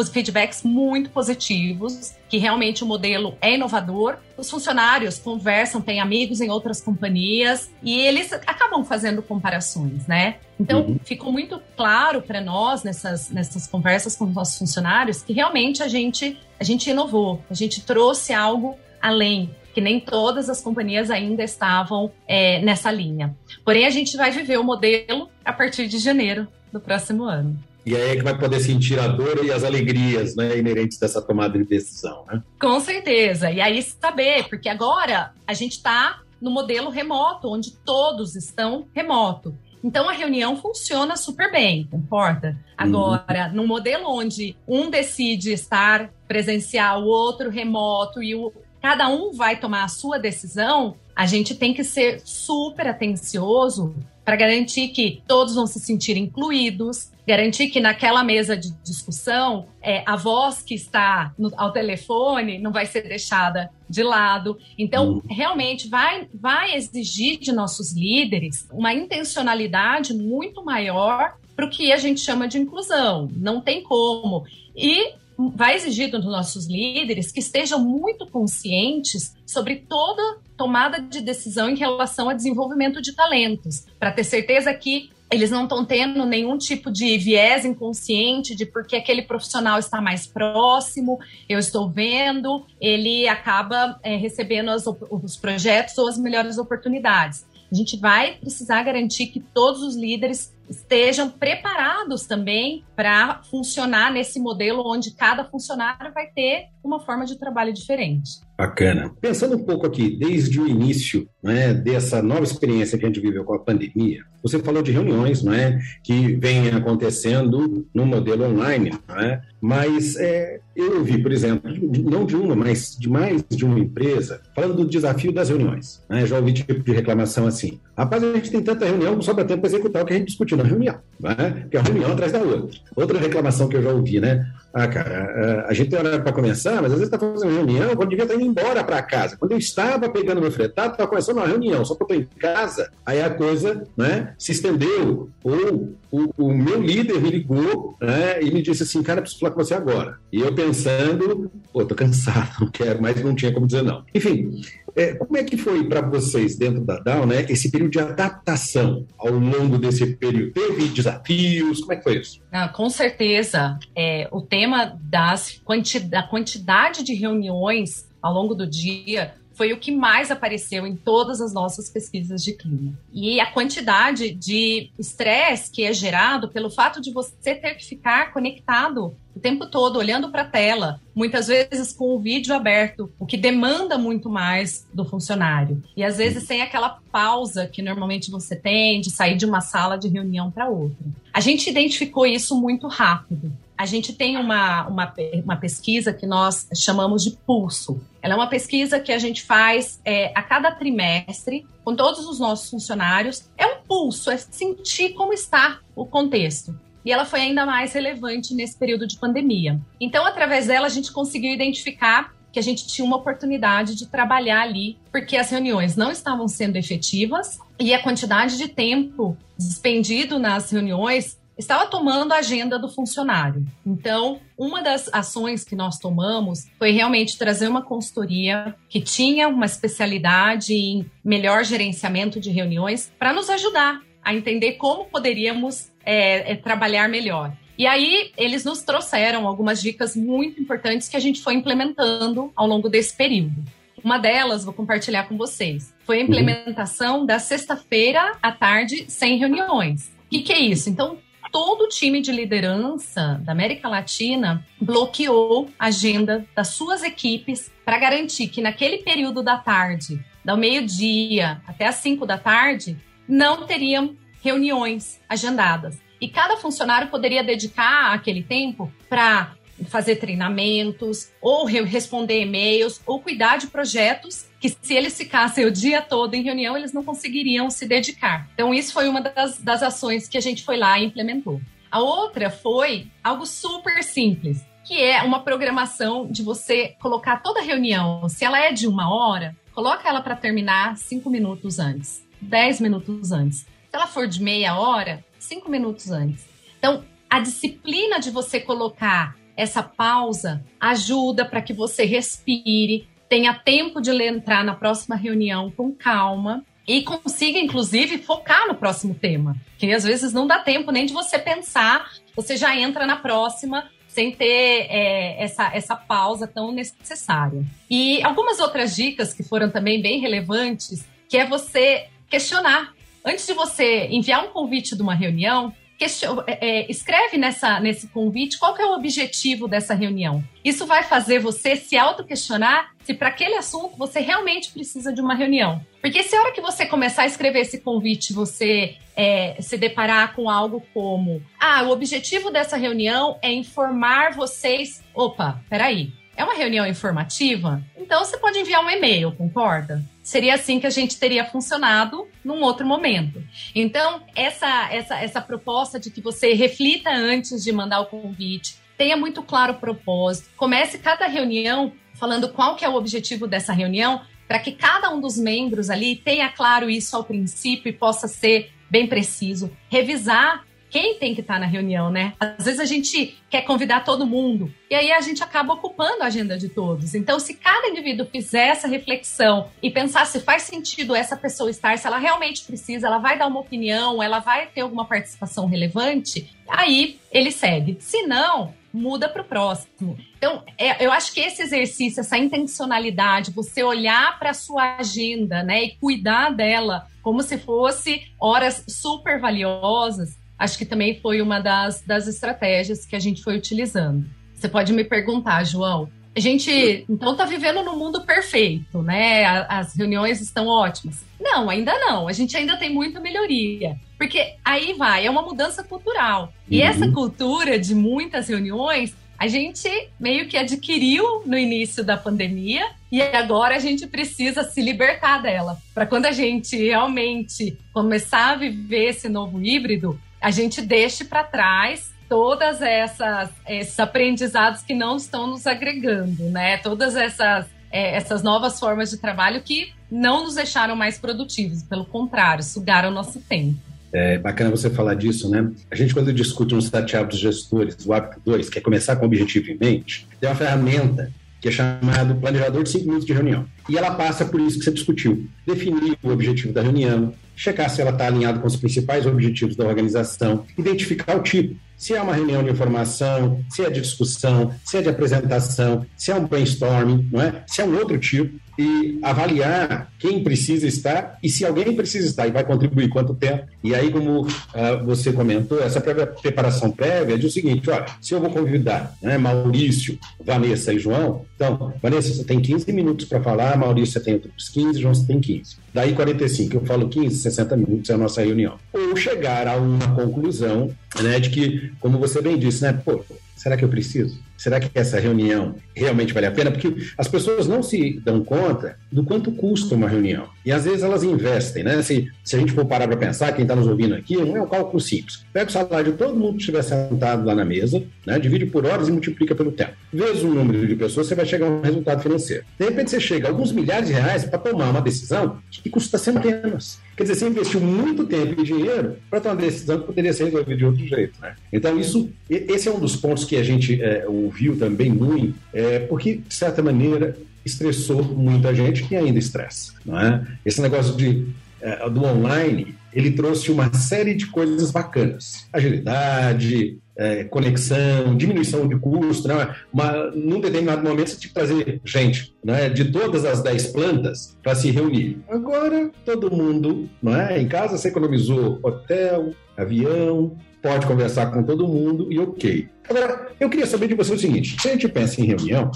feedbacks 0.07 0.63
muito 0.63 1.11
positivos, 1.11 2.15
que 2.29 2.39
realmente 2.39 2.85
o 2.85 2.87
modelo 2.87 3.37
é 3.41 3.55
inovador. 3.55 4.19
Os 4.37 4.49
funcionários 4.49 5.19
conversam, 5.19 5.81
têm 5.81 6.01
amigos 6.01 6.41
em 6.41 6.51
outras 6.51 6.81
companhias 6.81 7.71
e 7.83 7.99
eles 7.99 8.33
acabam 8.33 8.85
fazendo 8.85 9.21
comparações, 9.21 10.07
né? 10.07 10.37
Então, 10.61 10.83
uhum. 10.83 11.01
ficou 11.05 11.33
muito 11.33 11.61
claro 11.77 12.23
para 12.23 12.41
nós 12.41 12.85
nessas, 12.85 13.31
nessas 13.31 13.67
conversas 13.67 14.15
com 14.15 14.27
os 14.27 14.35
nossos 14.35 14.59
funcionários 14.59 15.23
que 15.23 15.33
realmente 15.33 15.83
a 15.83 15.89
gente, 15.89 16.39
a 16.61 16.65
gente 16.65 16.91
inovou, 16.91 17.43
a 17.51 17.55
gente 17.55 17.83
trouxe 17.83 18.33
algo 18.33 18.77
além 19.01 19.51
que 19.79 19.81
nem 19.81 20.01
todas 20.01 20.51
as 20.51 20.61
companhias 20.61 21.09
ainda 21.09 21.45
estavam 21.45 22.11
é, 22.27 22.61
nessa 22.63 22.91
linha. 22.91 23.37
Porém, 23.65 23.87
a 23.87 23.91
gente 23.91 24.17
vai 24.17 24.33
viver 24.33 24.59
o 24.59 24.65
modelo 24.65 25.31
a 25.45 25.53
partir 25.53 25.87
de 25.87 25.99
janeiro 25.99 26.49
do 26.73 26.81
próximo 26.81 27.23
ano. 27.23 27.57
E 27.89 27.97
aí 27.97 28.11
é 28.11 28.17
que 28.17 28.23
vai 28.23 28.37
poder 28.37 28.61
sentir 28.61 28.99
a 29.01 29.09
dor 29.09 29.43
e 29.43 29.51
as 29.51 29.65
alegrias 29.65 30.37
né, 30.37 30.59
inerentes 30.59 30.99
dessa 30.99 31.23
tomada 31.23 31.59
de 31.59 31.65
decisão. 31.65 32.23
Né? 32.31 32.43
Com 32.61 32.79
certeza. 32.81 33.51
E 33.51 33.63
aí 33.63 33.83
saber, 33.83 34.47
porque 34.51 34.69
agora 34.69 35.33
a 35.47 35.55
gente 35.55 35.73
está 35.73 36.21
no 36.39 36.51
modelo 36.51 36.91
remoto, 36.91 37.49
onde 37.49 37.73
todos 37.79 38.37
estão 38.37 38.87
remoto. 38.95 39.57
Então 39.83 40.07
a 40.07 40.13
reunião 40.13 40.57
funciona 40.57 41.17
super 41.17 41.51
bem, 41.51 41.89
concorda? 41.91 42.59
Agora, 42.77 43.49
uhum. 43.49 43.55
no 43.55 43.67
modelo 43.67 44.05
onde 44.07 44.55
um 44.67 44.91
decide 44.91 45.53
estar 45.53 46.11
presencial, 46.27 47.05
o 47.05 47.07
outro 47.07 47.49
remoto 47.49 48.23
e 48.23 48.35
o, 48.35 48.53
cada 48.83 49.09
um 49.09 49.33
vai 49.33 49.59
tomar 49.59 49.85
a 49.85 49.89
sua 49.89 50.19
decisão, 50.19 50.97
a 51.17 51.25
gente 51.25 51.55
tem 51.55 51.73
que 51.73 51.85
ser 51.85 52.21
super 52.23 52.87
atencioso 52.87 53.95
para 54.25 54.37
garantir 54.37 54.89
que 54.89 55.23
todos 55.27 55.55
vão 55.55 55.67
se 55.67 55.81
sentir 55.81 56.19
incluídos, 56.19 57.11
garantir 57.29 57.69
que 57.69 57.79
naquela 57.79 58.25
mesa 58.25 58.57
de 58.57 58.71
discussão 58.83 59.69
é, 59.83 60.03
a 60.07 60.17
voz 60.17 60.63
que 60.63 60.75
está 60.75 61.35
no, 61.39 61.53
ao 61.59 61.71
telefone 61.71 62.59
não 62.59 62.73
vai 62.73 62.87
ser 62.87 63.03
deixada 63.03 63.69
de 63.87 64.03
lado. 64.03 64.57
Então, 64.79 65.11
uhum. 65.11 65.23
realmente 65.29 65.91
vai, 65.91 66.27
vai 66.33 66.75
exigir 66.75 67.39
de 67.39 67.53
nossos 67.53 67.93
líderes 67.93 68.67
uma 68.73 68.95
intencionalidade 68.95 70.15
muito 70.15 70.65
maior 70.65 71.37
para 71.55 71.67
o 71.67 71.71
que 71.71 71.93
a 71.93 71.99
gente 71.99 72.21
chama 72.21 72.49
de 72.49 72.57
inclusão. 72.57 73.29
Não 73.37 73.61
tem 73.61 73.83
como. 73.83 74.47
E 74.75 75.13
vai 75.55 75.77
exigir 75.77 76.11
dos 76.11 76.25
nossos 76.25 76.67
líderes 76.67 77.31
que 77.31 77.41
estejam 77.41 77.79
muito 77.79 78.27
conscientes 78.27 79.35
sobre 79.47 79.77
toda 79.77 80.39
tomada 80.57 80.99
de 80.99 81.21
decisão 81.21 81.69
em 81.69 81.77
relação 81.77 82.31
ao 82.31 82.35
desenvolvimento 82.35 83.03
de 83.03 83.15
talentos, 83.15 83.85
para 83.99 84.13
ter 84.13 84.25
certeza 84.25 84.73
que 84.73 85.11
eles 85.31 85.51
não 85.51 85.65
estão 85.65 85.85
tendo 85.85 86.25
nenhum 86.25 86.57
tipo 86.57 86.91
de 86.91 87.19
viés 87.19 87.65
inconsciente 87.65 88.55
de 88.55 88.65
porque 88.65 88.97
aquele 88.97 89.23
profissional 89.23 89.79
está 89.79 90.01
mais 90.01 90.27
próximo, 90.27 91.19
eu 91.49 91.59
estou 91.59 91.89
vendo, 91.89 92.65
ele 92.81 93.29
acaba 93.29 93.99
é, 94.03 94.17
recebendo 94.17 94.71
as, 94.71 94.85
os 94.87 95.37
projetos 95.37 95.97
ou 95.99 96.09
as 96.09 96.19
melhores 96.19 96.59
oportunidades. 96.59 97.47
a 97.71 97.75
gente 97.75 97.99
vai 97.99 98.37
precisar 98.37 98.83
garantir 98.83 99.27
que 99.27 99.41
todos 99.41 99.83
os 99.83 99.95
líderes 99.95 100.57
estejam 100.69 101.31
preparados 101.31 102.27
também 102.27 102.85
para 102.95 103.43
funcionar 103.45 104.13
nesse 104.13 104.41
modelo 104.41 104.83
onde 104.85 105.15
cada 105.15 105.45
funcionário 105.45 106.13
vai 106.13 106.27
ter 106.27 106.67
uma 106.83 107.01
forma 107.01 107.25
de 107.25 107.39
trabalho 107.39 107.73
diferente. 107.73 108.41
Bacana. 108.57 109.13
Pensando 109.21 109.57
um 109.57 109.65
pouco 109.65 109.87
aqui, 109.87 110.19
desde 110.19 110.61
o 110.61 110.67
início 110.67 111.29
né, 111.41 111.73
dessa 111.73 112.21
nova 112.21 112.43
experiência 112.43 112.99
que 112.99 113.05
a 113.05 113.09
gente 113.09 113.21
viveu 113.21 113.45
com 113.45 113.55
a 113.55 113.59
pandemia, 113.61 114.25
você 114.43 114.59
falou 114.59 114.83
de 114.83 114.91
reuniões 114.91 115.43
né, 115.45 115.79
que 116.03 116.35
vêm 116.35 116.69
acontecendo 116.71 117.87
no 117.95 118.05
modelo 118.05 118.45
online, 118.45 118.93
né, 119.09 119.43
mas 119.61 120.17
é, 120.17 120.61
eu 120.75 120.99
ouvi, 120.99 121.23
por 121.23 121.31
exemplo, 121.31 121.71
não 122.11 122.25
de 122.25 122.35
uma, 122.35 122.57
mas 122.57 122.97
de 122.99 123.09
mais 123.09 123.45
de 123.49 123.65
uma 123.65 123.79
empresa, 123.79 124.41
falando 124.55 124.77
do 124.77 124.89
desafio 124.89 125.33
das 125.33 125.51
reuniões. 125.51 126.05
Né, 126.09 126.27
já 126.27 126.37
ouvi 126.37 126.53
tipo 126.53 126.83
de 126.83 126.93
reclamação 126.93 127.47
assim: 127.47 127.81
rapaz, 127.97 128.25
a 128.25 128.33
gente 128.33 128.51
tem 128.51 128.63
tanta 128.63 128.87
reunião, 128.87 129.15
não 129.15 129.23
sobra 129.23 129.45
tempo 129.45 129.61
para 129.61 129.71
executar 129.71 130.03
o 130.03 130.07
que 130.07 130.15
a 130.15 130.17
gente 130.17 130.29
discutiu 130.29 130.57
na 130.59 130.69
reunião, 130.69 130.97
né, 131.21 131.67
que 131.71 131.77
é 131.77 131.81
uma 131.81 131.89
reunião 131.89 132.13
atrás 132.13 132.33
da 132.33 132.41
outra. 132.41 132.81
Outra 132.95 133.19
reclamação 133.19 133.69
que 133.69 133.77
eu 133.77 133.83
já 133.83 133.91
ouvi, 133.91 134.21
né? 134.21 134.47
Ah, 134.73 134.87
cara, 134.87 135.67
a 135.67 135.73
gente 135.73 135.91
tem 135.91 135.99
hora 135.99 136.21
para 136.21 136.33
começar, 136.33 136.83
mas 136.83 136.93
às 136.93 136.99
vezes 136.99 137.05
está 137.13 137.19
fazendo 137.19 137.55
reunião 137.55 137.97
quando 137.97 138.11
devia 138.11 138.25
estar 138.25 138.35
indo 138.35 138.45
embora 138.45 138.85
para 138.85 139.03
casa. 139.03 139.37
Quando 139.37 139.53
eu 139.53 139.59
estava 139.59 140.09
pegando 140.11 140.41
meu 140.41 140.53
fretado, 140.53 140.93
estava 140.93 141.09
começando 141.09 141.39
uma 141.39 141.47
reunião, 141.47 141.85
só 141.85 141.95
que 141.95 142.03
eu 142.03 142.07
estou 142.07 142.21
em 142.21 142.39
casa, 142.39 142.91
aí 143.05 143.23
a 143.23 143.31
coisa 143.31 143.87
né, 143.97 144.35
se 144.39 144.53
estendeu. 144.53 145.31
Ou 145.43 145.95
o, 146.11 146.33
o, 146.37 146.55
meu 146.55 146.81
líder 146.81 147.21
me 147.21 147.31
ligou 147.31 147.97
né, 148.01 148.43
e 148.43 148.51
me 148.51 148.63
disse 148.63 148.83
assim, 148.83 149.03
cara, 149.03 149.21
preciso 149.21 149.41
falar 149.41 149.53
com 149.53 149.63
você 149.63 149.75
agora. 149.75 150.19
E 150.33 150.41
eu 150.41 150.55
pensando, 150.55 151.51
pô, 151.73 151.85
tô 151.85 151.95
cansado, 151.95 152.61
não 152.61 152.71
quero, 152.71 153.01
mas 153.01 153.23
não 153.23 153.35
tinha 153.35 153.53
como 153.53 153.67
dizer 153.67 153.83
não. 153.83 154.05
Enfim, 154.15 154.61
é, 154.97 155.15
como 155.15 155.37
é 155.37 155.45
que 155.45 155.57
foi 155.57 155.85
para 155.85 156.01
vocês 156.01 156.57
dentro 156.57 156.81
da 156.85 156.99
Down, 156.99 157.27
né, 157.27 157.47
esse 157.49 157.71
período 157.71 157.93
de 157.93 158.01
adaptação 158.01 159.07
ao 159.17 159.31
longo 159.31 159.79
desse 159.79 160.07
período? 160.17 160.53
Teve 160.53 160.89
desafios? 160.89 161.81
Como 161.81 161.93
é 161.93 161.97
que 161.97 162.03
foi 162.03 162.19
isso? 162.19 162.41
Ah, 162.51 162.69
com 162.69 162.91
certeza. 162.91 163.79
É, 163.95 164.29
o 164.33 164.41
tema 164.41 164.68
das 165.03 165.61
quanti 165.65 166.01
da 166.01 166.23
quantidade 166.23 167.03
de 167.03 167.15
reuniões 167.15 168.09
ao 168.21 168.33
longo 168.33 168.55
do 168.55 168.67
dia 168.67 169.35
foi 169.59 169.73
o 169.73 169.77
que 169.77 169.91
mais 169.91 170.31
apareceu 170.31 170.87
em 170.87 170.95
todas 170.95 171.41
as 171.41 171.53
nossas 171.53 171.91
pesquisas 171.91 172.45
de 172.45 172.53
clima. 172.53 172.97
E 173.13 173.41
a 173.41 173.51
quantidade 173.51 174.31
de 174.31 174.93
estresse 174.97 175.69
que 175.69 175.83
é 175.83 175.93
gerado 175.93 176.49
pelo 176.49 176.71
fato 176.71 177.01
de 177.01 177.13
você 177.13 177.57
ter 177.57 177.75
que 177.75 177.85
ficar 177.85 178.33
conectado 178.33 179.17
o 179.35 179.41
tempo 179.41 179.67
todo, 179.67 179.99
olhando 179.99 180.31
para 180.31 180.43
a 180.43 180.49
tela, 180.49 181.01
muitas 181.13 181.49
vezes 181.49 181.93
com 181.93 182.15
o 182.15 182.21
vídeo 182.21 182.55
aberto, 182.55 183.13
o 183.19 183.27
que 183.27 183.37
demanda 183.37 183.99
muito 183.99 184.31
mais 184.31 184.87
do 184.95 185.05
funcionário. 185.05 185.83
E 185.97 186.05
às 186.05 186.19
vezes 186.19 186.45
sem 186.45 186.63
aquela 186.63 187.01
pausa 187.11 187.67
que 187.67 187.83
normalmente 187.83 188.31
você 188.31 188.55
tem 188.55 189.01
de 189.01 189.11
sair 189.11 189.37
de 189.37 189.45
uma 189.45 189.61
sala 189.61 189.97
de 189.97 190.07
reunião 190.07 190.53
para 190.53 190.69
outra. 190.69 191.05
A 191.33 191.41
gente 191.41 191.69
identificou 191.69 192.27
isso 192.27 192.61
muito 192.61 192.87
rápido 192.87 193.53
a 193.79 193.87
gente 193.87 194.13
tem 194.13 194.37
uma, 194.37 194.89
uma, 194.89 195.15
uma, 195.45 195.57
pesquisa 195.57 196.13
que 196.13 196.27
nós 196.27 196.67
chamamos 196.75 197.23
de 197.23 197.31
pulso. 197.31 198.01
Ela 198.21 198.35
é 198.35 198.37
uma 198.37 198.49
pesquisa 198.49 198.99
que 198.99 199.13
a 199.13 199.19
gente 199.19 199.45
faz 199.45 200.01
é, 200.05 200.33
a 200.35 200.43
cada 200.43 200.73
trimestre 200.73 201.65
com 201.85 201.95
todos 201.95 202.27
os 202.27 202.41
nossos 202.41 202.69
funcionários. 202.69 203.49
É 203.57 203.65
um 203.67 203.77
pulso, 203.87 204.33
é 204.33 204.37
sentir 204.37 205.11
como 205.11 205.33
está 205.33 205.79
o 205.95 206.05
contexto. 206.05 206.77
E 207.05 207.13
ela 207.13 207.25
foi 207.25 207.41
ainda 207.41 207.65
mais 207.65 207.93
relevante 207.93 208.53
nesse 208.53 208.77
período 208.77 209.07
de 209.07 209.17
pandemia. 209.17 209.81
Então, 210.01 210.27
através 210.27 210.67
dela, 210.67 210.87
a 210.87 210.91
gente 210.91 211.13
conseguiu 211.13 211.53
identificar 211.55 212.35
que 212.53 212.59
a 212.59 212.63
gente 212.63 212.85
tinha 212.89 213.07
uma 213.07 213.17
oportunidade 213.17 213.95
de 213.95 214.07
trabalhar 214.07 214.63
ali, 214.63 214.99
porque 215.13 215.37
as 215.37 215.51
reuniões 215.51 215.95
não 215.95 216.11
estavam 216.11 216.49
sendo 216.49 216.77
efetivas 216.77 217.61
e 217.79 217.95
a 217.95 218.03
quantidade 218.03 218.57
de 218.57 218.67
tempo 218.67 219.37
despendido 219.57 220.39
nas 220.39 220.71
reuniões 220.71 221.38
estava 221.59 221.87
tomando 221.87 222.33
a 222.33 222.37
agenda 222.37 222.79
do 222.79 222.89
funcionário. 222.89 223.67
Então, 223.85 224.41
uma 224.57 224.81
das 224.81 225.13
ações 225.13 225.65
que 225.65 225.75
nós 225.75 225.99
tomamos 225.99 226.67
foi 226.79 226.93
realmente 226.93 227.37
trazer 227.37 227.69
uma 227.69 227.83
consultoria 227.83 228.75
que 228.89 229.01
tinha 229.01 229.49
uma 229.49 229.67
especialidade 229.67 230.73
em 230.73 231.11
melhor 231.25 231.65
gerenciamento 231.65 232.41
de 232.41 232.51
reuniões 232.51 233.13
para 233.19 233.33
nos 233.33 233.51
ajudar 233.51 234.01
a 234.23 234.35
entender 234.35 234.73
como 234.75 235.07
poderíamos 235.07 235.91
é, 236.05 236.53
é, 236.53 236.57
trabalhar 236.57 237.09
melhor. 237.09 237.53
E 237.77 237.87
aí, 237.87 238.33
eles 238.37 238.65
nos 238.65 238.83
trouxeram 238.83 239.47
algumas 239.47 239.81
dicas 239.81 240.17
muito 240.17 240.61
importantes 240.61 241.09
que 241.09 241.17
a 241.17 241.21
gente 241.21 241.41
foi 241.41 241.55
implementando 241.55 242.53
ao 242.55 242.67
longo 242.67 242.89
desse 242.89 243.17
período. 243.17 243.65
Uma 244.03 244.19
delas, 244.19 244.65
vou 244.65 244.75
compartilhar 244.75 245.29
com 245.29 245.37
vocês, 245.37 245.95
foi 246.05 246.17
a 246.17 246.19
uhum. 246.21 246.27
implementação 246.27 247.25
da 247.25 247.39
sexta-feira 247.39 248.37
à 248.43 248.53
tarde 248.53 249.07
sem 249.09 249.39
reuniões. 249.39 250.09
O 250.27 250.31
que, 250.31 250.43
que 250.43 250.53
é 250.53 250.59
isso? 250.59 250.91
Então, 250.91 251.19
todo 251.51 251.85
o 251.85 251.89
time 251.89 252.21
de 252.21 252.33
liderança 252.33 253.41
da 253.45 253.53
América 253.53 253.89
Latina 253.89 254.65
bloqueou 254.81 255.69
a 255.79 255.87
agenda 255.87 256.47
das 256.55 256.69
suas 256.69 257.03
equipes 257.03 257.71
para 257.85 257.99
garantir 257.99 258.49
que 258.49 258.61
naquele 258.61 258.99
período 258.99 259.43
da 259.43 259.57
tarde, 259.57 260.25
do 260.45 260.57
meio-dia 260.57 261.61
até 261.67 261.87
as 261.87 261.97
5 261.97 262.25
da 262.27 262.39
tarde, 262.39 262.97
não 263.29 263.67
teriam 263.67 264.17
reuniões 264.43 265.21
agendadas. 265.29 266.01
E 266.21 266.29
cada 266.29 266.57
funcionário 266.57 267.09
poderia 267.09 267.45
dedicar 267.45 268.13
aquele 268.13 268.43
tempo 268.43 268.93
para 269.09 269.53
fazer 269.87 270.17
treinamentos, 270.17 271.31
ou 271.41 271.65
responder 271.65 272.43
e-mails, 272.43 273.01
ou 273.07 273.21
cuidar 273.21 273.59
de 273.59 273.69
projetos 273.69 274.47
que 274.61 274.69
se 274.69 274.95
eles 274.95 275.17
ficassem 275.17 275.65
o 275.65 275.71
dia 275.71 276.03
todo 276.03 276.35
em 276.35 276.43
reunião, 276.43 276.77
eles 276.77 276.93
não 276.93 277.05
conseguiriam 277.05 277.71
se 277.71 277.87
dedicar. 277.87 278.49
Então, 278.55 278.75
isso 278.75 278.93
foi 278.93 279.09
uma 279.09 279.21
das, 279.21 279.59
das 279.59 279.83
ações 279.83 280.29
que 280.29 280.37
a 280.37 280.41
gente 280.41 280.65
foi 280.65 280.77
lá 280.77 280.99
e 280.99 281.05
implementou. 281.05 281.61
A 281.91 282.01
outra 282.01 282.51
foi 282.51 283.07
algo 283.23 283.47
super 283.47 284.03
simples, 284.03 284.65
que 284.85 285.01
é 285.03 285.23
uma 285.23 285.41
programação 285.41 286.27
de 286.27 286.43
você 286.43 286.97
colocar 287.01 287.43
toda 287.43 287.63
reunião, 287.63 288.29
se 288.29 288.45
ela 288.45 288.59
é 288.59 288.73
de 288.73 288.87
uma 288.87 289.15
hora, 289.15 289.57
coloca 289.75 290.09
ela 290.09 290.21
para 290.21 290.35
terminar 290.35 290.97
cinco 290.97 291.31
minutos 291.31 291.79
antes, 291.79 292.27
dez 292.41 292.81
minutos 292.81 293.31
antes. 293.31 293.59
Se 293.61 293.67
ela 293.93 294.07
for 294.07 294.27
de 294.27 294.43
meia 294.43 294.79
hora, 294.79 295.25
cinco 295.39 295.71
minutos 295.71 296.11
antes. 296.11 296.47
Então, 296.79 297.05
a 297.31 297.41
disciplina 297.41 298.19
de 298.19 298.31
você 298.31 298.61
colocar 298.61 299.37
essa 299.59 299.83
pausa 299.83 300.65
ajuda 300.81 301.45
para 301.45 301.61
que 301.61 301.73
você 301.73 302.05
respire, 302.05 303.09
tenha 303.29 303.53
tempo 303.53 304.01
de 304.01 304.13
entrar 304.23 304.65
na 304.65 304.73
próxima 304.73 305.17
reunião 305.17 305.69
com 305.69 305.93
calma 305.93 306.65
e 306.87 307.03
consiga, 307.03 307.59
inclusive, 307.59 308.19
focar 308.19 308.69
no 308.69 308.77
próximo 308.77 309.17
tema. 309.17 309.57
Que 309.77 309.93
às 309.93 310.05
vezes 310.05 310.33
não 310.33 310.47
dá 310.47 310.61
tempo 310.61 310.93
nem 310.93 311.05
de 311.05 311.13
você 311.13 311.41
pensar, 311.41 312.09
você 312.37 312.57
já 312.57 312.75
entra 312.77 313.05
na 313.05 313.17
próxima 313.17 313.91
sem 314.07 314.31
ter 314.31 314.87
é, 314.89 315.43
essa, 315.43 315.75
essa 315.75 315.97
pausa 315.97 316.47
tão 316.47 316.71
necessária. 316.71 317.65
E 317.91 318.23
algumas 318.23 318.61
outras 318.61 318.95
dicas 318.95 319.35
que 319.35 319.43
foram 319.43 319.69
também 319.69 320.01
bem 320.01 320.21
relevantes, 320.21 321.05
que 321.29 321.37
é 321.37 321.45
você 321.45 322.07
questionar. 322.31 322.95
Antes 323.25 323.45
de 323.45 323.55
você 323.55 324.07
enviar 324.07 324.45
um 324.45 324.53
convite 324.53 324.95
de 324.95 325.03
uma 325.03 325.15
reunião, 325.15 325.75
é, 326.05 326.67
é, 326.67 326.91
escreve 326.91 327.37
nessa, 327.37 327.81
nesse 327.81 328.09
convite 328.09 328.59
qual 328.59 328.77
é 328.77 328.87
o 328.87 328.95
objetivo 328.95 329.67
dessa 329.67 329.95
reunião. 329.95 330.43
Isso 330.65 330.87
vai 330.87 331.03
fazer 331.03 331.39
você 331.39 331.77
se 331.77 331.97
auto-questionar 331.97 332.93
se 333.03 333.15
para 333.15 333.29
aquele 333.29 333.55
assunto 333.55 333.97
você 333.97 334.21
realmente 334.21 334.71
precisa 334.71 335.13
de 335.13 335.21
uma 335.21 335.35
reunião. 335.35 335.85
Porque 336.01 336.23
se 336.23 336.37
a 336.37 336.41
hora 336.41 336.53
que 336.53 336.61
você 336.61 336.87
começar 336.87 337.23
a 337.23 337.27
escrever 337.27 337.61
esse 337.61 337.81
convite, 337.81 338.33
você 338.33 338.97
é, 339.17 339.57
se 339.61 339.77
deparar 339.77 340.35
com 340.35 340.49
algo 340.49 340.83
como: 340.95 341.43
ah, 341.59 341.83
o 341.83 341.91
objetivo 341.91 342.51
dessa 342.51 342.77
reunião 342.77 343.39
é 343.43 343.51
informar 343.51 344.35
vocês. 344.35 345.03
Opa, 345.15 345.61
peraí. 345.69 346.13
É 346.37 346.45
uma 346.45 346.55
reunião 346.55 346.87
informativa? 346.87 347.83
Então 348.09 348.25
você 348.25 348.39
pode 348.39 348.59
enviar 348.59 348.83
um 348.83 348.89
e-mail, 348.89 349.33
concorda? 349.33 350.03
Seria 350.23 350.55
assim 350.55 350.81
que 350.81 350.87
a 350.87 350.91
gente 350.91 351.19
teria 351.19 351.45
funcionado 351.45 352.27
num 352.43 352.63
outro 352.63 352.87
momento. 352.87 353.45
Então, 353.75 354.23
essa, 354.35 354.89
essa, 354.91 355.21
essa 355.21 355.43
proposta 355.43 356.01
de 356.01 356.11
que 356.11 356.23
você 356.23 356.55
reflita 356.55 357.11
antes 357.11 357.63
de 357.63 357.71
mandar 357.71 358.01
o 358.01 358.07
convite, 358.07 358.77
tenha 358.97 359.15
muito 359.15 359.43
claro 359.43 359.75
o 359.75 359.79
propósito, 359.79 360.49
comece 360.57 360.97
cada 360.97 361.27
reunião 361.27 361.93
falando 362.15 362.49
qual 362.49 362.77
que 362.77 362.85
é 362.85 362.89
o 362.89 362.95
objetivo 362.95 363.47
dessa 363.47 363.75
reunião, 363.75 364.23
para 364.49 364.59
que 364.59 364.73
cada 364.73 365.11
um 365.11 365.21
dos 365.21 365.37
membros 365.37 365.91
ali 365.91 366.17
tenha 366.17 366.49
claro 366.49 366.89
isso 366.89 367.15
ao 367.15 367.25
princípio 367.25 367.91
e 367.91 367.93
possa 367.93 368.27
ser 368.27 368.73
bem 368.91 369.07
preciso, 369.07 369.71
revisar 369.91 370.65
quem 370.91 371.19
tem 371.19 371.35
que 371.35 371.41
estar 371.41 371.55
tá 371.55 371.61
na 371.61 371.67
reunião, 371.67 372.11
né? 372.11 372.35
Às 372.39 372.65
vezes 372.65 372.81
a 372.81 372.85
gente 372.85 373.37
quer 373.51 373.63
convidar 373.63 374.05
todo 374.05 374.27
mundo 374.27 374.73
e 374.91 374.95
aí 374.95 375.13
a 375.13 375.21
gente 375.21 375.43
acaba 375.43 375.75
ocupando 375.75 376.23
a 376.23 376.27
agenda 376.27 376.57
de 376.57 376.69
todos. 376.69 377.15
Então, 377.15 377.39
se 377.39 377.55
cada 377.55 377.89
indivíduo 377.89 378.27
fizer 378.27 378.69
essa 378.69 378.89
reflexão 378.89 379.69
e 379.83 379.91
pensar 379.91 380.27
se 380.27 380.41
faz 380.41 380.63
sentido 380.63 381.15
essa 381.15 381.37
pessoa 381.37 381.71
estar, 381.71 381.97
se 381.99 382.07
ela 382.07 382.19
realmente 382.19 382.65
precisa, 382.65 383.07
ela 383.07 383.19
vai 383.19 383.39
dar 383.39 383.47
uma 383.47 383.61
opinião, 383.61 384.23
ela 384.23 384.39
vai 384.39 384.67
ter 384.67 384.83
alguma 384.83 385.05
participação 385.05 385.67
relevante, 385.67 386.51
aí 386.69 387.19
ele 387.31 387.51
segue. 387.51 387.97
Se 388.01 388.23
não, 388.23 388.75
muda 388.93 389.29
para 389.29 389.43
o 389.43 389.45
próximo. 389.45 390.19
Então, 390.37 390.63
é, 390.77 391.05
eu 391.05 391.13
acho 391.13 391.33
que 391.33 391.41
esse 391.41 391.63
exercício, 391.63 392.21
essa 392.21 392.39
intencionalidade, 392.39 393.51
você 393.51 393.83
olhar 393.83 394.39
para 394.39 394.51
a 394.51 394.55
sua 394.55 394.97
agenda, 394.97 395.63
né, 395.63 395.85
e 395.85 395.97
cuidar 395.97 396.51
dela 396.51 397.07
como 397.23 397.43
se 397.43 397.59
fosse 397.59 398.23
horas 398.41 398.85
super 398.89 399.39
valiosas, 399.39 400.38
acho 400.59 400.77
que 400.77 400.85
também 400.85 401.21
foi 401.21 401.41
uma 401.41 401.61
das, 401.61 402.03
das 402.03 402.27
estratégias 402.27 403.07
que 403.07 403.15
a 403.15 403.21
gente 403.21 403.43
foi 403.43 403.57
utilizando. 403.57 404.27
Você 404.55 404.69
pode 404.69 404.93
me 404.93 405.05
perguntar, 405.05 405.63
João, 405.65 406.09
a 406.37 406.41
gente 406.41 407.05
então 407.09 407.33
está 407.33 407.45
vivendo 407.45 407.83
no 407.83 407.97
mundo 407.97 408.23
perfeito, 408.23 409.03
né? 409.03 409.45
As 409.69 409.95
reuniões 409.95 410.41
estão 410.41 410.67
ótimas. 410.67 411.25
Não, 411.41 411.69
ainda 411.71 411.97
não. 411.99 412.29
A 412.29 412.33
gente 412.33 412.57
ainda 412.57 412.77
tem 412.77 412.93
muita 412.93 413.21
melhoria. 413.21 413.97
Porque 414.17 414.55
aí 414.65 414.95
vai, 414.95 415.27
é 415.27 415.31
uma 415.31 415.43
mudança 415.43 415.83
cultural. 415.83 416.53
E 416.69 416.81
uhum. 416.81 416.87
essa 416.87 417.11
cultura 417.11 417.79
de 417.79 417.95
muitas 417.95 418.49
reuniões, 418.49 419.15
a 419.39 419.47
gente 419.47 419.89
meio 420.19 420.49
que 420.49 420.57
adquiriu 420.57 421.43
no 421.47 421.57
início 421.57 422.05
da 422.05 422.17
pandemia 422.17 422.85
e 423.11 423.23
agora 423.23 423.77
a 423.77 423.79
gente 423.79 424.07
precisa 424.07 424.65
se 424.65 424.83
libertar 424.83 425.41
dela. 425.41 425.79
Para 425.95 426.07
quando 426.07 426.27
a 426.27 426.33
gente 426.33 426.77
realmente 426.77 427.79
começar 427.93 428.53
a 428.53 428.57
viver 428.57 429.11
esse 429.11 429.29
novo 429.29 429.61
híbrido, 429.63 430.21
a 430.41 430.51
gente 430.51 430.81
deixe 430.81 431.25
para 431.25 431.45
trás 431.45 432.11
todas 432.29 432.83
essas 432.83 433.51
esses 433.67 433.99
aprendizados 433.99 434.83
que 434.83 434.95
não 434.95 435.17
estão 435.17 435.47
nos 435.47 435.67
agregando, 435.67 436.45
né? 436.51 436.77
Todas 436.79 437.17
essas 437.17 437.67
é, 437.91 438.17
essas 438.17 438.43
novas 438.43 438.79
formas 438.79 439.11
de 439.11 439.17
trabalho 439.17 439.63
que 439.63 439.93
não 440.11 440.45
nos 440.45 440.55
deixaram 440.55 440.95
mais 440.95 441.19
produtivos, 441.19 441.83
pelo 441.83 442.05
contrário, 442.05 442.63
sugaram 442.63 443.11
nosso 443.11 443.41
tempo. 443.41 443.79
É 444.13 444.39
bacana 444.39 444.71
você 444.71 444.89
falar 444.89 445.15
disso, 445.15 445.51
né? 445.51 445.71
A 445.91 445.95
gente, 445.95 446.15
quando 446.15 446.33
discute 446.33 446.75
um 446.75 446.81
sete 446.81 447.17
hábitos 447.17 447.39
gestores, 447.39 448.07
o 448.07 448.13
hábito 448.13 448.41
2, 448.45 448.71
que 448.71 448.79
é 448.79 448.81
começar 448.81 449.17
com 449.17 449.23
o 449.23 449.27
objetivo 449.27 449.71
em 449.71 449.77
mente, 449.79 450.27
tem 450.41 450.49
uma 450.49 450.57
ferramenta 450.57 451.31
que 451.61 451.69
é 451.69 451.71
chamado 451.71 452.35
planejador 452.37 452.85
de 452.85 452.89
cinco 452.89 453.07
minutos 453.07 453.27
de 453.27 453.33
reunião. 453.33 453.67
E 453.89 453.99
ela 453.99 454.13
passa 454.13 454.45
por 454.45 454.61
isso 454.61 454.79
que 454.79 454.85
você 454.85 454.93
discutiu. 454.93 455.47
Definir 455.67 456.17
o 456.23 456.31
objetivo 456.31 456.73
da 456.73 456.81
reunião, 456.81 457.35
checar 457.59 457.91
se 457.91 458.01
ela 458.01 458.13
está 458.13 458.27
alinhada 458.27 458.61
com 458.61 458.67
os 458.69 458.77
principais 458.77 459.27
objetivos 459.27 459.75
da 459.75 459.85
organização, 459.85 460.65
identificar 460.79 461.37
o 461.37 461.43
tipo. 461.43 461.77
Se 461.97 462.15
é 462.15 462.23
uma 462.23 462.33
reunião 462.33 462.63
de 462.63 462.71
informação, 462.71 463.65
se 463.69 463.83
é 463.83 463.91
de 463.91 464.01
discussão, 464.01 464.73
se 464.85 464.99
é 464.99 465.03
de 465.03 465.09
apresentação, 465.09 466.07
se 466.17 466.31
é 466.31 466.35
um 466.37 466.47
brainstorming, 466.47 467.29
não 467.33 467.43
é? 467.43 467.65
Se 467.67 467.83
é 467.83 467.85
um 467.85 467.99
outro 467.99 468.17
tipo 468.19 468.57
e 468.79 469.19
avaliar 469.23 470.09
quem 470.21 470.45
precisa 470.45 470.87
estar 470.87 471.37
e 471.43 471.49
se 471.49 471.67
alguém 471.67 471.97
precisa 471.97 472.29
estar 472.29 472.47
e 472.47 472.53
vai 472.53 472.65
contribuir 472.65 473.09
quanto 473.09 473.35
tempo. 473.35 473.67
E 473.83 473.93
aí, 473.93 474.11
como 474.11 474.43
uh, 474.43 475.05
você 475.05 475.33
comentou, 475.33 475.83
essa 475.83 476.01
prévia, 476.01 476.29
preparação 476.29 476.93
prévia 476.93 477.35
é 477.35 477.37
o 477.37 477.51
seguinte: 477.51 477.91
olha, 477.91 478.07
se 478.23 478.33
eu 478.33 478.41
vou 478.41 478.51
convidar 478.51 479.17
né, 479.21 479.37
Maurício, 479.37 480.17
Vanessa 480.41 480.93
e 480.93 480.99
João, 481.01 481.45
então, 481.57 481.93
Vanessa, 482.01 482.33
você 482.33 482.45
tem 482.45 482.61
15 482.61 482.93
minutos 482.93 483.27
para 483.27 483.43
falar, 483.43 483.77
Maurício, 483.77 484.13
você 484.13 484.21
tem 484.21 484.35
outros 484.35 484.69
15, 484.69 485.01
João, 485.01 485.13
você 485.13 485.27
tem 485.27 485.41
15. 485.41 485.77
Daí 485.93 486.13
45, 486.15 486.77
eu 486.77 486.87
falo 486.87 487.09
15, 487.09 487.37
60 487.51 487.77
minutos 487.77 488.11
é 488.11 488.15
a 488.15 488.19
nossa 488.19 488.43
reunião. 488.43 488.77
Ou 488.93 489.17
chegar 489.17 489.67
a 489.67 489.77
uma 489.77 490.15
conclusão 490.15 490.91
né, 491.23 491.41
de 491.41 491.51
que, 491.51 491.93
como 492.01 492.19
você 492.19 492.41
bem 492.41 492.59
disse, 492.59 492.83
né, 492.83 492.93
pô, 492.93 493.25
será 493.59 493.77
que 493.77 493.85
eu 493.85 493.89
preciso? 493.89 494.39
Será 494.57 494.81
que 494.81 494.91
essa 494.93 495.21
reunião 495.21 495.77
realmente 495.95 496.33
vale 496.33 496.47
a 496.47 496.51
pena? 496.51 496.71
Porque 496.71 496.93
as 497.17 497.29
pessoas 497.29 497.69
não 497.69 497.83
se 497.83 498.21
dão 498.25 498.43
conta 498.43 498.97
do 499.11 499.23
quanto 499.23 499.53
custa 499.53 499.95
uma 499.95 500.09
reunião. 500.09 500.49
E 500.65 500.73
às 500.73 500.85
vezes 500.85 501.03
elas 501.03 501.23
investem, 501.23 501.85
né? 501.85 502.03
Se, 502.03 502.29
se 502.43 502.57
a 502.57 502.59
gente 502.59 502.73
for 502.73 502.85
parar 502.85 503.07
para 503.07 503.17
pensar, 503.17 503.53
quem 503.53 503.63
está 503.63 503.77
nos 503.77 503.87
ouvindo 503.87 504.15
aqui, 504.15 504.37
não 504.37 504.57
é 504.57 504.63
um 504.63 504.69
cálculo 504.69 505.01
simples. 505.01 505.45
Pega 505.53 505.71
o 505.71 505.73
salário 505.73 506.13
de 506.13 506.19
todo 506.19 506.37
mundo 506.37 506.55
que 506.55 506.61
estiver 506.61 506.83
sentado 506.83 507.45
lá 507.47 507.55
na 507.55 507.65
mesa, 507.65 508.03
né? 508.27 508.39
divide 508.39 508.67
por 508.67 508.85
horas 508.85 509.09
e 509.09 509.13
multiplica 509.13 509.55
pelo 509.55 509.71
tempo. 509.71 509.93
Vezes 510.13 510.43
o 510.43 510.49
número 510.49 510.87
de 510.87 510.97
pessoas, 510.97 511.27
você 511.27 511.35
vai 511.35 511.47
chegar 511.47 511.67
a 511.67 511.71
um 511.71 511.81
resultado 511.81 512.23
financeiro. 512.23 512.65
De 512.79 512.85
repente 512.85 513.11
você 513.11 513.21
chega 513.21 513.47
a 513.47 513.51
alguns 513.51 513.71
milhares 513.71 514.09
de 514.09 514.15
reais 514.15 514.45
para 514.45 514.59
tomar 514.59 514.91
uma 514.91 515.01
decisão 515.01 515.59
que 515.71 515.89
custa 515.89 516.19
centenas. 516.19 516.99
Quer 517.17 517.25
dizer, 517.25 517.35
você 517.35 517.49
investiu 517.49 517.81
muito 517.81 518.25
tempo 518.25 518.61
e 518.61 518.65
dinheiro 518.65 519.17
para 519.29 519.41
tomar 519.41 519.55
uma 519.55 519.63
decisão 519.63 520.01
que 520.01 520.07
poderia 520.07 520.33
ser 520.33 520.45
resolvida 520.45 520.77
de 520.77 520.85
outro 520.85 521.07
jeito. 521.07 521.41
Né? 521.41 521.55
Então, 521.73 521.99
isso, 521.99 522.31
esse 522.49 522.89
é 522.89 522.93
um 522.93 523.01
dos 523.01 523.17
pontos 523.17 523.45
que 523.49 523.57
a 523.57 523.63
gente 523.63 524.01
é, 524.03 524.27
ouviu 524.29 524.79
também 524.79 525.11
muito, 525.11 525.59
é, 525.73 526.01
porque, 526.01 526.37
de 526.47 526.55
certa 526.55 526.83
maneira, 526.83 527.35
estressou 527.65 528.23
muita 528.23 528.75
gente 528.75 529.07
e 529.11 529.17
ainda 529.17 529.39
estressa. 529.39 529.95
Não 530.05 530.21
é? 530.21 530.47
Esse 530.67 530.83
negócio 530.83 531.17
de, 531.17 531.47
é, 531.81 532.09
do 532.11 532.25
online, 532.25 532.95
ele 533.11 533.31
trouxe 533.31 533.71
uma 533.71 533.91
série 533.95 534.35
de 534.35 534.47
coisas 534.49 534.91
bacanas. 534.91 535.67
Agilidade, 535.73 536.99
é, 537.17 537.45
conexão, 537.45 538.37
diminuição 538.37 538.87
de 538.87 538.97
custo. 538.97 539.49
Né? 539.49 539.75
Uma, 539.91 540.31
num 540.33 540.61
determinado 540.61 541.03
momento, 541.03 541.31
você 541.31 541.39
tinha 541.39 541.49
que 541.49 541.55
trazer 541.55 542.01
gente 542.05 542.55
né, 542.63 542.91
de 542.91 543.07
todas 543.07 543.47
as 543.47 543.63
10 543.63 543.87
plantas 543.87 544.59
para 544.63 544.75
se 544.75 544.91
reunir. 544.91 545.39
Agora, 545.49 546.11
todo 546.23 546.55
mundo, 546.55 547.09
não 547.23 547.35
é? 547.35 547.59
em 547.59 547.67
casa, 547.67 547.97
você 547.97 548.09
economizou 548.09 548.79
hotel, 548.83 549.55
avião, 549.75 550.55
pode 550.83 551.07
conversar 551.07 551.53
com 551.53 551.63
todo 551.63 551.89
mundo 551.89 552.33
e 552.33 552.39
ok. 552.39 552.89
Agora, 553.09 553.49
eu 553.59 553.71
queria 553.71 553.87
saber 553.87 554.09
de 554.09 554.15
você 554.15 554.35
o 554.35 554.39
seguinte: 554.39 554.81
se 554.81 554.89
a 554.89 554.93
gente 554.93 555.09
pensa 555.09 555.41
em 555.41 555.45
reunião, 555.45 555.91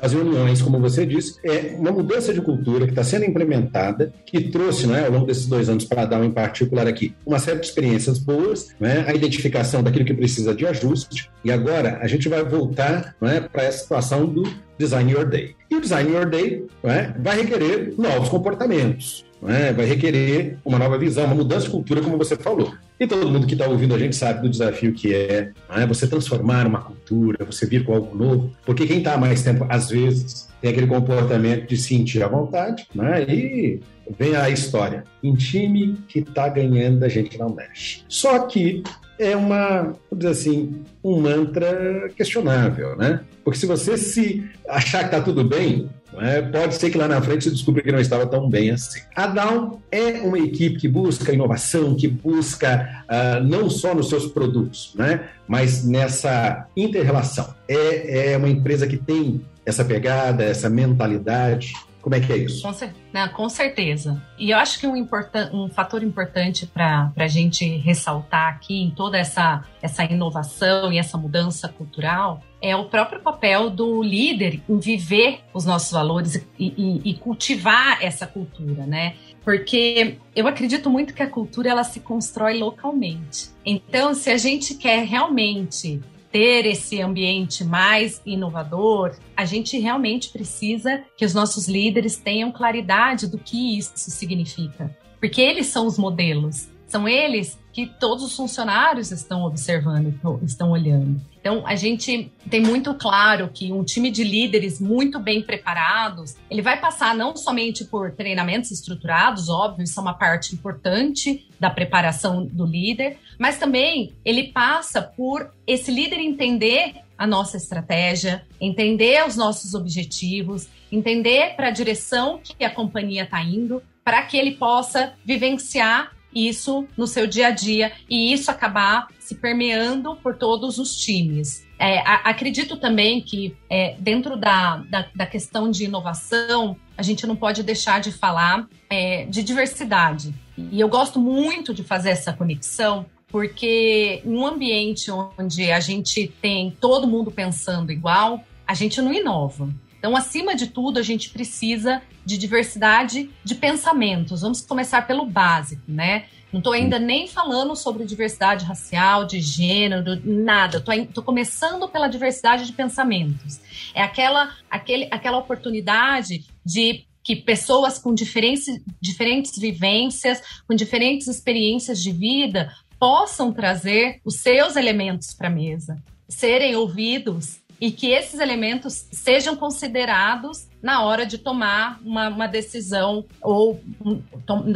as 0.00 0.12
reuniões, 0.12 0.62
como 0.62 0.78
você 0.78 1.04
disse, 1.04 1.38
é 1.44 1.74
uma 1.76 1.90
mudança 1.90 2.32
de 2.32 2.40
cultura 2.40 2.84
que 2.84 2.92
está 2.92 3.02
sendo 3.02 3.24
implementada, 3.24 4.12
que 4.24 4.40
trouxe, 4.50 4.86
né, 4.86 5.06
ao 5.06 5.12
longo 5.12 5.26
desses 5.26 5.46
dois 5.46 5.68
anos, 5.68 5.84
para 5.84 6.04
dar 6.04 6.20
um 6.20 6.24
em 6.24 6.30
particular 6.30 6.86
aqui, 6.86 7.14
uma 7.26 7.38
série 7.38 7.58
de 7.58 7.66
experiências 7.66 8.18
boas, 8.18 8.68
né, 8.78 9.04
a 9.06 9.14
identificação 9.14 9.82
daquilo 9.82 10.04
que 10.04 10.14
precisa 10.14 10.54
de 10.54 10.66
ajuste, 10.66 11.30
e 11.44 11.50
agora 11.50 11.98
a 12.00 12.06
gente 12.06 12.28
vai 12.28 12.44
voltar 12.44 13.16
né, 13.20 13.40
para 13.40 13.64
essa 13.64 13.78
situação 13.78 14.26
do 14.26 14.44
Design 14.78 15.10
Your 15.10 15.26
Day. 15.26 15.56
E 15.70 15.74
o 15.74 15.80
Design 15.80 16.12
Your 16.12 16.26
Day 16.26 16.64
né, 16.82 17.14
vai 17.18 17.40
requerer 17.40 17.94
novos 17.98 18.28
comportamentos. 18.28 19.27
É? 19.46 19.72
vai 19.72 19.86
requerer 19.86 20.58
uma 20.64 20.78
nova 20.78 20.98
visão, 20.98 21.24
uma 21.24 21.34
mudança 21.34 21.66
de 21.66 21.70
cultura, 21.70 22.00
como 22.00 22.18
você 22.18 22.36
falou. 22.36 22.74
E 22.98 23.06
todo 23.06 23.30
mundo 23.30 23.46
que 23.46 23.54
está 23.54 23.66
ouvindo 23.68 23.94
a 23.94 23.98
gente 23.98 24.16
sabe 24.16 24.42
do 24.42 24.48
desafio 24.48 24.92
que 24.92 25.14
é, 25.14 25.52
é, 25.70 25.86
você 25.86 26.06
transformar 26.06 26.66
uma 26.66 26.80
cultura, 26.80 27.44
você 27.44 27.66
vir 27.66 27.84
com 27.84 27.94
algo 27.94 28.16
novo, 28.16 28.52
porque 28.66 28.86
quem 28.86 28.98
está 28.98 29.16
mais 29.16 29.42
tempo, 29.42 29.64
às 29.68 29.90
vezes, 29.90 30.48
tem 30.60 30.70
aquele 30.70 30.86
comportamento 30.86 31.68
de 31.68 31.76
sentir 31.76 32.22
à 32.22 32.28
vontade, 32.28 32.88
né? 32.94 33.22
e 33.22 33.80
vem 34.18 34.34
a 34.34 34.50
história. 34.50 35.04
Em 35.22 35.34
time 35.34 35.98
que 36.08 36.20
está 36.20 36.48
ganhando, 36.48 37.04
a 37.04 37.08
gente 37.08 37.38
não 37.38 37.50
mexe. 37.50 38.02
Só 38.08 38.40
que 38.40 38.82
é 39.18 39.36
uma, 39.36 39.82
vamos 39.82 39.98
dizer 40.12 40.30
assim, 40.30 40.82
um 41.02 41.20
mantra 41.20 42.10
questionável, 42.16 42.96
né? 42.96 43.20
Porque 43.44 43.58
se 43.58 43.66
você 43.66 43.96
se 43.96 44.44
achar 44.68 45.00
que 45.00 45.06
está 45.06 45.20
tudo 45.20 45.44
bem, 45.44 45.88
é? 46.20 46.40
Pode 46.40 46.74
ser 46.74 46.90
que 46.90 46.98
lá 46.98 47.06
na 47.06 47.20
frente 47.20 47.44
você 47.44 47.50
descubra 47.50 47.82
que 47.82 47.92
não 47.92 48.00
estava 48.00 48.26
tão 48.26 48.48
bem 48.48 48.70
assim. 48.70 49.00
A 49.14 49.26
Down 49.26 49.80
é 49.92 50.12
uma 50.22 50.38
equipe 50.38 50.78
que 50.78 50.88
busca 50.88 51.32
inovação, 51.32 51.94
que 51.94 52.08
busca 52.08 53.04
uh, 53.04 53.44
não 53.44 53.68
só 53.68 53.94
nos 53.94 54.08
seus 54.08 54.26
produtos, 54.26 54.92
né? 54.94 55.28
mas 55.46 55.84
nessa 55.84 56.66
inter-relação. 56.76 57.54
É, 57.68 58.32
é 58.32 58.36
uma 58.36 58.48
empresa 58.48 58.86
que 58.86 58.96
tem 58.96 59.40
essa 59.64 59.84
pegada, 59.84 60.44
essa 60.44 60.70
mentalidade 60.70 61.74
como 62.08 62.14
é 62.14 62.20
que 62.20 62.32
é 62.32 62.36
isso? 62.38 62.62
Com, 62.62 62.72
cer 62.72 62.94
com 63.34 63.48
certeza. 63.50 64.22
E 64.38 64.50
eu 64.50 64.56
acho 64.56 64.80
que 64.80 64.86
um, 64.86 65.06
um 65.52 65.68
fator 65.68 66.02
importante 66.02 66.64
para 66.64 67.12
a 67.14 67.26
gente 67.26 67.66
ressaltar 67.66 68.54
aqui 68.54 68.82
em 68.82 68.90
toda 68.90 69.18
essa, 69.18 69.62
essa 69.82 70.04
inovação 70.04 70.90
e 70.90 70.96
essa 70.96 71.18
mudança 71.18 71.68
cultural 71.68 72.42
é 72.62 72.74
o 72.74 72.86
próprio 72.86 73.20
papel 73.20 73.68
do 73.68 74.02
líder 74.02 74.62
em 74.66 74.78
viver 74.78 75.40
os 75.52 75.66
nossos 75.66 75.90
valores 75.90 76.36
e, 76.58 76.72
e, 76.76 77.10
e 77.10 77.14
cultivar 77.14 78.02
essa 78.02 78.26
cultura, 78.26 78.86
né? 78.86 79.14
Porque 79.44 80.16
eu 80.34 80.46
acredito 80.46 80.88
muito 80.88 81.12
que 81.12 81.22
a 81.22 81.28
cultura 81.28 81.68
ela 81.68 81.84
se 81.84 82.00
constrói 82.00 82.58
localmente. 82.58 83.50
Então, 83.64 84.14
se 84.14 84.30
a 84.30 84.38
gente 84.38 84.74
quer 84.74 85.04
realmente 85.04 86.00
ter 86.30 86.66
esse 86.66 87.00
ambiente 87.00 87.64
mais 87.64 88.20
inovador, 88.24 89.16
a 89.36 89.44
gente 89.44 89.78
realmente 89.78 90.30
precisa 90.30 91.02
que 91.16 91.24
os 91.24 91.34
nossos 91.34 91.68
líderes 91.68 92.16
tenham 92.16 92.52
claridade 92.52 93.26
do 93.26 93.38
que 93.38 93.78
isso 93.78 93.92
significa. 94.10 94.96
Porque 95.20 95.40
eles 95.40 95.66
são 95.66 95.86
os 95.86 95.98
modelos. 95.98 96.68
são 96.86 97.08
eles 97.08 97.58
que 97.78 97.86
todos 97.86 98.24
os 98.24 98.34
funcionários 98.34 99.12
estão 99.12 99.44
observando, 99.44 100.12
estão 100.42 100.72
olhando. 100.72 101.20
Então, 101.38 101.64
a 101.64 101.76
gente 101.76 102.32
tem 102.50 102.60
muito 102.60 102.92
claro 102.94 103.48
que 103.54 103.72
um 103.72 103.84
time 103.84 104.10
de 104.10 104.24
líderes 104.24 104.80
muito 104.80 105.20
bem 105.20 105.40
preparados, 105.40 106.34
ele 106.50 106.60
vai 106.60 106.80
passar 106.80 107.14
não 107.14 107.36
somente 107.36 107.84
por 107.84 108.10
treinamentos 108.10 108.72
estruturados, 108.72 109.48
óbvio, 109.48 109.84
isso 109.84 109.96
é 109.96 110.02
uma 110.02 110.14
parte 110.14 110.56
importante 110.56 111.48
da 111.60 111.70
preparação 111.70 112.44
do 112.44 112.66
líder, 112.66 113.16
mas 113.38 113.60
também 113.60 114.12
ele 114.24 114.48
passa 114.48 115.00
por 115.00 115.48
esse 115.64 115.92
líder 115.92 116.18
entender 116.18 116.96
a 117.16 117.28
nossa 117.28 117.56
estratégia, 117.56 118.44
entender 118.60 119.24
os 119.24 119.36
nossos 119.36 119.72
objetivos, 119.72 120.66
entender 120.90 121.54
para 121.54 121.68
a 121.68 121.72
direção 121.72 122.40
que 122.42 122.64
a 122.64 122.74
companhia 122.74 123.22
está 123.22 123.40
indo, 123.40 123.80
para 124.02 124.22
que 124.22 124.36
ele 124.36 124.56
possa 124.56 125.12
vivenciar 125.24 126.17
isso 126.34 126.86
no 126.96 127.06
seu 127.06 127.26
dia 127.26 127.48
a 127.48 127.50
dia 127.50 127.92
e 128.08 128.32
isso 128.32 128.50
acabar 128.50 129.08
se 129.18 129.34
permeando 129.34 130.16
por 130.16 130.36
todos 130.36 130.78
os 130.78 130.96
times. 130.96 131.66
É, 131.78 132.02
acredito 132.24 132.76
também 132.76 133.20
que 133.20 133.56
é, 133.70 133.94
dentro 133.98 134.36
da, 134.36 134.78
da, 134.88 135.06
da, 135.14 135.26
questão 135.26 135.70
de 135.70 135.84
inovação, 135.84 136.76
a 136.96 137.02
gente 137.02 137.26
não 137.26 137.36
pode 137.36 137.62
deixar 137.62 138.00
de 138.00 138.10
falar 138.10 138.66
é, 138.90 139.26
de 139.26 139.42
diversidade. 139.42 140.34
E 140.56 140.80
eu 140.80 140.88
gosto 140.88 141.20
muito 141.20 141.72
de 141.72 141.84
fazer 141.84 142.10
essa 142.10 142.32
conexão, 142.32 143.06
porque 143.28 144.22
em 144.24 144.34
um 144.34 144.44
ambiente 144.44 145.10
onde 145.10 145.70
a 145.70 145.78
gente 145.78 146.32
tem 146.42 146.76
todo 146.80 147.06
mundo 147.06 147.30
pensando 147.30 147.92
igual, 147.92 148.42
a 148.66 148.74
gente 148.74 149.00
não 149.00 149.12
inova. 149.12 149.68
Então, 149.98 150.16
acima 150.16 150.54
de 150.54 150.68
tudo, 150.68 150.98
a 150.98 151.02
gente 151.02 151.30
precisa 151.30 152.02
de 152.28 152.36
diversidade 152.36 153.30
de 153.42 153.54
pensamentos. 153.54 154.42
Vamos 154.42 154.60
começar 154.60 155.06
pelo 155.06 155.24
básico, 155.24 155.82
né? 155.88 156.26
Não 156.52 156.60
estou 156.60 156.74
ainda 156.74 156.98
nem 156.98 157.26
falando 157.26 157.74
sobre 157.74 158.04
diversidade 158.04 158.66
racial, 158.66 159.24
de 159.24 159.40
gênero, 159.40 160.20
nada. 160.22 160.76
Estou 160.76 161.24
começando 161.24 161.88
pela 161.88 162.06
diversidade 162.06 162.66
de 162.66 162.74
pensamentos. 162.74 163.58
É 163.94 164.02
aquela, 164.02 164.54
aquele, 164.70 165.08
aquela 165.10 165.38
oportunidade 165.38 166.44
de 166.62 167.06
que 167.24 167.34
pessoas 167.34 167.98
com 167.98 168.12
diferentes, 168.12 168.66
diferentes 169.00 169.58
vivências, 169.58 170.42
com 170.66 170.74
diferentes 170.74 171.28
experiências 171.28 172.02
de 172.02 172.12
vida, 172.12 172.70
possam 172.98 173.54
trazer 173.54 174.20
os 174.22 174.36
seus 174.40 174.76
elementos 174.76 175.32
para 175.32 175.48
a 175.48 175.50
mesa, 175.50 175.96
serem 176.28 176.76
ouvidos 176.76 177.62
e 177.80 177.90
que 177.90 178.10
esses 178.10 178.40
elementos 178.40 179.06
sejam 179.12 179.56
considerados 179.56 180.68
na 180.82 181.02
hora 181.02 181.26
de 181.26 181.38
tomar 181.38 182.00
uma, 182.04 182.28
uma 182.28 182.46
decisão 182.46 183.24
ou 183.42 183.80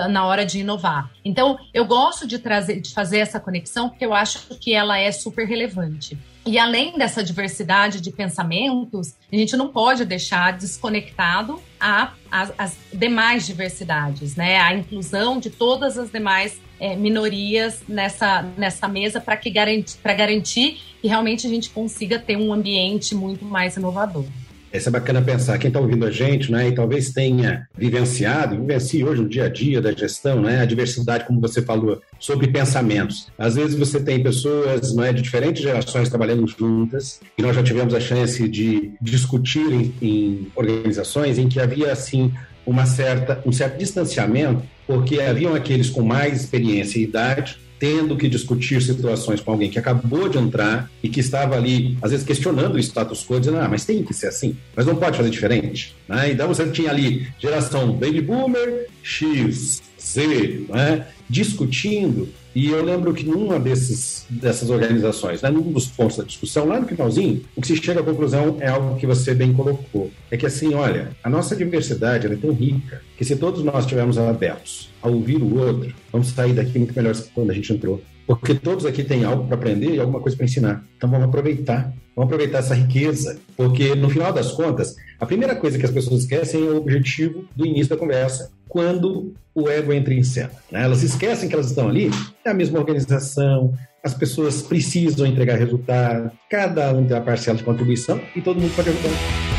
na 0.08 0.26
hora 0.26 0.44
de 0.44 0.60
inovar. 0.60 1.10
Então, 1.24 1.58
eu 1.72 1.84
gosto 1.84 2.26
de 2.26 2.38
trazer, 2.38 2.80
de 2.80 2.92
fazer 2.92 3.18
essa 3.18 3.38
conexão 3.38 3.88
porque 3.88 4.04
eu 4.04 4.14
acho 4.14 4.56
que 4.58 4.74
ela 4.74 4.98
é 4.98 5.10
super 5.12 5.46
relevante. 5.46 6.18
E 6.44 6.58
além 6.58 6.98
dessa 6.98 7.22
diversidade 7.22 8.00
de 8.00 8.10
pensamentos, 8.10 9.14
a 9.32 9.36
gente 9.36 9.56
não 9.56 9.68
pode 9.68 10.04
deixar 10.04 10.52
desconectado 10.56 11.62
a, 11.78 12.12
a, 12.28 12.48
as 12.58 12.76
demais 12.92 13.46
diversidades, 13.46 14.34
né? 14.34 14.58
A 14.58 14.74
inclusão 14.74 15.38
de 15.38 15.50
todas 15.50 15.96
as 15.96 16.10
demais 16.10 16.60
é, 16.80 16.96
minorias 16.96 17.84
nessa, 17.88 18.42
nessa 18.58 18.88
mesa 18.88 19.20
para 19.20 19.36
que 19.36 19.50
garantir, 19.50 19.96
garantir 20.02 20.80
que 21.02 21.08
realmente 21.08 21.48
a 21.48 21.50
gente 21.50 21.68
consiga 21.70 22.16
ter 22.16 22.36
um 22.36 22.52
ambiente 22.52 23.12
muito 23.12 23.44
mais 23.44 23.76
inovador. 23.76 24.24
Isso 24.72 24.88
é 24.88 24.92
bacana 24.92 25.20
pensar. 25.20 25.58
Quem 25.58 25.68
está 25.68 25.78
ouvindo 25.78 26.06
a 26.06 26.10
gente, 26.10 26.50
né, 26.50 26.68
e 26.68 26.72
talvez 26.72 27.10
tenha 27.10 27.68
vivenciado, 27.76 28.56
vivencie 28.56 29.04
hoje 29.04 29.20
no 29.20 29.28
dia 29.28 29.44
a 29.44 29.48
dia 29.48 29.82
da 29.82 29.92
gestão, 29.92 30.40
né, 30.40 30.60
a 30.60 30.64
diversidade, 30.64 31.26
como 31.26 31.40
você 31.40 31.60
falou, 31.60 32.00
sobre 32.18 32.48
pensamentos. 32.48 33.26
Às 33.36 33.56
vezes 33.56 33.76
você 33.76 34.00
tem 34.00 34.22
pessoas, 34.22 34.94
não 34.94 35.04
é, 35.04 35.12
de 35.12 35.20
diferentes 35.20 35.62
gerações 35.62 36.08
trabalhando 36.08 36.46
juntas, 36.46 37.20
e 37.36 37.42
nós 37.42 37.54
já 37.54 37.62
tivemos 37.62 37.92
a 37.92 38.00
chance 38.00 38.48
de 38.48 38.92
discutir 38.98 39.70
em, 39.70 39.94
em 40.00 40.46
organizações 40.54 41.38
em 41.38 41.48
que 41.48 41.60
havia 41.60 41.92
assim 41.92 42.32
uma 42.64 42.86
certa, 42.86 43.42
um 43.44 43.52
certo 43.52 43.76
distanciamento, 43.76 44.62
porque 44.86 45.20
haviam 45.20 45.54
aqueles 45.54 45.90
com 45.90 46.00
mais 46.00 46.40
experiência 46.40 46.98
e 46.98 47.02
idade 47.02 47.58
tendo 47.82 48.16
que 48.16 48.28
discutir 48.28 48.80
situações 48.80 49.40
com 49.40 49.50
alguém 49.50 49.68
que 49.68 49.76
acabou 49.76 50.28
de 50.28 50.38
entrar 50.38 50.88
e 51.02 51.08
que 51.08 51.18
estava 51.18 51.56
ali, 51.56 51.98
às 52.00 52.12
vezes, 52.12 52.24
questionando 52.24 52.76
o 52.76 52.78
status 52.78 53.26
quo, 53.26 53.40
dizendo, 53.40 53.58
ah, 53.58 53.66
mas 53.68 53.84
tem 53.84 54.04
que 54.04 54.14
ser 54.14 54.28
assim, 54.28 54.56
mas 54.76 54.86
não 54.86 54.94
pode 54.94 55.16
fazer 55.16 55.30
diferente. 55.30 55.96
Né? 56.06 56.30
Então 56.30 56.46
você 56.46 56.64
tinha 56.70 56.90
ali 56.90 57.26
geração 57.40 57.92
Baby 57.92 58.20
Boomer, 58.20 58.86
X, 59.02 59.82
Z, 60.00 60.66
né? 60.68 61.08
discutindo 61.28 62.28
e 62.54 62.68
eu 62.68 62.84
lembro 62.84 63.14
que 63.14 63.24
numa 63.24 63.58
desses, 63.58 64.26
dessas 64.28 64.68
organizações, 64.70 65.40
né, 65.42 65.50
num 65.50 65.72
dos 65.72 65.86
pontos 65.86 66.16
da 66.16 66.24
discussão, 66.24 66.66
lá 66.66 66.78
no 66.78 66.86
finalzinho, 66.86 67.42
o 67.56 67.60
que 67.60 67.68
se 67.68 67.76
chega 67.76 68.00
à 68.00 68.02
conclusão 68.02 68.56
é 68.60 68.68
algo 68.68 68.96
que 68.96 69.06
você 69.06 69.34
bem 69.34 69.52
colocou. 69.52 70.10
É 70.30 70.36
que 70.36 70.46
assim, 70.46 70.74
olha, 70.74 71.10
a 71.22 71.30
nossa 71.30 71.56
diversidade 71.56 72.26
é 72.26 72.36
tão 72.36 72.52
rica 72.52 73.02
que 73.16 73.24
se 73.24 73.36
todos 73.36 73.62
nós 73.62 73.84
estivermos 73.84 74.18
abertos 74.18 74.90
a 75.00 75.08
ouvir 75.08 75.42
o 75.42 75.58
outro, 75.58 75.94
vamos 76.10 76.28
sair 76.28 76.52
daqui 76.52 76.78
muito 76.78 76.94
melhor 76.94 77.14
quando 77.34 77.50
a 77.50 77.54
gente 77.54 77.72
entrou. 77.72 78.02
Porque 78.36 78.54
todos 78.54 78.86
aqui 78.86 79.04
têm 79.04 79.24
algo 79.24 79.46
para 79.46 79.56
aprender 79.56 79.94
e 79.94 80.00
alguma 80.00 80.20
coisa 80.20 80.36
para 80.36 80.46
ensinar. 80.46 80.84
Então 80.96 81.10
vamos 81.10 81.26
aproveitar, 81.26 81.92
vamos 82.16 82.28
aproveitar 82.32 82.58
essa 82.58 82.74
riqueza. 82.74 83.38
Porque 83.56 83.94
no 83.94 84.08
final 84.08 84.32
das 84.32 84.52
contas, 84.52 84.96
a 85.20 85.26
primeira 85.26 85.54
coisa 85.54 85.78
que 85.78 85.84
as 85.84 85.90
pessoas 85.90 86.22
esquecem 86.22 86.66
é 86.66 86.70
o 86.70 86.76
objetivo 86.76 87.44
do 87.54 87.66
início 87.66 87.90
da 87.90 87.96
conversa, 87.96 88.50
quando 88.68 89.34
o 89.54 89.68
ego 89.68 89.92
entra 89.92 90.14
em 90.14 90.22
cena. 90.22 90.52
Né? 90.70 90.82
Elas 90.82 91.02
esquecem 91.02 91.48
que 91.48 91.54
elas 91.54 91.66
estão 91.66 91.88
ali, 91.88 92.10
é 92.44 92.50
a 92.50 92.54
mesma 92.54 92.78
organização, 92.78 93.74
as 94.02 94.14
pessoas 94.14 94.62
precisam 94.62 95.26
entregar 95.26 95.56
resultado, 95.56 96.30
cada 96.50 96.92
um 96.92 97.06
tem 97.06 97.16
a 97.16 97.20
parcela 97.20 97.56
de 97.56 97.64
contribuição 97.64 98.20
e 98.34 98.40
todo 98.40 98.60
mundo 98.60 98.74
pode 98.74 98.88
ajudar. 98.88 99.51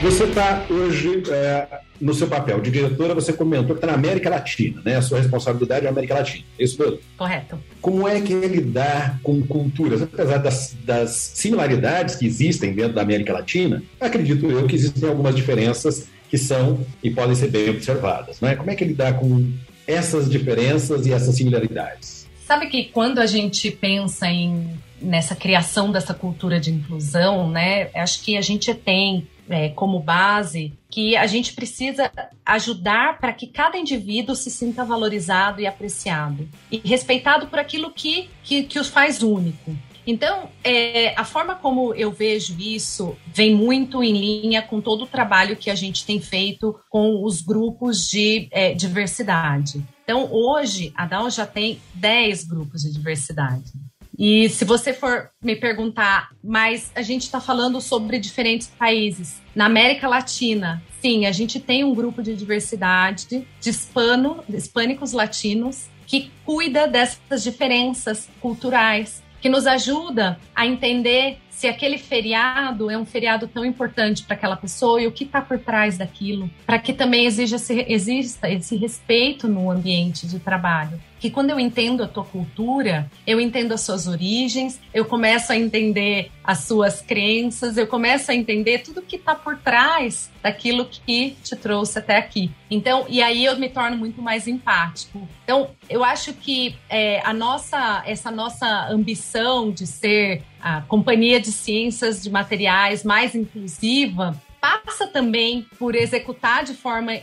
Você 0.00 0.24
está 0.24 0.64
hoje 0.70 1.24
é, 1.28 1.66
no 2.00 2.14
seu 2.14 2.28
papel 2.28 2.60
de 2.60 2.70
diretora, 2.70 3.14
você 3.14 3.32
comentou 3.32 3.74
que 3.74 3.82
está 3.82 3.88
na 3.88 3.94
América 3.94 4.30
Latina, 4.30 4.80
né? 4.84 4.94
A 4.94 5.02
sua 5.02 5.18
responsabilidade 5.18 5.86
é 5.86 5.88
a 5.88 5.90
América 5.90 6.14
Latina. 6.14 6.44
É 6.56 6.62
isso 6.62 6.80
mesmo? 6.80 7.00
Correto. 7.16 7.58
Como 7.80 8.06
é 8.06 8.20
que 8.20 8.32
é 8.32 8.46
lidar 8.46 9.18
com 9.24 9.42
culturas? 9.42 10.00
Apesar 10.00 10.38
das, 10.38 10.76
das 10.84 11.32
similaridades 11.34 12.14
que 12.14 12.24
existem 12.24 12.72
dentro 12.72 12.92
da 12.94 13.02
América 13.02 13.32
Latina, 13.32 13.82
acredito 14.00 14.46
eu 14.46 14.68
que 14.68 14.76
existem 14.76 15.08
algumas 15.08 15.34
diferenças 15.34 16.06
que 16.30 16.38
são 16.38 16.78
e 17.02 17.10
podem 17.10 17.34
ser 17.34 17.50
bem 17.50 17.68
observadas. 17.68 18.40
Né? 18.40 18.54
Como 18.54 18.70
é 18.70 18.76
que 18.76 18.84
é 18.84 18.86
lidar 18.86 19.14
com 19.14 19.50
essas 19.84 20.30
diferenças 20.30 21.06
e 21.06 21.12
essas 21.12 21.34
similaridades? 21.34 22.28
Sabe 22.46 22.68
que 22.68 22.84
quando 22.84 23.18
a 23.18 23.26
gente 23.26 23.68
pensa 23.72 24.28
em 24.28 24.78
nessa 25.00 25.34
criação 25.34 25.92
dessa 25.92 26.12
cultura 26.12 26.58
de 26.58 26.70
inclusão, 26.70 27.48
né, 27.50 27.88
acho 27.94 28.22
que 28.22 28.36
a 28.36 28.40
gente 28.40 28.74
tem 28.74 29.26
é, 29.48 29.68
como 29.70 30.00
base 30.00 30.72
que 30.90 31.16
a 31.16 31.26
gente 31.26 31.52
precisa 31.52 32.10
ajudar 32.44 33.18
para 33.18 33.32
que 33.32 33.46
cada 33.46 33.78
indivíduo 33.78 34.34
se 34.34 34.50
sinta 34.50 34.84
valorizado 34.84 35.60
e 35.60 35.66
apreciado 35.66 36.48
e 36.70 36.78
respeitado 36.78 37.46
por 37.48 37.58
aquilo 37.58 37.90
que, 37.92 38.28
que, 38.42 38.62
que 38.62 38.78
os 38.78 38.88
faz 38.88 39.22
único. 39.22 39.76
Então, 40.06 40.48
é, 40.64 41.14
a 41.20 41.24
forma 41.24 41.54
como 41.54 41.94
eu 41.94 42.10
vejo 42.10 42.58
isso 42.58 43.14
vem 43.26 43.54
muito 43.54 44.02
em 44.02 44.12
linha 44.12 44.62
com 44.62 44.80
todo 44.80 45.04
o 45.04 45.06
trabalho 45.06 45.54
que 45.54 45.70
a 45.70 45.74
gente 45.74 46.06
tem 46.06 46.18
feito 46.18 46.74
com 46.88 47.22
os 47.22 47.42
grupos 47.42 48.08
de 48.08 48.48
é, 48.50 48.72
diversidade. 48.72 49.84
Então, 50.04 50.32
hoje, 50.32 50.94
a 50.96 51.04
DAO 51.04 51.28
já 51.28 51.44
tem 51.46 51.78
10 51.92 52.44
grupos 52.44 52.80
de 52.80 52.90
diversidade. 52.90 53.70
E 54.18 54.48
se 54.48 54.64
você 54.64 54.92
for 54.92 55.30
me 55.40 55.54
perguntar, 55.54 56.30
mas 56.42 56.90
a 56.94 57.02
gente 57.02 57.22
está 57.22 57.40
falando 57.40 57.80
sobre 57.80 58.18
diferentes 58.18 58.66
países. 58.66 59.40
Na 59.54 59.66
América 59.66 60.08
Latina, 60.08 60.82
sim, 61.00 61.24
a 61.24 61.30
gente 61.30 61.60
tem 61.60 61.84
um 61.84 61.94
grupo 61.94 62.20
de 62.20 62.34
diversidade 62.34 63.46
de 63.60 63.70
hispano, 63.70 64.42
hispânicos 64.48 65.12
latinos 65.12 65.86
que 66.04 66.32
cuida 66.44 66.88
dessas 66.88 67.44
diferenças 67.44 68.28
culturais, 68.40 69.22
que 69.40 69.48
nos 69.48 69.66
ajuda 69.66 70.40
a 70.52 70.66
entender 70.66 71.38
se 71.58 71.66
aquele 71.66 71.98
feriado 71.98 72.88
é 72.88 72.96
um 72.96 73.04
feriado 73.04 73.48
tão 73.48 73.64
importante 73.64 74.22
para 74.22 74.36
aquela 74.36 74.54
pessoa 74.54 75.02
e 75.02 75.08
o 75.08 75.12
que 75.12 75.24
está 75.24 75.40
por 75.40 75.58
trás 75.58 75.98
daquilo, 75.98 76.48
para 76.64 76.78
que 76.78 76.92
também 76.92 77.26
exija, 77.26 77.56
exista 77.88 78.48
esse 78.48 78.76
respeito 78.76 79.48
no 79.48 79.68
ambiente 79.68 80.24
de 80.28 80.38
trabalho. 80.38 81.00
Que 81.18 81.28
quando 81.28 81.50
eu 81.50 81.58
entendo 81.58 82.04
a 82.04 82.06
tua 82.06 82.24
cultura, 82.24 83.10
eu 83.26 83.40
entendo 83.40 83.72
as 83.72 83.80
suas 83.80 84.06
origens, 84.06 84.78
eu 84.94 85.04
começo 85.04 85.50
a 85.50 85.56
entender 85.56 86.30
as 86.44 86.58
suas 86.60 87.02
crenças, 87.02 87.76
eu 87.76 87.88
começo 87.88 88.30
a 88.30 88.36
entender 88.36 88.78
tudo 88.78 89.02
que 89.02 89.16
está 89.16 89.34
por 89.34 89.58
trás 89.58 90.30
daquilo 90.40 90.84
que 90.84 91.36
te 91.42 91.56
trouxe 91.56 91.98
até 91.98 92.18
aqui. 92.18 92.52
Então, 92.70 93.04
e 93.08 93.20
aí 93.20 93.44
eu 93.44 93.58
me 93.58 93.68
torno 93.68 93.96
muito 93.96 94.22
mais 94.22 94.46
empático. 94.46 95.28
Então, 95.42 95.70
eu 95.90 96.04
acho 96.04 96.32
que 96.34 96.76
é, 96.88 97.20
a 97.24 97.34
nossa, 97.34 98.04
essa 98.06 98.30
nossa 98.30 98.86
ambição 98.88 99.72
de 99.72 99.88
ser 99.88 100.44
a 100.68 100.82
companhia 100.82 101.40
de 101.40 101.50
ciências 101.50 102.22
de 102.22 102.28
materiais 102.30 103.02
mais 103.02 103.34
inclusiva 103.34 104.38
passa 104.60 105.06
também 105.06 105.66
por 105.78 105.94
executar 105.94 106.62
de 106.64 106.74
forma 106.74 107.14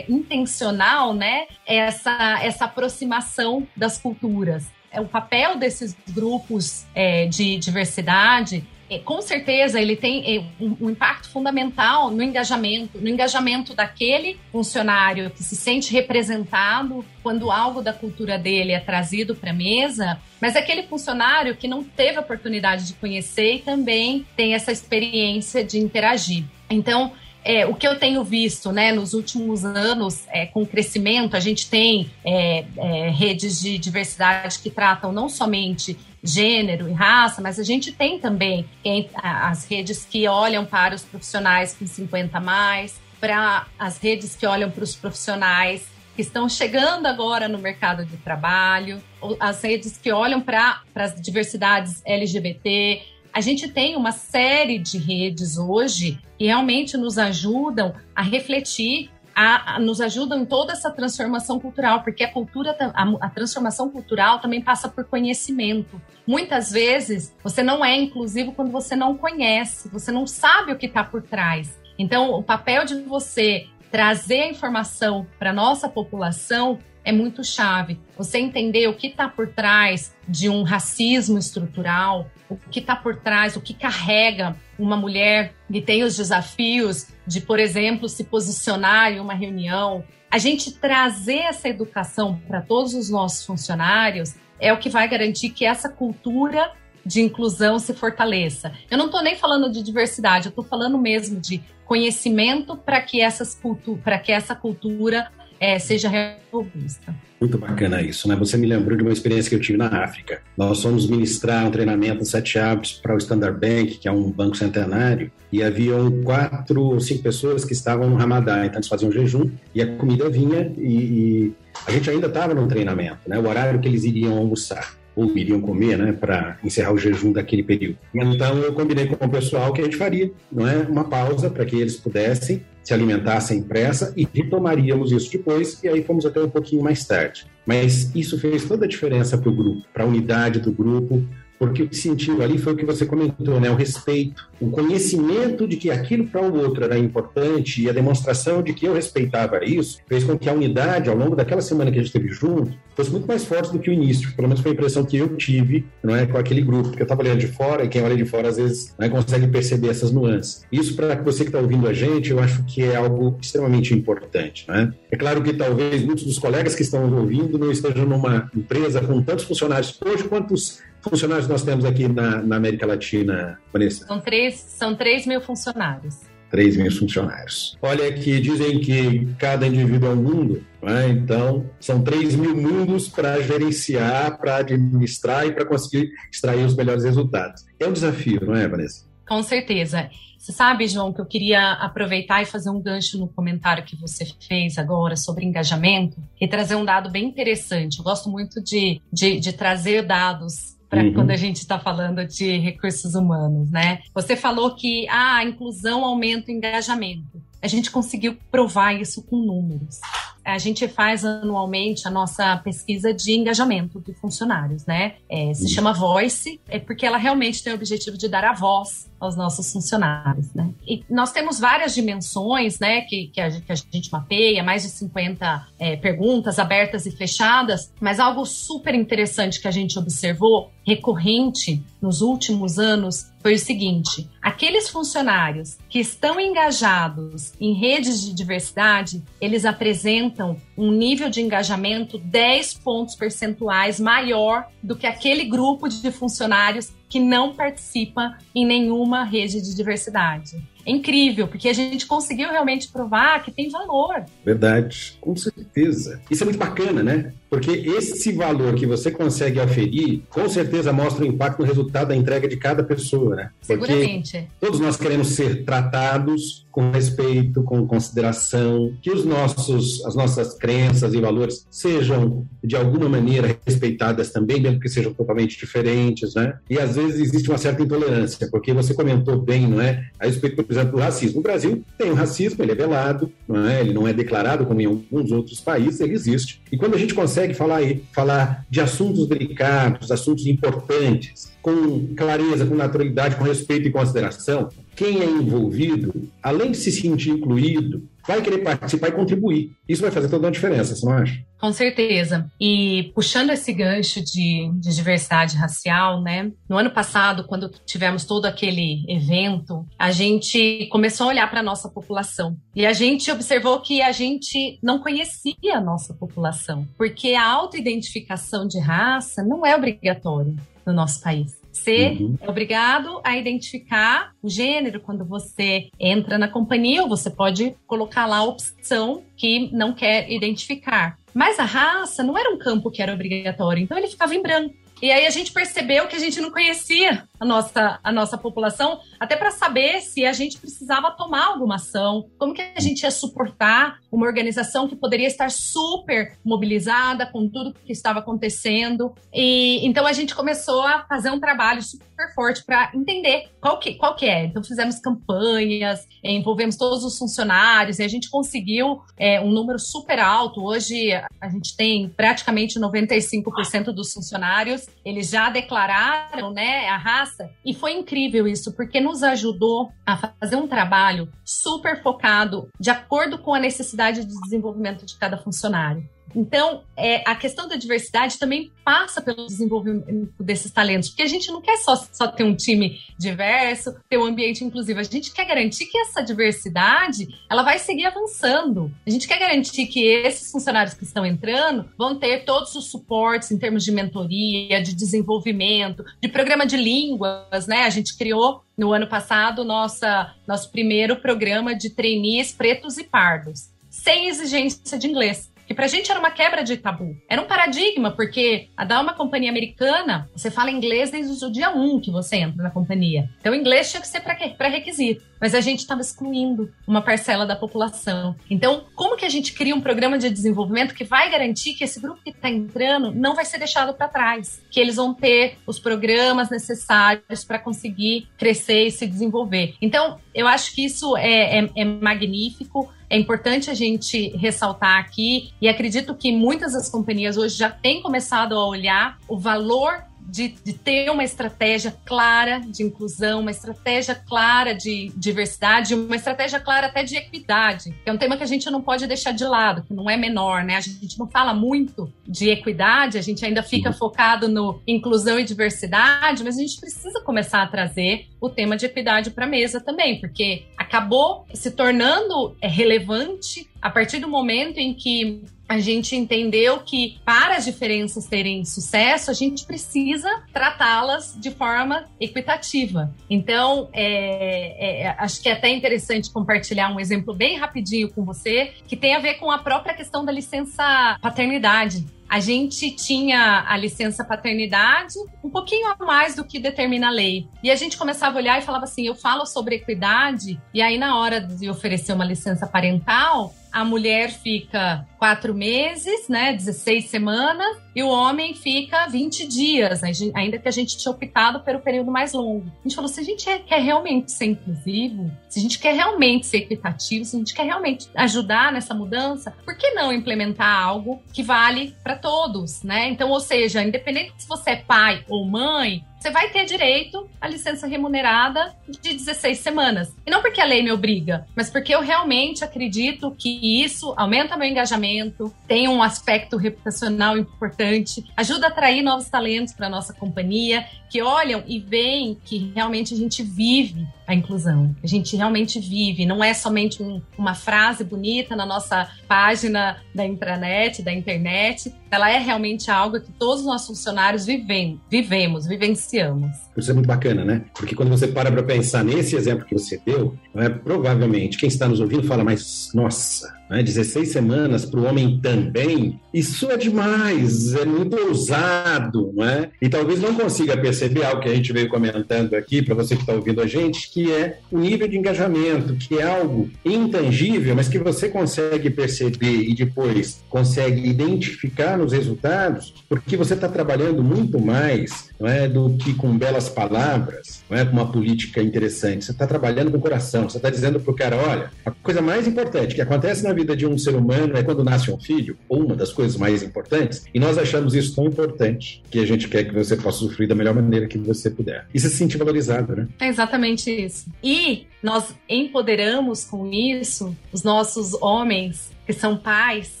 intencional, 0.07 1.13
né, 1.13 1.47
essa, 1.65 2.39
essa 2.41 2.65
aproximação 2.65 3.67
das 3.75 3.97
culturas. 3.97 4.65
É 4.89 5.01
o 5.01 5.05
papel 5.05 5.57
desses 5.57 5.95
grupos 6.09 6.85
é, 6.95 7.25
de 7.25 7.57
diversidade 7.57 8.65
com 8.99 9.21
certeza 9.21 9.79
ele 9.79 9.95
tem 9.95 10.37
é, 10.37 10.43
um, 10.59 10.89
impacto 10.89 11.29
fundamental 11.29 12.11
no 12.11 12.21
engajamento, 12.21 12.99
no 12.99 13.07
engajamento 13.07 13.73
daquele 13.73 14.37
funcionário 14.51 15.29
que 15.29 15.43
se 15.43 15.55
sente 15.55 15.91
representado 15.93 17.05
quando 17.23 17.51
algo 17.51 17.81
da 17.81 17.93
cultura 17.93 18.37
dele 18.37 18.73
é 18.73 18.79
trazido 18.79 19.35
para 19.35 19.51
a 19.51 19.53
mesa, 19.53 20.19
mas 20.39 20.55
aquele 20.55 20.83
funcionário 20.83 21.55
que 21.55 21.67
não 21.67 21.83
teve 21.83 22.17
a 22.17 22.21
oportunidade 22.21 22.87
de 22.87 22.93
conhecer 22.93 23.55
e 23.55 23.59
também 23.59 24.25
tem 24.35 24.53
essa 24.53 24.71
experiência 24.71 25.63
de 25.63 25.79
interagir. 25.79 26.43
Então, 26.69 27.13
é, 27.43 27.65
o 27.65 27.73
que 27.73 27.87
eu 27.87 27.97
tenho 27.97 28.23
visto 28.23 28.71
né, 28.71 28.91
nos 28.91 29.13
últimos 29.13 29.65
anos, 29.65 30.25
é, 30.29 30.45
com 30.45 30.61
o 30.61 30.67
crescimento, 30.67 31.35
a 31.35 31.39
gente 31.39 31.69
tem 31.69 32.09
é, 32.23 32.65
é, 32.77 33.09
redes 33.09 33.59
de 33.59 33.77
diversidade 33.77 34.59
que 34.59 34.69
tratam 34.69 35.11
não 35.11 35.27
somente 35.27 35.97
gênero 36.23 36.87
e 36.87 36.93
raça, 36.93 37.41
mas 37.41 37.59
a 37.59 37.63
gente 37.63 37.91
tem 37.91 38.19
também 38.19 38.69
as 39.15 39.65
redes 39.65 40.05
que 40.05 40.27
olham 40.27 40.65
para 40.65 40.95
os 40.95 41.03
profissionais 41.03 41.75
com 41.77 41.87
50 41.87 42.37
a 42.37 42.41
mais, 42.41 42.99
para 43.19 43.67
as 43.77 43.97
redes 43.97 44.35
que 44.35 44.45
olham 44.45 44.69
para 44.69 44.83
os 44.83 44.95
profissionais 44.95 45.87
que 46.15 46.21
estão 46.21 46.49
chegando 46.49 47.05
agora 47.05 47.47
no 47.47 47.57
mercado 47.57 48.05
de 48.05 48.17
trabalho, 48.17 49.01
as 49.39 49.61
redes 49.61 49.97
que 49.97 50.11
olham 50.11 50.41
para 50.41 50.81
as 50.93 51.19
diversidades 51.19 52.01
LGBT, 52.05 53.01
a 53.33 53.39
gente 53.39 53.69
tem 53.69 53.95
uma 53.95 54.11
série 54.11 54.77
de 54.77 54.97
redes 54.97 55.57
hoje 55.57 56.19
que 56.37 56.45
realmente 56.45 56.97
nos 56.97 57.17
ajudam 57.17 57.93
a 58.13 58.21
refletir, 58.21 59.09
a, 59.41 59.75
a, 59.75 59.79
nos 59.79 59.99
ajudam 59.99 60.39
em 60.39 60.45
toda 60.45 60.71
essa 60.71 60.91
transformação 60.91 61.59
cultural, 61.59 62.03
porque 62.03 62.23
a 62.23 62.31
cultura, 62.31 62.75
a, 62.93 63.03
a 63.21 63.29
transformação 63.29 63.89
cultural 63.89 64.39
também 64.39 64.61
passa 64.61 64.87
por 64.87 65.03
conhecimento. 65.05 65.99
Muitas 66.27 66.71
vezes 66.71 67.35
você 67.43 67.63
não 67.63 67.83
é 67.83 67.95
inclusivo 67.95 68.51
quando 68.51 68.71
você 68.71 68.95
não 68.95 69.17
conhece, 69.17 69.89
você 69.89 70.11
não 70.11 70.27
sabe 70.27 70.71
o 70.71 70.77
que 70.77 70.85
está 70.85 71.03
por 71.03 71.23
trás. 71.23 71.79
Então, 71.97 72.31
o 72.31 72.43
papel 72.43 72.85
de 72.85 73.01
você 73.01 73.67
trazer 73.89 74.41
a 74.41 74.47
informação 74.47 75.25
para 75.39 75.51
nossa 75.51 75.89
população 75.89 76.77
é 77.03 77.11
muito 77.11 77.43
chave. 77.43 77.99
Você 78.17 78.37
entender 78.37 78.87
o 78.87 78.93
que 78.93 79.07
está 79.07 79.27
por 79.27 79.47
trás 79.47 80.15
de 80.27 80.49
um 80.49 80.63
racismo 80.63 81.37
estrutural, 81.37 82.29
o 82.49 82.55
que 82.55 82.79
está 82.79 82.95
por 82.95 83.17
trás, 83.17 83.55
o 83.55 83.61
que 83.61 83.73
carrega 83.73 84.55
uma 84.77 84.95
mulher 84.95 85.53
que 85.71 85.81
tem 85.81 86.03
os 86.03 86.15
desafios 86.15 87.07
de, 87.25 87.41
por 87.41 87.59
exemplo, 87.59 88.07
se 88.07 88.23
posicionar 88.23 89.11
em 89.11 89.19
uma 89.19 89.33
reunião. 89.33 90.03
A 90.29 90.37
gente 90.37 90.71
trazer 90.71 91.39
essa 91.39 91.67
educação 91.67 92.39
para 92.47 92.61
todos 92.61 92.93
os 92.93 93.09
nossos 93.09 93.45
funcionários 93.45 94.35
é 94.59 94.71
o 94.71 94.77
que 94.77 94.89
vai 94.89 95.07
garantir 95.07 95.49
que 95.49 95.65
essa 95.65 95.89
cultura 95.89 96.71
de 97.05 97.21
inclusão 97.21 97.79
se 97.79 97.93
fortaleça. 97.93 98.71
Eu 98.89 98.97
não 98.97 99.07
estou 99.07 99.23
nem 99.23 99.35
falando 99.35 99.71
de 99.71 99.81
diversidade, 99.81 100.45
eu 100.45 100.49
estou 100.51 100.63
falando 100.63 100.97
mesmo 100.97 101.39
de 101.39 101.63
conhecimento 101.83 102.77
para 102.77 103.01
que, 103.01 103.19
cultu 103.61 103.99
que 104.23 104.31
essa 104.31 104.55
cultura 104.55 105.31
é, 105.61 105.77
seja 105.77 106.09
robusta. 106.51 107.15
Muito 107.39 107.57
bacana 107.57 108.01
isso, 108.01 108.27
né? 108.27 108.35
Você 108.35 108.57
me 108.57 108.65
lembrou 108.65 108.97
de 108.97 109.03
uma 109.03 109.13
experiência 109.13 109.47
que 109.47 109.55
eu 109.55 109.59
tive 109.59 109.77
na 109.77 110.03
África. 110.03 110.41
Nós 110.57 110.81
fomos 110.81 111.07
ministrar 111.07 111.67
um 111.67 111.71
treinamento 111.71 112.25
sete 112.25 112.57
hábitos 112.57 112.93
para 112.93 113.13
o 113.13 113.17
Standard 113.19 113.59
Bank, 113.59 113.99
que 113.99 114.07
é 114.07 114.11
um 114.11 114.31
banco 114.31 114.57
centenário, 114.57 115.31
e 115.51 115.61
haviam 115.61 116.23
quatro 116.23 116.81
ou 116.81 116.99
cinco 116.99 117.21
pessoas 117.21 117.63
que 117.63 117.73
estavam 117.73 118.09
no 118.09 118.15
Ramadã, 118.15 118.65
então 118.65 118.77
eles 118.77 118.87
faziam 118.87 119.11
jejum 119.11 119.51
e 119.75 119.81
a 119.81 119.95
comida 119.97 120.29
vinha 120.29 120.73
e, 120.77 120.95
e 120.95 121.53
a 121.85 121.91
gente 121.91 122.09
ainda 122.09 122.27
estava 122.27 122.55
no 122.55 122.67
treinamento, 122.67 123.19
né? 123.27 123.37
O 123.37 123.47
horário 123.47 123.79
que 123.79 123.87
eles 123.87 124.03
iriam 124.03 124.35
almoçar 124.35 124.95
ou 125.15 125.25
iriam 125.37 125.59
comer, 125.59 125.97
né, 125.97 126.13
para 126.13 126.57
encerrar 126.63 126.93
o 126.93 126.97
jejum 126.97 127.33
daquele 127.33 127.63
período. 127.63 127.97
Então 128.15 128.57
eu 128.59 128.73
combinei 128.73 129.07
com 129.07 129.25
o 129.25 129.29
pessoal 129.29 129.73
que 129.73 129.81
a 129.81 129.83
gente 129.83 129.97
faria, 129.97 130.31
não 130.49 130.65
é, 130.65 130.77
uma 130.77 131.03
pausa 131.03 131.49
para 131.49 131.65
que 131.65 131.75
eles 131.75 131.97
pudessem 131.97 132.63
se 132.83 132.93
alimentar 132.93 133.39
sem 133.41 133.61
pressa 133.61 134.13
e 134.15 134.27
retomaríamos 134.33 135.11
isso 135.11 135.31
depois 135.31 135.81
e 135.83 135.87
aí 135.87 136.03
fomos 136.03 136.25
até 136.25 136.41
um 136.41 136.49
pouquinho 136.49 136.83
mais 136.83 137.05
tarde. 137.05 137.45
Mas 137.65 138.13
isso 138.15 138.39
fez 138.39 138.65
toda 138.65 138.85
a 138.85 138.87
diferença 138.87 139.37
para 139.37 139.49
o 139.49 139.55
grupo, 139.55 139.83
para 139.93 140.03
a 140.03 140.07
unidade 140.07 140.59
do 140.59 140.71
grupo, 140.71 141.23
porque 141.61 141.83
o 141.83 141.87
que 141.87 141.95
sentiu 141.95 142.41
ali 142.41 142.57
foi 142.57 142.73
o 142.73 142.75
que 142.75 142.83
você 142.83 143.05
comentou, 143.05 143.59
né? 143.59 143.69
O 143.69 143.75
respeito, 143.75 144.49
o 144.59 144.71
conhecimento 144.71 145.67
de 145.67 145.77
que 145.77 145.91
aquilo 145.91 146.25
para 146.25 146.41
o 146.41 146.57
outro 146.57 146.83
era 146.83 146.97
importante 146.97 147.83
e 147.83 147.87
a 147.87 147.93
demonstração 147.93 148.63
de 148.63 148.73
que 148.73 148.87
eu 148.87 148.95
respeitava 148.95 149.63
isso 149.63 149.99
fez 150.07 150.23
com 150.23 150.35
que 150.35 150.49
a 150.49 150.53
unidade, 150.53 151.07
ao 151.07 151.15
longo 151.15 151.35
daquela 151.35 151.61
semana 151.61 151.91
que 151.91 151.99
a 151.99 152.01
gente 152.01 152.07
esteve 152.07 152.29
junto, 152.29 152.75
fosse 153.01 153.11
muito 153.11 153.27
mais 153.27 153.43
forte 153.43 153.71
do 153.71 153.79
que 153.79 153.89
o 153.89 153.93
início. 153.93 154.31
Pelo 154.35 154.47
menos 154.47 154.61
foi 154.61 154.71
a 154.71 154.73
impressão 154.73 155.03
que 155.03 155.17
eu 155.17 155.35
tive, 155.35 155.85
não 156.03 156.15
é, 156.15 156.25
com 156.25 156.37
aquele 156.37 156.61
grupo, 156.61 156.89
porque 156.89 157.01
eu 157.01 157.05
estava 157.05 157.21
olhando 157.21 157.39
de 157.39 157.47
fora 157.47 157.83
e 157.83 157.87
quem 157.87 158.03
olha 158.03 158.15
de 158.15 158.25
fora 158.25 158.49
às 158.49 158.57
vezes 158.57 158.93
não 158.97 159.07
é, 159.07 159.09
consegue 159.09 159.47
perceber 159.47 159.89
essas 159.89 160.11
nuances. 160.11 160.63
Isso 160.71 160.95
para 160.95 161.15
você 161.15 161.43
que 161.43 161.49
está 161.49 161.59
ouvindo 161.59 161.87
a 161.87 161.93
gente, 161.93 162.29
eu 162.29 162.39
acho 162.39 162.63
que 162.65 162.83
é 162.83 162.95
algo 162.95 163.37
extremamente 163.41 163.93
importante, 163.93 164.65
não 164.67 164.75
é? 164.75 164.93
É 165.09 165.17
claro 165.17 165.41
que 165.41 165.53
talvez 165.53 166.03
muitos 166.03 166.23
dos 166.25 166.37
colegas 166.37 166.75
que 166.75 166.83
estão 166.83 167.11
ouvindo 167.13 167.57
não 167.57 167.71
estejam 167.71 168.05
numa 168.05 168.49
empresa 168.55 169.01
com 169.01 169.21
tantos 169.21 169.45
funcionários 169.45 169.99
hoje 170.05 170.23
quantos 170.25 170.79
funcionários 171.01 171.47
nós 171.47 171.63
temos 171.63 171.83
aqui 171.83 172.07
na, 172.07 172.41
na 172.43 172.57
América 172.57 172.85
Latina, 172.85 173.59
Vanessa? 173.73 174.05
São 174.05 174.19
três, 174.19 174.55
são 174.55 174.95
3 174.95 175.25
mil 175.25 175.41
funcionários. 175.41 176.30
3 176.51 176.77
mil 176.77 176.91
funcionários. 176.91 177.77
Olha 177.81 178.11
que 178.11 178.39
dizem 178.39 178.79
que 178.79 179.25
cada 179.39 179.65
indivíduo 179.65 180.09
é 180.09 180.13
um 180.13 180.21
mundo, 180.21 180.63
né? 180.81 181.09
então 181.09 181.65
são 181.79 182.03
3 182.03 182.35
mil 182.35 182.55
mundos 182.55 183.07
para 183.07 183.41
gerenciar, 183.41 184.37
para 184.37 184.57
administrar 184.57 185.47
e 185.47 185.51
para 185.51 185.65
conseguir 185.65 186.11
extrair 186.31 186.65
os 186.65 186.75
melhores 186.75 187.03
resultados. 187.03 187.65
É 187.79 187.87
um 187.87 187.93
desafio, 187.93 188.41
não 188.45 188.55
é, 188.55 188.67
Vanessa? 188.67 189.09
Com 189.27 189.41
certeza. 189.41 190.09
Você 190.37 190.51
sabe, 190.51 190.87
João, 190.87 191.13
que 191.13 191.21
eu 191.21 191.25
queria 191.25 191.73
aproveitar 191.73 192.41
e 192.41 192.45
fazer 192.45 192.69
um 192.69 192.81
gancho 192.81 193.17
no 193.19 193.27
comentário 193.27 193.85
que 193.85 193.95
você 193.95 194.25
fez 194.47 194.77
agora 194.77 195.15
sobre 195.15 195.45
engajamento 195.45 196.17
e 196.41 196.47
trazer 196.47 196.75
um 196.75 196.83
dado 196.83 197.11
bem 197.11 197.25
interessante. 197.25 197.99
Eu 197.99 198.03
gosto 198.03 198.27
muito 198.29 198.61
de, 198.61 198.99
de, 199.13 199.39
de 199.39 199.53
trazer 199.53 200.01
dados 200.01 200.75
para 200.91 201.03
uhum. 201.03 201.13
quando 201.13 201.31
a 201.31 201.37
gente 201.37 201.55
está 201.55 201.79
falando 201.79 202.27
de 202.27 202.57
recursos 202.57 203.15
humanos, 203.15 203.71
né? 203.71 204.01
Você 204.13 204.35
falou 204.35 204.75
que 204.75 205.07
ah, 205.07 205.37
a 205.37 205.45
inclusão 205.45 206.03
aumenta 206.03 206.51
o 206.51 206.53
engajamento. 206.53 207.41
A 207.61 207.67
gente 207.67 207.89
conseguiu 207.89 208.37
provar 208.51 208.93
isso 208.93 209.23
com 209.23 209.37
números. 209.37 210.01
A 210.43 210.57
gente 210.57 210.87
faz 210.87 211.23
anualmente 211.23 212.07
a 212.07 212.11
nossa 212.11 212.57
pesquisa 212.57 213.13
de 213.13 213.33
engajamento 213.33 213.99
de 214.01 214.13
funcionários, 214.13 214.85
né? 214.85 215.15
É, 215.29 215.53
se 215.53 215.69
chama 215.69 215.93
Voice, 215.93 216.59
é 216.67 216.79
porque 216.79 217.05
ela 217.05 217.17
realmente 217.17 217.63
tem 217.63 217.73
o 217.73 217.75
objetivo 217.75 218.17
de 218.17 218.27
dar 218.27 218.43
a 218.43 218.53
voz 218.53 219.11
aos 219.21 219.35
nossos 219.35 219.71
funcionários, 219.71 220.51
né? 220.53 220.73
E 220.85 221.03
nós 221.07 221.31
temos 221.31 221.59
várias 221.59 221.93
dimensões, 221.93 222.79
né, 222.79 223.01
que, 223.01 223.27
que, 223.27 223.39
a, 223.39 223.51
que 223.51 223.71
a 223.71 223.75
gente 223.75 224.11
mapeia, 224.11 224.63
mais 224.63 224.81
de 224.81 224.89
50 224.89 225.67
é, 225.77 225.95
perguntas 225.95 226.57
abertas 226.57 227.05
e 227.05 227.11
fechadas, 227.11 227.93
mas 227.99 228.19
algo 228.19 228.43
super 228.45 228.95
interessante 228.95 229.61
que 229.61 229.67
a 229.67 229.71
gente 229.71 229.99
observou, 229.99 230.71
recorrente 230.83 231.83
nos 232.01 232.21
últimos 232.21 232.79
anos, 232.79 233.31
foi 233.41 233.53
o 233.53 233.59
seguinte: 233.59 234.27
aqueles 234.41 234.89
funcionários 234.89 235.77
que 235.87 235.99
estão 235.99 236.39
engajados 236.39 237.53
em 237.59 237.73
redes 237.73 238.21
de 238.21 238.33
diversidade, 238.33 239.21
eles 239.39 239.65
apresentam 239.65 240.30
um 240.77 240.91
nível 240.91 241.29
de 241.29 241.41
engajamento 241.41 242.17
10 242.17 242.75
pontos 242.75 243.15
percentuais 243.15 243.99
maior 243.99 244.67
do 244.81 244.95
que 244.95 245.07
aquele 245.07 245.45
grupo 245.45 245.87
de 245.87 246.11
funcionários 246.11 246.91
que 247.11 247.19
não 247.19 247.53
participa 247.53 248.37
em 248.55 248.65
nenhuma 248.65 249.25
rede 249.25 249.61
de 249.61 249.75
diversidade. 249.75 250.55
É 250.85 250.91
incrível, 250.91 251.47
porque 251.47 251.67
a 251.69 251.73
gente 251.73 252.07
conseguiu 252.07 252.49
realmente 252.49 252.87
provar 252.87 253.43
que 253.43 253.51
tem 253.51 253.69
valor. 253.69 254.23
Verdade, 254.43 255.17
com 255.21 255.35
certeza. 255.35 256.21
Isso 256.29 256.43
é 256.43 256.45
muito 256.45 256.57
bacana, 256.57 257.03
né? 257.03 257.33
Porque 257.49 257.71
esse 257.71 258.31
valor 258.31 258.75
que 258.75 258.85
você 258.85 259.11
consegue 259.11 259.59
aferir, 259.59 260.21
com 260.29 260.47
certeza 260.47 260.93
mostra 260.93 261.23
o 261.23 261.27
impacto 261.27 261.59
no 261.59 261.65
resultado 261.65 262.07
da 262.07 262.15
entrega 262.15 262.47
de 262.47 262.55
cada 262.55 262.81
pessoa, 262.83 263.35
né? 263.35 263.49
Porque 263.67 263.85
Seguramente. 263.85 264.47
Todos 264.59 264.79
nós 264.79 264.95
queremos 264.95 265.27
ser 265.29 265.65
tratados 265.65 266.65
com 266.71 266.89
respeito, 266.91 267.61
com 267.63 267.85
consideração, 267.85 268.93
que 269.01 269.11
os 269.11 269.25
nossos, 269.25 270.03
as 270.05 270.15
nossas 270.15 270.57
crenças 270.57 271.13
e 271.13 271.19
valores 271.19 271.67
sejam 271.69 272.47
de 272.63 272.77
alguma 272.77 273.09
maneira 273.09 273.59
respeitadas 273.65 274.31
também, 274.31 274.61
mesmo 274.61 274.79
que 274.79 274.87
sejam 274.87 275.13
totalmente 275.13 275.59
diferentes, 275.59 276.33
né? 276.33 276.57
E 276.69 276.79
às 276.79 276.95
vezes 276.95 277.00
existe 277.03 277.49
uma 277.49 277.57
certa 277.57 277.83
intolerância, 277.83 278.47
porque 278.49 278.73
você 278.73 278.93
comentou 278.93 279.37
bem, 279.37 279.67
não 279.67 279.81
é? 279.81 280.05
A 280.19 280.25
respeito, 280.25 280.63
por 280.63 280.71
exemplo, 280.71 280.91
do 280.91 280.97
racismo. 280.97 281.37
No 281.37 281.43
Brasil 281.43 281.83
tem 281.97 282.11
o 282.11 282.15
racismo, 282.15 282.63
ele 282.63 282.71
é 282.71 282.75
velado, 282.75 283.31
não 283.47 283.67
é? 283.67 283.81
ele 283.81 283.93
não 283.93 284.07
é 284.07 284.13
declarado 284.13 284.65
como 284.65 284.81
em 284.81 284.85
alguns 284.85 285.31
outros 285.31 285.59
países, 285.59 285.99
ele 285.99 286.13
existe. 286.13 286.61
E 286.71 286.77
quando 286.77 286.95
a 286.95 286.97
gente 286.97 287.13
consegue 287.13 287.53
falar, 287.53 287.81
falar 288.13 288.65
de 288.69 288.79
assuntos 288.81 289.27
delicados, 289.27 290.11
assuntos 290.11 290.45
importantes, 290.45 291.51
com 291.61 292.07
clareza, 292.15 292.65
com 292.65 292.75
naturalidade, 292.75 293.35
com 293.35 293.43
respeito 293.43 293.87
e 293.87 293.91
consideração, 293.91 294.69
quem 294.95 295.21
é 295.21 295.25
envolvido, 295.25 296.27
além 296.41 296.71
de 296.71 296.77
se 296.77 296.91
sentir 296.91 297.31
incluído, 297.31 298.03
vai 298.27 298.41
querer 298.41 298.59
participar 298.59 299.09
e 299.09 299.11
contribuir. 299.11 299.71
Isso 299.87 300.01
vai 300.01 300.11
fazer 300.11 300.29
toda 300.29 300.45
uma 300.45 300.51
diferença, 300.51 300.95
você 300.95 301.05
não 301.05 301.13
acha? 301.13 301.43
Com 301.59 301.71
certeza. 301.71 302.49
E 302.59 303.11
puxando 303.13 303.51
esse 303.51 303.71
gancho 303.71 304.19
de, 304.23 304.71
de, 304.79 304.95
diversidade 304.95 305.55
racial, 305.55 306.19
né? 306.21 306.51
No 306.67 306.75
ano 306.75 306.89
passado, 306.89 307.43
quando 307.43 307.69
tivemos 307.85 308.25
todo 308.25 308.47
aquele 308.47 309.05
evento, 309.07 309.85
a 309.97 310.11
gente 310.11 310.87
começou 310.91 311.27
a 311.27 311.29
olhar 311.29 311.49
para 311.49 311.59
a 311.59 311.63
nossa 311.63 311.87
população. 311.87 312.57
E 312.75 312.83
a 312.83 312.93
gente 312.93 313.31
observou 313.31 313.79
que 313.79 314.01
a 314.01 314.11
gente 314.11 314.79
não 314.81 314.99
conhecia 314.99 315.75
a 315.75 315.81
nossa 315.81 316.15
população, 316.15 316.87
porque 316.97 317.35
a 317.35 317.47
autoidentificação 317.47 318.67
de 318.67 318.79
raça 318.79 319.43
não 319.43 319.63
é 319.63 319.75
obrigatória 319.75 320.55
no 320.83 320.93
nosso 320.93 321.21
país. 321.21 321.60
Você 321.81 322.17
uhum. 322.19 322.37
é 322.39 322.47
obrigado 322.47 323.19
a 323.23 323.35
identificar 323.35 324.33
o 324.43 324.47
gênero 324.47 324.99
quando 324.99 325.25
você 325.25 325.89
entra 325.99 326.37
na 326.37 326.47
companhia, 326.47 327.01
ou 327.01 327.09
você 327.09 327.29
pode 327.29 327.75
colocar 327.87 328.27
lá 328.27 328.37
a 328.37 328.43
opção 328.43 329.23
que 329.35 329.71
não 329.73 329.91
quer 329.91 330.31
identificar. 330.31 331.17
Mas 331.33 331.57
a 331.57 331.63
raça 331.63 332.23
não 332.23 332.37
era 332.37 332.53
um 332.53 332.59
campo 332.59 332.91
que 332.91 333.01
era 333.01 333.13
obrigatório, 333.13 333.81
então 333.81 333.97
ele 333.97 334.07
ficava 334.07 334.35
em 334.35 334.43
branco. 334.43 334.75
E 335.01 335.11
aí 335.11 335.25
a 335.25 335.29
gente 335.31 335.51
percebeu 335.51 336.07
que 336.07 336.15
a 336.15 336.19
gente 336.19 336.39
não 336.39 336.51
conhecia 336.51 337.27
a 337.39 337.45
nossa, 337.45 337.99
a 338.03 338.11
nossa 338.11 338.37
população, 338.37 338.99
até 339.19 339.35
para 339.35 339.49
saber 339.49 339.99
se 340.01 340.25
a 340.25 340.31
gente 340.31 340.59
precisava 340.59 341.09
tomar 341.11 341.47
alguma 341.47 341.75
ação, 341.75 342.29
como 342.37 342.53
que 342.53 342.61
a 342.61 342.79
gente 342.79 343.01
ia 343.01 343.09
suportar 343.09 343.99
uma 344.11 344.27
organização 344.27 344.87
que 344.87 344.95
poderia 344.95 345.25
estar 345.25 345.49
super 345.49 346.37
mobilizada 346.45 347.25
com 347.25 347.49
tudo 347.49 347.73
que 347.73 347.91
estava 347.91 348.19
acontecendo. 348.19 349.15
E 349.33 349.83
então 349.87 350.05
a 350.05 350.13
gente 350.13 350.35
começou 350.35 350.83
a 350.83 351.03
fazer 351.05 351.31
um 351.31 351.39
trabalho 351.39 351.81
super 351.81 352.31
forte 352.35 352.63
para 352.63 352.91
entender 352.93 353.49
qual 353.59 353.79
que, 353.79 353.95
qual 353.95 354.15
que 354.15 354.27
é. 354.27 354.45
Então 354.45 354.63
fizemos 354.63 354.99
campanhas, 354.99 356.07
envolvemos 356.23 356.75
todos 356.75 357.03
os 357.03 357.17
funcionários 357.17 357.97
e 357.97 358.03
a 358.03 358.07
gente 358.07 358.29
conseguiu 358.29 359.01
é, 359.17 359.41
um 359.41 359.49
número 359.49 359.79
super 359.79 360.19
alto. 360.19 360.63
Hoje 360.63 361.11
a 361.39 361.49
gente 361.49 361.75
tem 361.75 362.09
praticamente 362.09 362.79
95% 362.79 363.85
dos 363.85 364.13
funcionários, 364.13 364.85
eles 365.03 365.29
já 365.29 365.49
declararam 365.49 366.51
né, 366.51 366.87
a 366.87 366.97
raça 366.97 367.49
e 367.65 367.73
foi 367.73 367.93
incrível 367.93 368.47
isso, 368.47 368.73
porque 368.73 368.99
nos 368.99 369.23
ajudou 369.23 369.91
a 370.05 370.17
fazer 370.17 370.55
um 370.55 370.67
trabalho 370.67 371.31
super 371.43 372.01
focado, 372.01 372.69
de 372.79 372.89
acordo 372.89 373.37
com 373.37 373.53
a 373.53 373.59
necessidade 373.59 374.25
de 374.25 374.41
desenvolvimento 374.41 375.05
de 375.05 375.17
cada 375.17 375.37
funcionário. 375.37 376.07
Então, 376.35 376.83
é, 376.97 377.23
a 377.29 377.35
questão 377.35 377.67
da 377.67 377.75
diversidade 377.75 378.37
também 378.37 378.71
passa 378.83 379.21
pelo 379.21 379.45
desenvolvimento 379.45 380.31
desses 380.39 380.71
talentos, 380.71 381.09
porque 381.09 381.23
a 381.23 381.27
gente 381.27 381.51
não 381.51 381.61
quer 381.61 381.77
só, 381.77 381.95
só 382.11 382.27
ter 382.27 382.43
um 382.43 382.55
time 382.55 382.99
diverso, 383.17 383.95
ter 384.09 384.17
um 384.17 384.25
ambiente 384.25 384.63
inclusivo, 384.63 384.99
a 384.99 385.03
gente 385.03 385.31
quer 385.31 385.45
garantir 385.45 385.85
que 385.85 385.97
essa 385.99 386.21
diversidade 386.21 387.27
ela 387.49 387.63
vai 387.63 387.79
seguir 387.79 388.05
avançando. 388.05 388.91
A 389.05 389.09
gente 389.09 389.27
quer 389.27 389.39
garantir 389.39 389.87
que 389.87 390.05
esses 390.05 390.51
funcionários 390.51 390.93
que 390.93 391.03
estão 391.03 391.25
entrando 391.25 391.89
vão 391.97 392.17
ter 392.17 392.45
todos 392.45 392.75
os 392.75 392.89
suportes 392.89 393.51
em 393.51 393.57
termos 393.57 393.83
de 393.83 393.91
mentoria, 393.91 394.81
de 394.81 394.95
desenvolvimento, 394.95 396.03
de 396.21 396.27
programa 396.27 396.65
de 396.65 396.77
línguas, 396.77 397.67
né? 397.67 397.83
A 397.83 397.89
gente 397.89 398.17
criou 398.17 398.63
no 398.77 398.93
ano 398.93 399.07
passado 399.07 399.63
nossa, 399.63 400.33
nosso 400.47 400.71
primeiro 400.71 401.15
programa 401.17 401.75
de 401.75 401.89
trainees 401.89 402.51
pretos 402.51 402.97
e 402.97 403.03
pardos, 403.03 403.69
sem 403.89 404.27
exigência 404.27 404.97
de 404.97 405.07
inglês 405.07 405.50
que 405.71 405.73
pra 405.73 405.87
gente 405.87 406.11
era 406.11 406.19
uma 406.19 406.31
quebra 406.31 406.63
de 406.63 406.75
tabu. 406.75 407.15
Era 407.29 407.41
um 407.41 407.45
paradigma, 407.45 408.11
porque 408.11 408.67
a 408.75 408.83
dar 408.83 409.01
uma 409.01 409.13
companhia 409.13 409.49
americana, 409.49 410.29
você 410.35 410.51
fala 410.51 410.69
inglês 410.69 411.11
desde 411.11 411.45
o 411.45 411.49
dia 411.49 411.73
1 411.73 411.81
um 411.81 412.01
que 412.01 412.11
você 412.11 412.35
entra 412.35 412.61
na 412.61 412.69
companhia. 412.69 413.29
Então, 413.39 413.55
inglês 413.55 413.89
tinha 413.89 414.01
que 414.01 414.07
ser 414.07 414.19
pré-requisito. 414.19 415.23
Mas 415.39 415.55
a 415.55 415.61
gente 415.61 415.79
estava 415.79 416.01
excluindo 416.01 416.71
uma 416.85 417.01
parcela 417.01 417.45
da 417.45 417.55
população. 417.55 418.35
Então, 418.49 418.83
como 418.93 419.15
que 419.15 419.25
a 419.25 419.29
gente 419.29 419.53
cria 419.53 419.73
um 419.73 419.81
programa 419.81 420.17
de 420.17 420.29
desenvolvimento 420.29 420.93
que 420.93 421.05
vai 421.05 421.31
garantir 421.31 421.73
que 421.73 421.85
esse 421.85 421.99
grupo 422.01 422.21
que 422.21 422.31
está 422.31 422.49
entrando 422.49 423.11
não 423.11 423.33
vai 423.33 423.45
ser 423.45 423.57
deixado 423.57 423.93
para 423.93 424.09
trás? 424.09 424.61
Que 424.69 424.79
eles 424.79 424.97
vão 424.97 425.13
ter 425.13 425.57
os 425.65 425.79
programas 425.79 426.49
necessários 426.49 427.45
para 427.45 427.57
conseguir 427.57 428.27
crescer 428.37 428.87
e 428.87 428.91
se 428.91 429.07
desenvolver. 429.07 429.73
Então, 429.81 430.19
eu 430.35 430.47
acho 430.47 430.75
que 430.75 430.85
isso 430.85 431.15
é, 431.15 431.59
é, 431.59 431.69
é 431.77 431.85
magnífico 431.85 432.91
é 433.11 433.17
importante 433.17 433.69
a 433.69 433.73
gente 433.73 434.29
ressaltar 434.37 434.97
aqui, 434.97 435.51
e 435.61 435.67
acredito 435.67 436.15
que 436.15 436.31
muitas 436.31 436.71
das 436.71 436.87
companhias 436.87 437.35
hoje 437.35 437.57
já 437.57 437.69
têm 437.69 438.01
começado 438.01 438.55
a 438.55 438.65
olhar 438.65 439.19
o 439.27 439.37
valor 439.37 440.01
de, 440.31 440.47
de, 440.63 440.71
ter 440.71 441.09
uma 441.09 441.25
estratégia 441.25 441.93
clara 442.05 442.59
de 442.59 442.83
inclusão, 442.83 443.41
uma 443.41 443.51
estratégia 443.51 444.15
clara 444.15 444.73
de 444.73 445.11
diversidade, 445.15 445.93
uma 445.93 446.15
estratégia 446.15 446.57
clara 446.57 446.87
até 446.87 447.03
de 447.03 447.17
equidade, 447.17 447.93
que 448.03 448.09
é 448.09 448.13
um 448.13 448.17
tema 448.17 448.37
que 448.37 448.43
a 448.43 448.47
gente 448.47 448.69
não 448.71 448.81
pode 448.81 449.05
deixar 449.07 449.33
de 449.33 449.43
lado, 449.43 449.83
que 449.83 449.93
não 449.93 450.09
é 450.09 450.15
menor, 450.15 450.63
né? 450.63 450.77
A 450.77 450.79
gente 450.79 451.19
não 451.19 451.27
fala 451.27 451.53
muito 451.53 452.11
de 452.25 452.49
equidade, 452.49 453.17
a 453.17 453.21
gente 453.21 453.45
ainda 453.45 453.61
fica 453.61 453.91
focado 453.91 454.47
no 454.47 454.81
inclusão 454.87 455.37
e 455.37 455.43
diversidade, 455.43 456.43
mas 456.45 456.57
a 456.57 456.61
gente 456.61 456.79
precisa 456.79 457.19
começar 457.21 457.63
a 457.63 457.67
trazer 457.67 458.27
o 458.39 458.49
tema 458.49 458.77
de 458.77 458.85
equidade 458.85 459.31
para 459.31 459.45
a 459.45 459.49
mesa 459.49 459.81
também, 459.81 460.19
porque 460.21 460.63
acabou 460.77 461.45
se 461.53 461.71
tornando 461.71 462.55
é, 462.61 462.67
relevante 462.67 463.69
a 463.81 463.89
partir 463.89 464.19
do 464.19 464.27
momento 464.27 464.77
em 464.77 464.93
que 464.93 465.43
a 465.67 465.79
gente 465.79 466.17
entendeu 466.17 466.79
que 466.79 467.17
para 467.23 467.55
as 467.55 467.63
diferenças 467.63 468.25
terem 468.25 468.65
sucesso, 468.65 469.31
a 469.31 469.33
gente 469.33 469.65
precisa 469.65 470.29
tratá-las 470.51 471.33
de 471.39 471.49
forma 471.49 472.03
equitativa. 472.19 473.15
Então, 473.29 473.89
é, 473.93 475.05
é, 475.05 475.15
acho 475.17 475.41
que 475.41 475.47
é 475.47 475.53
até 475.53 475.69
interessante 475.69 476.29
compartilhar 476.29 476.93
um 476.93 476.99
exemplo 476.99 477.33
bem 477.33 477.57
rapidinho 477.57 478.11
com 478.11 478.25
você, 478.25 478.73
que 478.85 478.97
tem 478.97 479.15
a 479.15 479.19
ver 479.19 479.35
com 479.35 479.49
a 479.49 479.59
própria 479.59 479.93
questão 479.93 480.25
da 480.25 480.31
licença 480.31 481.17
paternidade 481.21 482.05
a 482.31 482.39
gente 482.39 482.89
tinha 482.91 483.65
a 483.67 483.75
licença 483.75 484.23
paternidade 484.23 485.15
um 485.43 485.49
pouquinho 485.49 485.89
a 485.89 486.05
mais 486.05 486.33
do 486.33 486.45
que 486.45 486.59
determina 486.59 487.07
a 487.07 487.11
lei. 487.11 487.49
E 487.61 487.69
a 487.69 487.75
gente 487.75 487.97
começava 487.97 488.37
a 488.37 488.41
olhar 488.41 488.57
e 488.57 488.61
falava 488.61 488.85
assim: 488.85 489.05
eu 489.05 489.15
falo 489.15 489.45
sobre 489.45 489.75
equidade, 489.75 490.57
e 490.73 490.81
aí 490.81 490.97
na 490.97 491.19
hora 491.19 491.41
de 491.41 491.69
oferecer 491.69 492.13
uma 492.13 492.23
licença 492.23 492.65
parental, 492.65 493.53
a 493.69 493.83
mulher 493.83 494.31
fica 494.31 495.05
quatro 495.21 495.53
meses, 495.53 496.27
né, 496.27 496.51
16 496.51 497.05
semanas, 497.05 497.77
e 497.95 498.01
o 498.01 498.07
homem 498.07 498.55
fica 498.55 499.05
20 499.05 499.47
dias, 499.47 500.01
ainda 500.33 500.57
que 500.57 500.67
a 500.67 500.71
gente 500.71 500.97
tinha 500.97 501.11
optado 501.11 501.59
pelo 501.59 501.79
período 501.79 502.09
mais 502.09 502.33
longo. 502.33 502.65
A 502.79 502.87
gente 502.87 502.95
falou, 502.95 503.07
se 503.07 503.19
a 503.19 503.23
gente 503.23 503.47
é, 503.47 503.59
quer 503.59 503.81
realmente 503.81 504.31
ser 504.31 504.45
inclusivo, 504.45 505.31
se 505.47 505.59
a 505.59 505.61
gente 505.61 505.77
quer 505.77 505.93
realmente 505.93 506.47
ser 506.47 506.57
equitativo, 506.57 507.23
se 507.23 507.35
a 507.35 507.39
gente 507.39 507.53
quer 507.53 507.65
realmente 507.67 508.09
ajudar 508.15 508.71
nessa 508.71 508.95
mudança, 508.95 509.53
por 509.63 509.77
que 509.77 509.91
não 509.91 510.11
implementar 510.11 510.83
algo 510.83 511.21
que 511.31 511.43
vale 511.43 511.95
para 512.03 512.15
todos, 512.15 512.81
né? 512.81 513.07
Então, 513.09 513.29
ou 513.29 513.39
seja, 513.39 513.83
independente 513.83 514.33
se 514.39 514.47
você 514.47 514.71
é 514.71 514.75
pai 514.77 515.23
ou 515.29 515.45
mãe, 515.45 516.03
você 516.21 516.29
vai 516.29 516.49
ter 516.49 516.65
direito 516.65 517.27
à 517.41 517.47
licença 517.47 517.87
remunerada 517.87 518.75
de 518.87 519.13
16 519.13 519.57
semanas. 519.57 520.15
E 520.23 520.29
não 520.29 520.39
porque 520.39 520.61
a 520.61 520.65
lei 520.65 520.83
me 520.83 520.91
obriga, 520.91 521.47
mas 521.55 521.71
porque 521.71 521.95
eu 521.95 521.99
realmente 521.99 522.63
acredito 522.63 523.31
que 523.31 523.83
isso 523.83 524.13
aumenta 524.15 524.55
meu 524.55 524.67
engajamento, 524.67 525.51
tem 525.67 525.87
um 525.87 526.03
aspecto 526.03 526.57
reputacional 526.57 527.39
importante, 527.39 528.23
ajuda 528.37 528.67
a 528.67 528.69
atrair 528.69 529.01
novos 529.01 529.29
talentos 529.29 529.73
para 529.73 529.89
nossa 529.89 530.13
companhia, 530.13 530.85
que 531.09 531.23
olham 531.23 531.63
e 531.65 531.79
veem 531.79 532.37
que 532.45 532.71
realmente 532.75 533.15
a 533.15 533.17
gente 533.17 533.41
vive 533.41 534.05
a 534.31 534.35
inclusão. 534.35 534.95
A 535.03 535.07
gente 535.07 535.35
realmente 535.35 535.79
vive, 535.79 536.25
não 536.25 536.43
é 536.43 536.53
somente 536.53 537.03
um, 537.03 537.21
uma 537.37 537.53
frase 537.53 538.03
bonita 538.03 538.55
na 538.55 538.65
nossa 538.65 539.09
página 539.27 539.97
da 540.15 540.25
intranet, 540.25 541.01
da 541.01 541.11
internet, 541.11 541.93
ela 542.09 542.29
é 542.29 542.37
realmente 542.37 542.89
algo 542.89 543.19
que 543.19 543.31
todos 543.31 543.61
os 543.61 543.65
nossos 543.65 543.87
funcionários 543.87 544.45
vivem, 544.45 544.99
vivemos, 545.09 545.65
vivenciamos. 545.65 546.51
Isso 546.77 546.91
é 546.91 546.93
muito 546.93 547.07
bacana, 547.07 547.43
né? 547.43 547.63
Porque 547.73 547.95
quando 547.95 548.09
você 548.09 548.27
para 548.27 548.51
para 548.51 548.63
pensar 548.63 549.03
nesse 549.03 549.35
exemplo 549.35 549.65
que 549.65 549.73
você 549.73 549.99
deu, 550.05 550.35
é, 550.55 550.69
provavelmente 550.69 551.57
quem 551.57 551.67
está 551.67 551.87
nos 551.87 551.99
ouvindo 551.99 552.23
fala, 552.23 552.43
mas 552.43 552.89
nossa, 552.93 553.53
né, 553.69 553.81
16 553.81 554.29
semanas 554.29 554.85
para 554.85 554.99
o 554.99 555.05
homem 555.05 555.39
também, 555.41 556.19
isso 556.33 556.69
é 556.69 556.75
demais, 556.75 557.73
é 557.73 557.85
muito 557.85 558.17
ousado, 558.17 559.31
não 559.33 559.45
é? 559.45 559.69
E 559.81 559.87
talvez 559.87 560.19
não 560.19 560.33
consiga 560.35 560.75
perceber 560.75 561.23
algo 561.23 561.41
que 561.41 561.49
a 561.49 561.55
gente 561.55 561.71
veio 561.71 561.89
comentando 561.89 562.53
aqui, 562.53 562.81
para 562.81 562.95
você 562.95 563.15
que 563.15 563.21
está 563.21 563.33
ouvindo 563.33 563.61
a 563.61 563.67
gente, 563.67 564.11
que 564.11 564.31
é 564.31 564.59
o 564.69 564.77
nível 564.77 565.07
de 565.07 565.17
engajamento, 565.17 565.95
que 565.95 566.19
é 566.19 566.23
algo 566.23 566.69
intangível, 566.83 567.75
mas 567.75 567.87
que 567.87 567.97
você 567.97 568.27
consegue 568.27 568.89
perceber 568.89 569.63
e 569.63 569.73
depois 569.73 570.43
consegue 570.49 571.07
identificar 571.07 571.97
nos 571.97 572.11
resultados, 572.11 572.93
porque 573.07 573.37
você 573.37 573.53
está 573.53 573.69
trabalhando 573.69 574.23
muito 574.23 574.59
mais 574.59 575.31
não 575.39 575.49
é, 575.49 575.67
do 575.67 575.97
que 575.97 576.13
com 576.13 576.37
belas 576.37 576.60
belas 576.61 576.69
palavras, 576.69 577.63
não 577.69 577.77
é 577.77 577.85
com 577.85 577.93
uma 577.93 578.11
política 578.11 578.61
interessante. 578.61 579.25
Você 579.25 579.31
está 579.31 579.47
trabalhando 579.47 579.91
com 579.91 579.97
o 579.97 580.01
coração. 580.01 580.49
Você 580.49 580.57
está 580.57 580.69
dizendo 580.69 580.99
para 580.99 581.11
o 581.11 581.15
cara, 581.15 581.37
olha, 581.37 581.71
a 581.85 581.91
coisa 581.91 582.21
mais 582.21 582.47
importante 582.47 582.93
que 582.93 583.01
acontece 583.01 583.43
na 583.43 583.53
vida 583.53 583.75
de 583.75 583.87
um 583.87 583.97
ser 583.97 584.15
humano 584.15 584.55
é 584.55 584.63
quando 584.63 584.83
nasce 584.83 585.11
um 585.11 585.19
filho, 585.19 585.57
ou 585.67 585.85
uma 585.85 585.95
das 585.95 586.11
coisas 586.11 586.37
mais 586.37 586.61
importantes, 586.61 587.25
e 587.33 587.39
nós 587.39 587.57
achamos 587.57 587.95
isso 587.95 588.15
tão 588.15 588.25
importante 588.25 589.01
que 589.09 589.19
a 589.19 589.25
gente 589.25 589.47
quer 589.47 589.63
que 589.63 589.73
você 589.73 589.95
possa 589.95 590.19
sofrer 590.19 590.47
da 590.47 590.55
melhor 590.55 590.75
maneira 590.75 591.07
que 591.07 591.17
você 591.17 591.49
puder. 591.49 591.87
E 591.93 591.99
se 591.99 592.09
sentir 592.09 592.37
valorizado, 592.37 592.95
né? 592.95 593.07
É 593.19 593.27
exatamente 593.27 593.89
isso. 593.89 594.29
E 594.43 594.85
nós 595.01 595.33
empoderamos 595.49 596.45
com 596.45 596.71
isso 596.71 597.35
os 597.51 597.63
nossos 597.63 598.13
homens 598.21 598.91
que 599.05 599.13
são 599.13 599.35
pais 599.35 600.00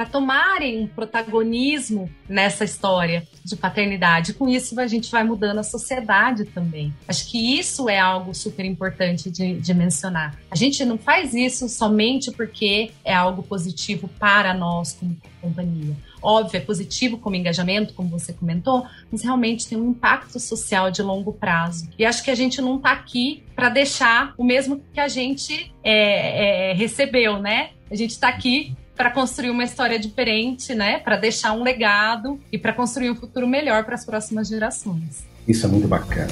para 0.00 0.08
tomarem 0.08 0.82
um 0.82 0.86
protagonismo 0.86 2.10
nessa 2.26 2.64
história 2.64 3.28
de 3.44 3.54
paternidade. 3.54 4.32
Com 4.32 4.48
isso, 4.48 4.80
a 4.80 4.86
gente 4.86 5.10
vai 5.10 5.22
mudando 5.22 5.58
a 5.58 5.62
sociedade 5.62 6.46
também. 6.46 6.90
Acho 7.06 7.30
que 7.30 7.58
isso 7.58 7.86
é 7.86 7.98
algo 7.98 8.34
super 8.34 8.64
importante 8.64 9.30
de, 9.30 9.60
de 9.60 9.74
mencionar. 9.74 10.40
A 10.50 10.56
gente 10.56 10.86
não 10.86 10.96
faz 10.96 11.34
isso 11.34 11.68
somente 11.68 12.30
porque 12.30 12.92
é 13.04 13.12
algo 13.12 13.42
positivo 13.42 14.08
para 14.18 14.54
nós 14.54 14.94
como 14.94 15.14
companhia. 15.38 15.94
Óbvio, 16.22 16.56
é 16.56 16.60
positivo 16.60 17.18
como 17.18 17.36
engajamento, 17.36 17.92
como 17.92 18.08
você 18.08 18.32
comentou, 18.32 18.86
mas 19.12 19.22
realmente 19.22 19.68
tem 19.68 19.76
um 19.76 19.90
impacto 19.90 20.40
social 20.40 20.90
de 20.90 21.02
longo 21.02 21.30
prazo. 21.30 21.90
E 21.98 22.06
acho 22.06 22.24
que 22.24 22.30
a 22.30 22.34
gente 22.34 22.62
não 22.62 22.76
está 22.76 22.92
aqui 22.92 23.42
para 23.54 23.68
deixar 23.68 24.32
o 24.38 24.44
mesmo 24.44 24.82
que 24.94 25.00
a 25.00 25.08
gente 25.08 25.74
é, 25.84 26.70
é, 26.70 26.72
recebeu, 26.72 27.38
né? 27.38 27.70
A 27.90 27.94
gente 27.94 28.12
está 28.12 28.28
aqui 28.28 28.74
para 29.00 29.10
construir 29.10 29.48
uma 29.48 29.64
história 29.64 29.98
diferente, 29.98 30.74
né? 30.74 30.98
Para 30.98 31.16
deixar 31.16 31.54
um 31.54 31.62
legado 31.62 32.38
e 32.52 32.58
para 32.58 32.70
construir 32.70 33.08
um 33.10 33.14
futuro 33.14 33.48
melhor 33.48 33.82
para 33.82 33.94
as 33.94 34.04
próximas 34.04 34.46
gerações. 34.46 35.24
Isso 35.48 35.64
é 35.64 35.70
muito 35.70 35.88
bacana. 35.88 36.28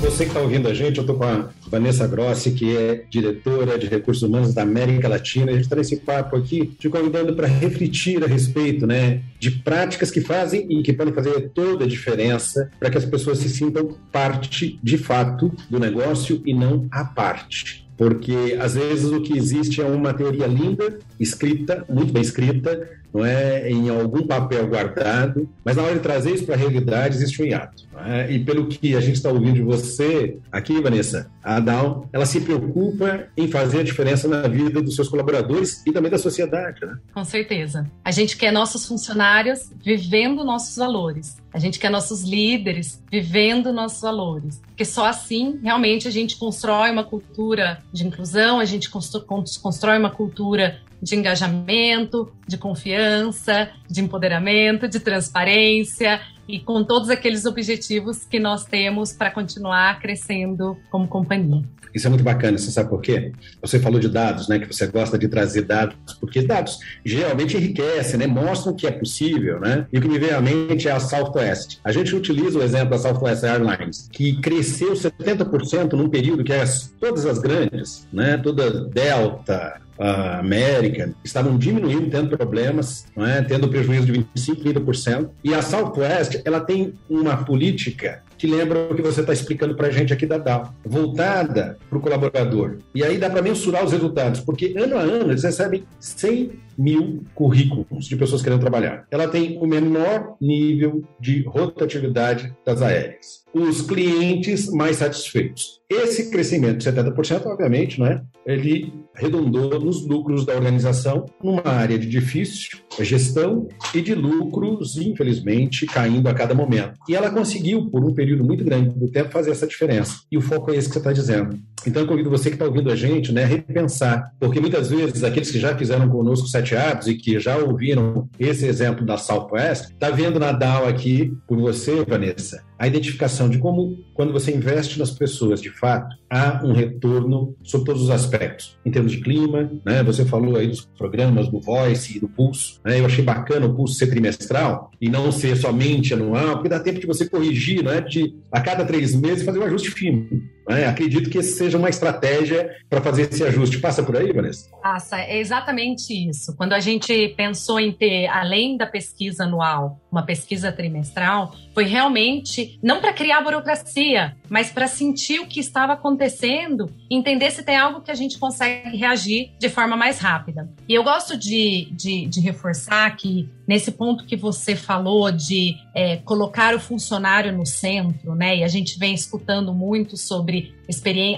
Você 0.00 0.24
que 0.24 0.30
está 0.30 0.40
ouvindo 0.40 0.68
a 0.68 0.72
gente, 0.72 0.96
eu 0.96 1.02
estou 1.02 1.18
com 1.18 1.24
a 1.24 1.50
Vanessa 1.66 2.06
Grossi, 2.06 2.52
que 2.52 2.74
é 2.74 3.04
diretora 3.10 3.78
de 3.78 3.88
recursos 3.88 4.22
humanos 4.22 4.54
da 4.54 4.62
América 4.62 5.06
Latina. 5.06 5.50
A 5.50 5.54
gente 5.54 5.64
está 5.64 5.76
nesse 5.76 5.98
papo 5.98 6.34
aqui 6.34 6.74
te 6.78 6.88
convidando 6.88 7.36
para 7.36 7.46
refletir 7.46 8.24
a 8.24 8.26
respeito 8.26 8.86
né, 8.86 9.20
de 9.38 9.50
práticas 9.50 10.10
que 10.10 10.22
fazem 10.22 10.66
e 10.70 10.82
que 10.82 10.94
podem 10.94 11.12
fazer 11.12 11.50
toda 11.50 11.84
a 11.84 11.88
diferença 11.88 12.70
para 12.80 12.88
que 12.88 12.96
as 12.96 13.04
pessoas 13.04 13.36
se 13.36 13.50
sintam 13.50 13.94
parte, 14.10 14.80
de 14.82 14.96
fato, 14.96 15.54
do 15.68 15.78
negócio 15.78 16.40
e 16.46 16.54
não 16.54 16.88
à 16.90 17.04
parte 17.04 17.79
porque 18.00 18.56
às 18.58 18.76
vezes 18.76 19.12
o 19.12 19.20
que 19.20 19.36
existe 19.36 19.82
é 19.82 19.84
uma 19.84 20.14
teoria 20.14 20.46
linda, 20.46 20.98
escrita, 21.18 21.84
muito 21.86 22.10
bem 22.10 22.22
escrita, 22.22 22.88
não 23.12 23.24
é 23.24 23.70
em 23.70 23.88
algum 23.88 24.26
papel 24.26 24.66
guardado, 24.66 25.48
mas 25.64 25.76
na 25.76 25.82
hora 25.82 25.94
de 25.94 26.00
trazer 26.00 26.34
isso 26.34 26.44
para 26.44 26.54
a 26.54 26.58
realidade 26.58 27.16
existe 27.16 27.42
um 27.42 27.46
hiato. 27.46 27.88
É? 28.06 28.32
E 28.32 28.38
pelo 28.38 28.66
que 28.66 28.96
a 28.96 29.00
gente 29.00 29.16
está 29.16 29.30
ouvindo 29.30 29.54
de 29.54 29.62
você 29.62 30.38
aqui, 30.50 30.80
Vanessa, 30.80 31.30
a 31.42 31.60
Down, 31.60 32.08
ela 32.12 32.24
se 32.24 32.40
preocupa 32.40 33.26
em 33.36 33.48
fazer 33.48 33.80
a 33.80 33.82
diferença 33.82 34.26
na 34.26 34.48
vida 34.48 34.80
dos 34.80 34.94
seus 34.94 35.08
colaboradores 35.08 35.84
e 35.86 35.92
também 35.92 36.10
da 36.10 36.18
sociedade. 36.18 36.80
Né? 36.84 36.96
Com 37.12 37.24
certeza. 37.24 37.86
A 38.04 38.10
gente 38.10 38.36
quer 38.36 38.52
nossos 38.52 38.86
funcionários 38.86 39.70
vivendo 39.84 40.44
nossos 40.44 40.76
valores. 40.76 41.36
A 41.52 41.58
gente 41.58 41.78
quer 41.78 41.90
nossos 41.90 42.22
líderes 42.22 43.02
vivendo 43.10 43.72
nossos 43.72 44.00
valores. 44.00 44.60
Porque 44.66 44.84
só 44.84 45.06
assim, 45.06 45.58
realmente, 45.62 46.06
a 46.06 46.10
gente 46.10 46.36
constrói 46.36 46.90
uma 46.90 47.04
cultura 47.04 47.82
de 47.92 48.06
inclusão, 48.06 48.60
a 48.60 48.64
gente 48.64 48.88
constrói 48.88 49.98
uma 49.98 50.10
cultura 50.10 50.78
de 51.02 51.16
engajamento, 51.16 52.32
de 52.46 52.58
confiança, 52.58 53.70
de 53.88 54.00
empoderamento, 54.00 54.88
de 54.88 55.00
transparência 55.00 56.20
e 56.46 56.58
com 56.58 56.82
todos 56.84 57.10
aqueles 57.10 57.44
objetivos 57.46 58.24
que 58.24 58.40
nós 58.40 58.64
temos 58.64 59.12
para 59.12 59.30
continuar 59.30 60.00
crescendo 60.00 60.76
como 60.90 61.06
companhia. 61.06 61.62
Isso 61.94 62.06
é 62.06 62.10
muito 62.10 62.22
bacana, 62.22 62.56
você 62.56 62.70
sabe 62.70 62.88
por 62.88 63.00
quê? 63.00 63.32
Você 63.60 63.80
falou 63.80 63.98
de 63.98 64.08
dados, 64.08 64.48
né? 64.48 64.58
Que 64.58 64.66
você 64.66 64.86
gosta 64.86 65.18
de 65.18 65.28
trazer 65.28 65.62
dados, 65.62 65.96
porque 66.20 66.42
dados 66.42 66.78
geralmente 67.04 67.56
enriquecem, 67.56 68.18
né? 68.18 68.26
Mostram 68.26 68.74
que 68.74 68.86
é 68.86 68.92
possível, 68.92 69.58
né? 69.58 69.86
E 69.92 69.98
o 69.98 70.00
que 70.00 70.08
me 70.08 70.18
vem 70.18 70.30
à 70.30 70.40
mente 70.40 70.88
é 70.88 70.92
a 70.92 71.00
Southwest. 71.00 71.78
A 71.82 71.90
gente 71.90 72.14
utiliza 72.14 72.58
o 72.58 72.62
exemplo 72.62 72.90
da 72.90 72.98
Southwest 72.98 73.42
Airlines, 73.42 74.08
que 74.12 74.40
cresceu 74.40 74.92
70% 74.92 75.94
num 75.94 76.08
período 76.08 76.44
que 76.44 76.52
as, 76.52 76.94
todas 77.00 77.26
as 77.26 77.38
grandes, 77.38 78.06
né? 78.12 78.36
Toda 78.36 78.84
Delta, 78.84 79.80
América 80.00 81.12
estavam 81.22 81.58
diminuindo, 81.58 82.10
tendo 82.10 82.36
problemas, 82.36 83.06
é? 83.16 83.42
tendo 83.42 83.68
prejuízo 83.68 84.06
de 84.06 84.12
25%, 84.12 84.62
30%. 84.62 85.30
E 85.44 85.52
a 85.52 85.60
Southwest, 85.60 86.40
ela 86.44 86.60
tem 86.60 86.94
uma 87.08 87.36
política 87.36 88.22
que 88.40 88.46
lembra 88.46 88.88
o 88.90 88.94
que 88.94 89.02
você 89.02 89.20
está 89.20 89.34
explicando 89.34 89.76
para 89.76 89.88
a 89.88 89.90
gente 89.90 90.14
aqui 90.14 90.24
da 90.24 90.38
DAO, 90.38 90.74
voltada 90.82 91.76
para 91.90 91.98
o 91.98 92.00
colaborador. 92.00 92.78
E 92.94 93.04
aí 93.04 93.18
dá 93.18 93.28
para 93.28 93.42
mensurar 93.42 93.84
os 93.84 93.92
resultados, 93.92 94.40
porque 94.40 94.72
ano 94.78 94.96
a 94.96 95.00
ano 95.00 95.30
eles 95.30 95.44
recebem 95.44 95.84
100 95.98 96.52
mil 96.78 97.22
currículos 97.34 98.06
de 98.06 98.16
pessoas 98.16 98.40
querendo 98.40 98.60
trabalhar. 98.60 99.06
Ela 99.10 99.28
tem 99.28 99.58
o 99.58 99.66
menor 99.66 100.36
nível 100.40 101.04
de 101.20 101.42
rotatividade 101.42 102.50
das 102.64 102.80
aéreas. 102.80 103.44
Os 103.52 103.82
clientes 103.82 104.70
mais 104.70 104.96
satisfeitos. 104.96 105.82
Esse 105.90 106.30
crescimento 106.30 106.78
de 106.78 106.90
70%, 106.90 107.44
obviamente, 107.44 108.00
né, 108.00 108.22
ele 108.46 108.90
redondou 109.14 109.78
nos 109.78 110.06
lucros 110.06 110.46
da 110.46 110.54
organização 110.54 111.26
numa 111.42 111.68
área 111.68 111.98
de 111.98 112.08
difícil 112.08 112.78
gestão 113.04 113.68
e 113.94 114.00
de 114.00 114.14
lucros, 114.14 114.96
infelizmente, 114.96 115.86
caindo 115.86 116.28
a 116.28 116.34
cada 116.34 116.54
momento. 116.54 116.98
E 117.08 117.14
ela 117.14 117.30
conseguiu, 117.30 117.90
por 117.90 118.04
um 118.04 118.14
período 118.14 118.44
muito 118.44 118.64
grande 118.64 118.94
do 118.94 119.10
tempo, 119.10 119.30
fazer 119.30 119.50
essa 119.50 119.66
diferença. 119.66 120.20
E 120.30 120.36
o 120.36 120.40
foco 120.40 120.70
é 120.70 120.76
esse 120.76 120.88
que 120.88 120.94
você 120.94 120.98
está 120.98 121.12
dizendo. 121.12 121.58
Então, 121.86 122.02
eu 122.02 122.08
convido 122.08 122.30
você 122.30 122.50
que 122.50 122.56
está 122.56 122.66
ouvindo 122.66 122.90
a 122.90 122.96
gente 122.96 123.32
né, 123.32 123.44
a 123.44 123.46
repensar, 123.46 124.32
porque 124.38 124.60
muitas 124.60 124.90
vezes 124.90 125.24
aqueles 125.24 125.50
que 125.50 125.58
já 125.58 125.76
fizeram 125.76 126.08
conosco 126.08 126.46
sete 126.46 126.76
hábitos 126.76 127.08
e 127.08 127.14
que 127.14 127.38
já 127.40 127.56
ouviram 127.56 128.28
esse 128.38 128.66
exemplo 128.66 129.04
da 129.04 129.16
Southwest, 129.16 129.90
está 129.90 130.10
vendo 130.10 130.38
na 130.38 130.52
DAO 130.52 130.86
aqui, 130.86 131.32
por 131.46 131.58
você, 131.58 132.04
Vanessa, 132.04 132.62
a 132.80 132.86
identificação 132.86 133.50
de 133.50 133.58
como, 133.58 133.98
quando 134.14 134.32
você 134.32 134.50
investe 134.56 134.98
nas 134.98 135.10
pessoas, 135.10 135.60
de 135.60 135.68
fato, 135.68 136.16
há 136.30 136.62
um 136.64 136.72
retorno 136.72 137.54
sobre 137.62 137.84
todos 137.84 138.04
os 138.04 138.08
aspectos. 138.08 138.78
Em 138.86 138.90
termos 138.90 139.12
de 139.12 139.20
clima, 139.20 139.70
né, 139.84 140.02
você 140.02 140.24
falou 140.24 140.56
aí 140.56 140.66
dos 140.66 140.86
programas 140.96 141.50
do 141.50 141.60
Voice 141.60 142.16
e 142.16 142.20
do 142.20 142.26
Pulso, 142.26 142.80
né, 142.82 142.98
eu 142.98 143.04
achei 143.04 143.22
bacana 143.22 143.66
o 143.66 143.74
Pulso 143.74 143.96
ser 143.96 144.06
trimestral 144.06 144.90
e 144.98 145.10
não 145.10 145.30
ser 145.30 145.58
somente 145.58 146.14
anual, 146.14 146.54
porque 146.54 146.70
dá 146.70 146.80
tempo 146.80 146.98
de 146.98 147.06
você 147.06 147.28
corrigir, 147.28 147.84
né, 147.84 148.00
de 148.00 148.34
a 148.50 148.62
cada 148.62 148.82
três 148.86 149.14
meses 149.14 149.44
fazer 149.44 149.58
um 149.58 149.64
ajuste 149.64 149.90
fino. 149.90 150.26
Né? 150.68 150.86
Acredito 150.86 151.30
que 151.30 151.42
seja 151.42 151.78
uma 151.78 151.88
estratégia 151.88 152.76
para 152.88 153.00
fazer 153.00 153.22
esse 153.22 153.42
ajuste. 153.44 153.78
Passa 153.78 154.02
por 154.02 154.16
aí, 154.16 154.32
Vanessa? 154.32 154.68
Passa, 154.82 155.18
é 155.20 155.38
exatamente 155.38 156.12
isso. 156.12 156.54
Quando 156.56 156.72
a 156.72 156.80
gente 156.80 157.28
pensou 157.36 157.80
em 157.80 157.92
ter, 157.92 158.26
além 158.28 158.76
da 158.76 158.86
pesquisa 158.86 159.44
anual, 159.44 160.00
uma 160.10 160.22
pesquisa 160.22 160.72
trimestral, 160.72 161.54
foi 161.74 161.84
realmente 161.84 162.78
não 162.82 163.00
para 163.00 163.12
criar 163.12 163.40
burocracia, 163.42 164.36
mas 164.48 164.70
para 164.70 164.88
sentir 164.88 165.40
o 165.40 165.46
que 165.46 165.60
estava 165.60 165.92
acontecendo, 165.92 166.90
entender 167.10 167.50
se 167.50 167.62
tem 167.62 167.76
algo 167.76 168.00
que 168.00 168.10
a 168.10 168.14
gente 168.14 168.38
consegue 168.38 168.96
reagir 168.96 169.52
de 169.58 169.68
forma 169.68 169.96
mais 169.96 170.18
rápida. 170.18 170.68
E 170.88 170.94
eu 170.94 171.04
gosto 171.04 171.36
de, 171.36 171.88
de, 171.92 172.26
de 172.26 172.40
reforçar 172.40 173.16
que 173.16 173.48
nesse 173.66 173.92
ponto 173.92 174.24
que 174.24 174.36
você 174.36 174.74
falou 174.74 175.30
de 175.30 175.76
é, 175.94 176.16
colocar 176.16 176.74
o 176.74 176.80
funcionário 176.80 177.56
no 177.56 177.64
centro, 177.64 178.34
né? 178.34 178.56
E 178.56 178.64
a 178.64 178.68
gente 178.68 178.98
vem 178.98 179.14
escutando 179.14 179.72
muito 179.72 180.16
sobre 180.16 180.49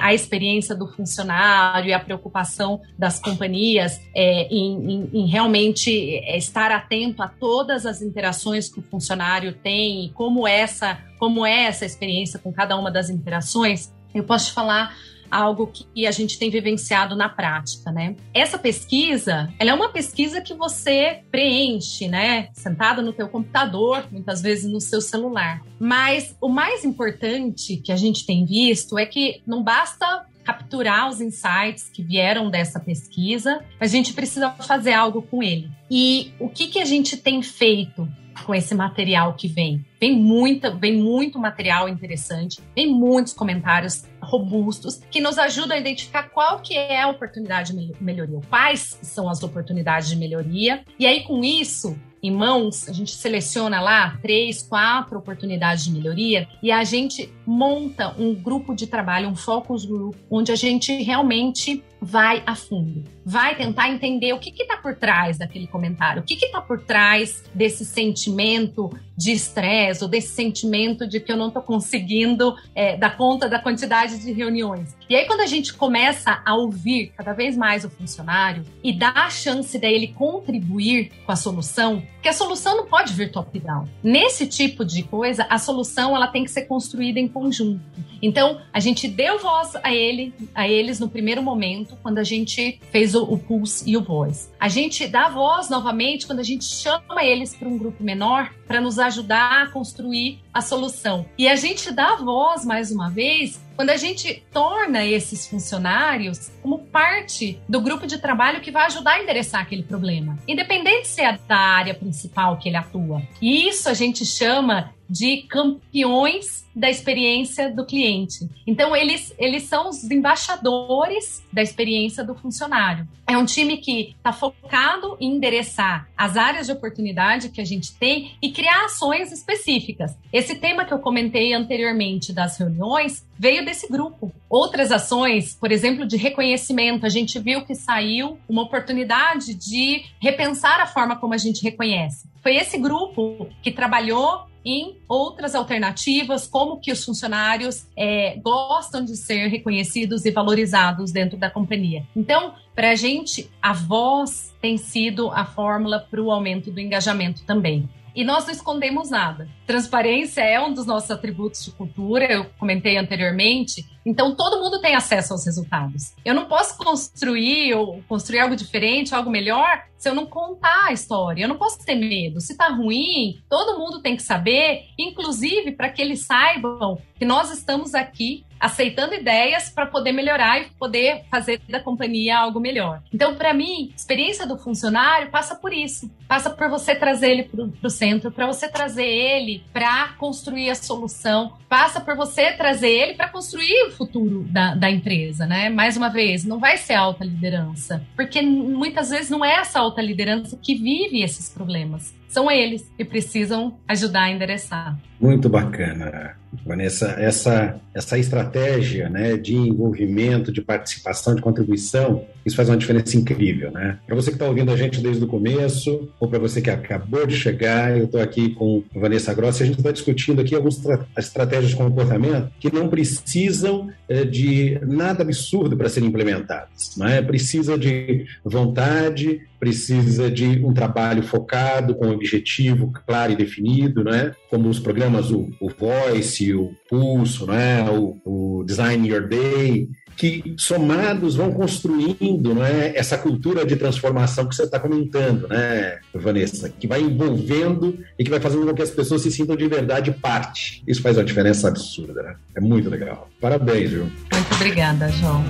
a 0.00 0.14
experiência 0.14 0.74
do 0.74 0.86
funcionário 0.86 1.90
e 1.90 1.92
a 1.92 2.00
preocupação 2.00 2.80
das 2.98 3.18
companhias 3.18 4.00
é, 4.14 4.48
em, 4.48 4.92
em, 4.92 5.10
em, 5.12 5.26
realmente 5.26 6.16
é, 6.18 6.36
estar 6.36 6.70
atento 6.70 7.22
a 7.22 7.28
todas 7.28 7.86
as 7.86 8.02
interações 8.02 8.68
que 8.68 8.80
o 8.80 8.82
funcionário 8.82 9.52
tem 9.52 10.06
e 10.06 10.10
como 10.10 10.46
essa, 10.46 10.98
como 11.18 11.44
é 11.44 11.64
essa 11.64 11.84
experiência 11.84 12.38
com 12.38 12.52
cada 12.52 12.76
uma 12.76 12.90
das 12.90 13.10
interações. 13.10 13.92
Eu 14.14 14.24
posso 14.24 14.46
te 14.46 14.52
falar 14.52 14.94
algo 15.32 15.66
que 15.66 16.06
a 16.06 16.10
gente 16.10 16.38
tem 16.38 16.50
vivenciado 16.50 17.16
na 17.16 17.28
prática, 17.28 17.90
né? 17.90 18.14
Essa 18.34 18.58
pesquisa, 18.58 19.52
ela 19.58 19.70
é 19.70 19.74
uma 19.74 19.88
pesquisa 19.88 20.42
que 20.42 20.52
você 20.52 21.22
preenche, 21.30 22.06
né? 22.06 22.50
Sentado 22.52 23.00
no 23.00 23.14
teu 23.14 23.28
computador, 23.28 24.06
muitas 24.12 24.42
vezes 24.42 24.70
no 24.70 24.80
seu 24.80 25.00
celular. 25.00 25.62
Mas 25.80 26.36
o 26.40 26.48
mais 26.48 26.84
importante 26.84 27.78
que 27.78 27.90
a 27.90 27.96
gente 27.96 28.26
tem 28.26 28.44
visto 28.44 28.98
é 28.98 29.06
que 29.06 29.40
não 29.46 29.62
basta 29.62 30.26
capturar 30.44 31.08
os 31.08 31.20
insights 31.20 31.88
que 31.88 32.02
vieram 32.02 32.50
dessa 32.50 32.80
pesquisa, 32.80 33.64
a 33.78 33.86
gente 33.86 34.12
precisa 34.12 34.50
fazer 34.50 34.92
algo 34.92 35.22
com 35.22 35.42
ele. 35.42 35.70
E 35.90 36.32
o 36.38 36.48
que, 36.48 36.66
que 36.66 36.80
a 36.80 36.84
gente 36.84 37.16
tem 37.16 37.42
feito 37.42 38.08
com 38.42 38.54
esse 38.54 38.74
material 38.74 39.34
que 39.34 39.48
vem. 39.48 39.84
Vem 40.00 40.16
muita, 40.16 40.70
vem 40.70 40.96
muito 40.96 41.38
material 41.38 41.88
interessante, 41.88 42.60
vem 42.74 42.92
muitos 42.92 43.32
comentários 43.32 44.04
robustos 44.20 45.00
que 45.10 45.20
nos 45.20 45.38
ajudam 45.38 45.76
a 45.76 45.80
identificar 45.80 46.24
qual 46.24 46.60
que 46.60 46.74
é 46.74 47.00
a 47.00 47.08
oportunidade 47.08 47.72
de 47.72 48.02
melhoria, 48.02 48.40
quais 48.48 48.98
são 49.02 49.28
as 49.28 49.42
oportunidades 49.42 50.08
de 50.08 50.16
melhoria. 50.16 50.84
E 50.98 51.06
aí 51.06 51.22
com 51.22 51.44
isso, 51.44 51.96
em 52.22 52.30
mãos, 52.30 52.88
a 52.88 52.92
gente 52.92 53.10
seleciona 53.10 53.80
lá 53.80 54.16
três, 54.22 54.62
quatro 54.62 55.18
oportunidades 55.18 55.84
de 55.84 55.90
melhoria 55.90 56.46
e 56.62 56.70
a 56.70 56.84
gente 56.84 57.32
monta 57.44 58.14
um 58.16 58.32
grupo 58.32 58.76
de 58.76 58.86
trabalho, 58.86 59.28
um 59.28 59.34
focus 59.34 59.84
group, 59.84 60.14
onde 60.30 60.52
a 60.52 60.56
gente 60.56 60.92
realmente 61.02 61.82
vai 62.02 62.42
a 62.44 62.56
fundo, 62.56 63.04
vai 63.24 63.54
tentar 63.54 63.88
entender 63.88 64.32
o 64.32 64.40
que 64.40 64.50
está 64.50 64.76
por 64.76 64.96
trás 64.96 65.38
daquele 65.38 65.68
comentário, 65.68 66.20
o 66.20 66.24
que 66.24 66.34
está 66.34 66.60
por 66.60 66.80
trás 66.82 67.44
desse 67.54 67.84
sentimento 67.84 68.90
de 69.16 69.30
estresse 69.30 70.02
ou 70.02 70.10
desse 70.10 70.34
sentimento 70.34 71.06
de 71.06 71.20
que 71.20 71.30
eu 71.30 71.36
não 71.36 71.46
estou 71.48 71.62
conseguindo 71.62 72.56
é, 72.74 72.96
dar 72.96 73.16
conta 73.16 73.48
da 73.48 73.60
quantidade 73.60 74.18
de 74.18 74.32
reuniões. 74.32 74.96
E 75.08 75.14
aí, 75.14 75.26
quando 75.26 75.42
a 75.42 75.46
gente 75.46 75.74
começa 75.74 76.42
a 76.44 76.54
ouvir 76.56 77.12
cada 77.16 77.32
vez 77.32 77.56
mais 77.56 77.84
o 77.84 77.90
funcionário 77.90 78.64
e 78.82 78.92
dar 78.92 79.16
a 79.16 79.30
chance 79.30 79.78
dele 79.78 80.08
contribuir 80.08 81.12
com 81.24 81.30
a 81.30 81.36
solução, 81.36 82.02
que 82.20 82.28
a 82.28 82.32
solução 82.32 82.76
não 82.76 82.86
pode 82.86 83.12
vir 83.12 83.30
top-down. 83.30 83.86
Nesse 84.02 84.46
tipo 84.46 84.84
de 84.84 85.02
coisa, 85.02 85.46
a 85.48 85.58
solução 85.58 86.16
ela 86.16 86.26
tem 86.26 86.44
que 86.44 86.50
ser 86.50 86.62
construída 86.62 87.20
em 87.20 87.28
conjunto. 87.28 87.82
Então, 88.22 88.60
a 88.72 88.78
gente 88.78 89.08
deu 89.08 89.38
voz 89.40 89.76
a 89.82 89.92
ele, 89.92 90.32
a 90.54 90.68
eles 90.68 91.00
no 91.00 91.08
primeiro 91.08 91.42
momento, 91.42 91.91
quando 92.02 92.18
a 92.18 92.24
gente 92.24 92.80
fez 92.90 93.14
o, 93.14 93.22
o 93.24 93.38
Pulse 93.38 93.88
e 93.88 93.96
o 93.96 94.02
Voice. 94.02 94.50
A 94.58 94.68
gente 94.68 95.06
dá 95.06 95.28
voz 95.28 95.68
novamente 95.68 96.26
quando 96.26 96.40
a 96.40 96.44
gente 96.44 96.64
chama 96.64 97.24
eles 97.24 97.54
para 97.54 97.68
um 97.68 97.78
grupo 97.78 98.02
menor 98.02 98.50
para 98.66 98.80
nos 98.80 98.98
ajudar 98.98 99.62
a 99.62 99.66
construir 99.70 100.40
a 100.52 100.60
solução. 100.60 101.26
E 101.36 101.48
a 101.48 101.56
gente 101.56 101.90
dá 101.92 102.16
voz, 102.16 102.64
mais 102.64 102.90
uma 102.90 103.10
vez, 103.10 103.60
quando 103.76 103.90
a 103.90 103.96
gente 103.96 104.42
torna 104.52 105.04
esses 105.04 105.46
funcionários 105.46 106.50
como 106.62 106.78
parte 106.78 107.60
do 107.68 107.80
grupo 107.80 108.06
de 108.06 108.18
trabalho 108.18 108.60
que 108.60 108.70
vai 108.70 108.86
ajudar 108.86 109.12
a 109.12 109.22
endereçar 109.22 109.60
aquele 109.62 109.82
problema, 109.82 110.38
independente 110.46 111.08
se 111.08 111.20
é 111.20 111.38
da 111.48 111.58
área 111.58 111.94
principal 111.94 112.56
que 112.56 112.68
ele 112.68 112.76
atua. 112.76 113.22
E 113.40 113.68
isso 113.68 113.88
a 113.88 113.94
gente 113.94 114.24
chama 114.24 114.92
de 115.12 115.42
campeões 115.42 116.66
da 116.74 116.88
experiência 116.88 117.70
do 117.70 117.84
cliente. 117.84 118.48
Então, 118.66 118.96
eles, 118.96 119.34
eles 119.38 119.64
são 119.64 119.90
os 119.90 120.10
embaixadores 120.10 121.44
da 121.52 121.60
experiência 121.60 122.24
do 122.24 122.34
funcionário. 122.34 123.06
É 123.26 123.36
um 123.36 123.44
time 123.44 123.76
que 123.76 124.14
está 124.16 124.32
focado 124.32 125.18
em 125.20 125.36
endereçar 125.36 126.08
as 126.16 126.38
áreas 126.38 126.66
de 126.66 126.72
oportunidade 126.72 127.50
que 127.50 127.60
a 127.60 127.64
gente 127.64 127.94
tem 127.98 128.32
e 128.40 128.50
criar 128.50 128.86
ações 128.86 129.30
específicas. 129.30 130.16
Esse 130.32 130.54
tema 130.54 130.86
que 130.86 130.94
eu 130.94 130.98
comentei 130.98 131.52
anteriormente 131.52 132.32
das 132.32 132.56
reuniões 132.56 133.26
veio 133.38 133.66
desse 133.66 133.88
grupo. 133.88 134.32
Outras 134.48 134.90
ações, 134.90 135.54
por 135.54 135.70
exemplo, 135.70 136.06
de 136.06 136.16
reconhecimento, 136.16 137.04
a 137.04 137.10
gente 137.10 137.38
viu 137.38 137.66
que 137.66 137.74
saiu 137.74 138.38
uma 138.48 138.62
oportunidade 138.62 139.52
de 139.52 140.04
repensar 140.18 140.80
a 140.80 140.86
forma 140.86 141.16
como 141.16 141.34
a 141.34 141.38
gente 141.38 141.62
reconhece. 141.62 142.26
Foi 142.42 142.56
esse 142.56 142.78
grupo 142.78 143.46
que 143.62 143.70
trabalhou 143.70 144.50
em 144.64 144.96
outras 145.08 145.54
alternativas, 145.54 146.46
como 146.46 146.80
que 146.80 146.92
os 146.92 147.04
funcionários 147.04 147.86
é, 147.96 148.36
gostam 148.42 149.04
de 149.04 149.16
ser 149.16 149.48
reconhecidos 149.48 150.24
e 150.24 150.30
valorizados 150.30 151.12
dentro 151.12 151.36
da 151.36 151.50
companhia. 151.50 152.06
Então, 152.14 152.54
para 152.74 152.90
a 152.90 152.94
gente, 152.94 153.50
a 153.60 153.72
voz 153.72 154.54
tem 154.60 154.76
sido 154.76 155.30
a 155.30 155.44
fórmula 155.44 155.98
para 155.98 156.22
o 156.22 156.30
aumento 156.30 156.70
do 156.70 156.80
engajamento 156.80 157.44
também. 157.44 157.88
E 158.14 158.24
nós 158.24 158.44
não 158.44 158.52
escondemos 158.52 159.10
nada. 159.10 159.48
Transparência 159.66 160.42
é 160.42 160.60
um 160.60 160.72
dos 160.72 160.86
nossos 160.86 161.10
atributos 161.10 161.64
de 161.64 161.70
cultura, 161.72 162.30
eu 162.30 162.46
comentei 162.58 162.96
anteriormente. 162.96 163.86
Então, 164.04 164.34
todo 164.34 164.60
mundo 164.60 164.80
tem 164.80 164.94
acesso 164.94 165.32
aos 165.32 165.46
resultados. 165.46 166.12
Eu 166.24 166.34
não 166.34 166.46
posso 166.46 166.76
construir 166.76 167.74
ou 167.74 168.02
construir 168.08 168.40
algo 168.40 168.56
diferente, 168.56 169.14
algo 169.14 169.30
melhor, 169.30 169.84
se 169.96 170.08
eu 170.08 170.14
não 170.14 170.26
contar 170.26 170.86
a 170.88 170.92
história. 170.92 171.44
Eu 171.44 171.48
não 171.48 171.56
posso 171.56 171.78
ter 171.84 171.94
medo. 171.94 172.40
Se 172.40 172.56
tá 172.56 172.68
ruim, 172.68 173.40
todo 173.48 173.78
mundo 173.78 174.02
tem 174.02 174.16
que 174.16 174.22
saber, 174.22 174.86
inclusive 174.98 175.72
para 175.72 175.88
que 175.88 176.02
eles 176.02 176.26
saibam 176.26 176.98
que 177.14 177.24
nós 177.24 177.50
estamos 177.52 177.94
aqui 177.94 178.44
aceitando 178.62 179.14
ideias 179.14 179.68
para 179.68 179.86
poder 179.86 180.12
melhorar 180.12 180.60
e 180.60 180.70
poder 180.78 181.24
fazer 181.28 181.60
da 181.68 181.80
companhia 181.80 182.38
algo 182.38 182.60
melhor. 182.60 183.02
Então, 183.12 183.34
para 183.34 183.52
mim, 183.52 183.92
experiência 183.96 184.46
do 184.46 184.56
funcionário 184.56 185.30
passa 185.30 185.56
por 185.56 185.72
isso. 185.72 186.08
Passa 186.28 186.48
por 186.48 186.68
você 186.70 186.94
trazer 186.94 187.32
ele 187.32 187.42
para 187.42 187.86
o 187.86 187.90
centro, 187.90 188.30
para 188.30 188.46
você 188.46 188.68
trazer 188.68 189.04
ele 189.04 189.64
para 189.72 190.10
construir 190.16 190.70
a 190.70 190.76
solução, 190.76 191.54
passa 191.68 192.00
por 192.00 192.16
você 192.16 192.52
trazer 192.52 192.88
ele 192.88 193.14
para 193.14 193.28
construir 193.28 193.88
o 193.88 193.90
futuro 193.90 194.44
da, 194.44 194.76
da 194.76 194.88
empresa, 194.88 195.44
né? 195.44 195.68
Mais 195.68 195.96
uma 195.96 196.08
vez, 196.08 196.44
não 196.44 196.60
vai 196.60 196.76
ser 196.76 196.94
alta 196.94 197.24
liderança, 197.24 198.06
porque 198.14 198.40
muitas 198.40 199.10
vezes 199.10 199.28
não 199.28 199.44
é 199.44 199.54
essa 199.54 199.80
alta 199.80 200.00
liderança 200.00 200.56
que 200.62 200.74
vive 200.74 201.22
esses 201.22 201.48
problemas 201.48 202.14
são 202.32 202.50
eles 202.50 202.90
que 202.96 203.04
precisam 203.04 203.78
ajudar 203.86 204.22
a 204.22 204.30
endereçar. 204.30 204.98
Muito 205.20 205.50
bacana, 205.50 206.34
Vanessa. 206.64 207.14
Essa, 207.18 207.78
essa 207.92 208.18
estratégia 208.18 209.10
né, 209.10 209.36
de 209.36 209.54
envolvimento, 209.54 210.50
de 210.50 210.62
participação, 210.62 211.34
de 211.34 211.42
contribuição, 211.42 212.24
isso 212.44 212.56
faz 212.56 212.68
uma 212.68 212.76
diferença 212.76 213.16
incrível. 213.16 213.70
Né? 213.70 213.98
Para 214.06 214.16
você 214.16 214.30
que 214.30 214.36
está 214.36 214.46
ouvindo 214.46 214.72
a 214.72 214.76
gente 214.76 215.00
desde 215.00 215.24
o 215.24 215.26
começo, 215.26 216.08
ou 216.18 216.28
para 216.28 216.38
você 216.38 216.60
que 216.60 216.70
acabou 216.70 217.26
de 217.26 217.36
chegar, 217.36 217.96
eu 217.96 218.04
estou 218.04 218.20
aqui 218.20 218.50
com 218.50 218.82
Vanessa 218.94 219.32
Grossi, 219.34 219.62
a 219.62 219.66
gente 219.66 219.78
está 219.78 219.92
discutindo 219.92 220.40
aqui 220.40 220.54
algumas 220.54 220.80
estratégias 221.16 221.70
de 221.70 221.76
comportamento 221.76 222.50
que 222.58 222.72
não 222.72 222.88
precisam 222.88 223.88
é, 224.08 224.24
de 224.24 224.78
nada 224.86 225.22
absurdo 225.22 225.76
para 225.76 225.88
serem 225.88 226.08
implementadas. 226.08 226.96
Né? 226.96 227.22
Precisa 227.22 227.78
de 227.78 228.26
vontade, 228.44 229.40
precisa 229.58 230.30
de 230.30 230.60
um 230.64 230.74
trabalho 230.74 231.22
focado, 231.22 231.94
com 231.94 232.06
um 232.06 232.12
objetivo 232.12 232.92
claro 233.06 233.32
e 233.32 233.36
definido, 233.36 234.02
né? 234.02 234.32
como 234.50 234.68
os 234.68 234.78
programas 234.78 235.30
o, 235.30 235.50
o 235.60 235.68
Voice, 235.68 236.52
o 236.52 236.72
Pulso, 236.88 237.46
né? 237.46 237.88
o, 237.90 238.18
o 238.24 238.64
Design 238.64 239.08
Your 239.08 239.28
Day, 239.28 239.88
que 240.16 240.54
somados 240.56 241.36
vão 241.36 241.52
construindo 241.52 242.54
né, 242.54 242.92
essa 242.94 243.18
cultura 243.18 243.64
de 243.64 243.76
transformação 243.76 244.46
que 244.46 244.54
você 244.54 244.64
está 244.64 244.78
comentando, 244.78 245.48
né, 245.48 245.98
Vanessa? 246.14 246.68
Que 246.68 246.86
vai 246.86 247.00
envolvendo 247.00 247.98
e 248.18 248.24
que 248.24 248.30
vai 248.30 248.40
fazendo 248.40 248.66
com 248.66 248.74
que 248.74 248.82
as 248.82 248.90
pessoas 248.90 249.22
se 249.22 249.30
sintam 249.30 249.56
de 249.56 249.66
verdade 249.66 250.10
parte. 250.12 250.82
Isso 250.86 251.02
faz 251.02 251.16
uma 251.16 251.24
diferença 251.24 251.68
absurda, 251.68 252.22
né? 252.22 252.34
É 252.54 252.60
muito 252.60 252.88
legal. 252.88 253.28
Parabéns, 253.40 253.90
viu? 253.90 254.04
Muito 254.04 254.54
obrigada, 254.54 255.08
João. 255.08 255.44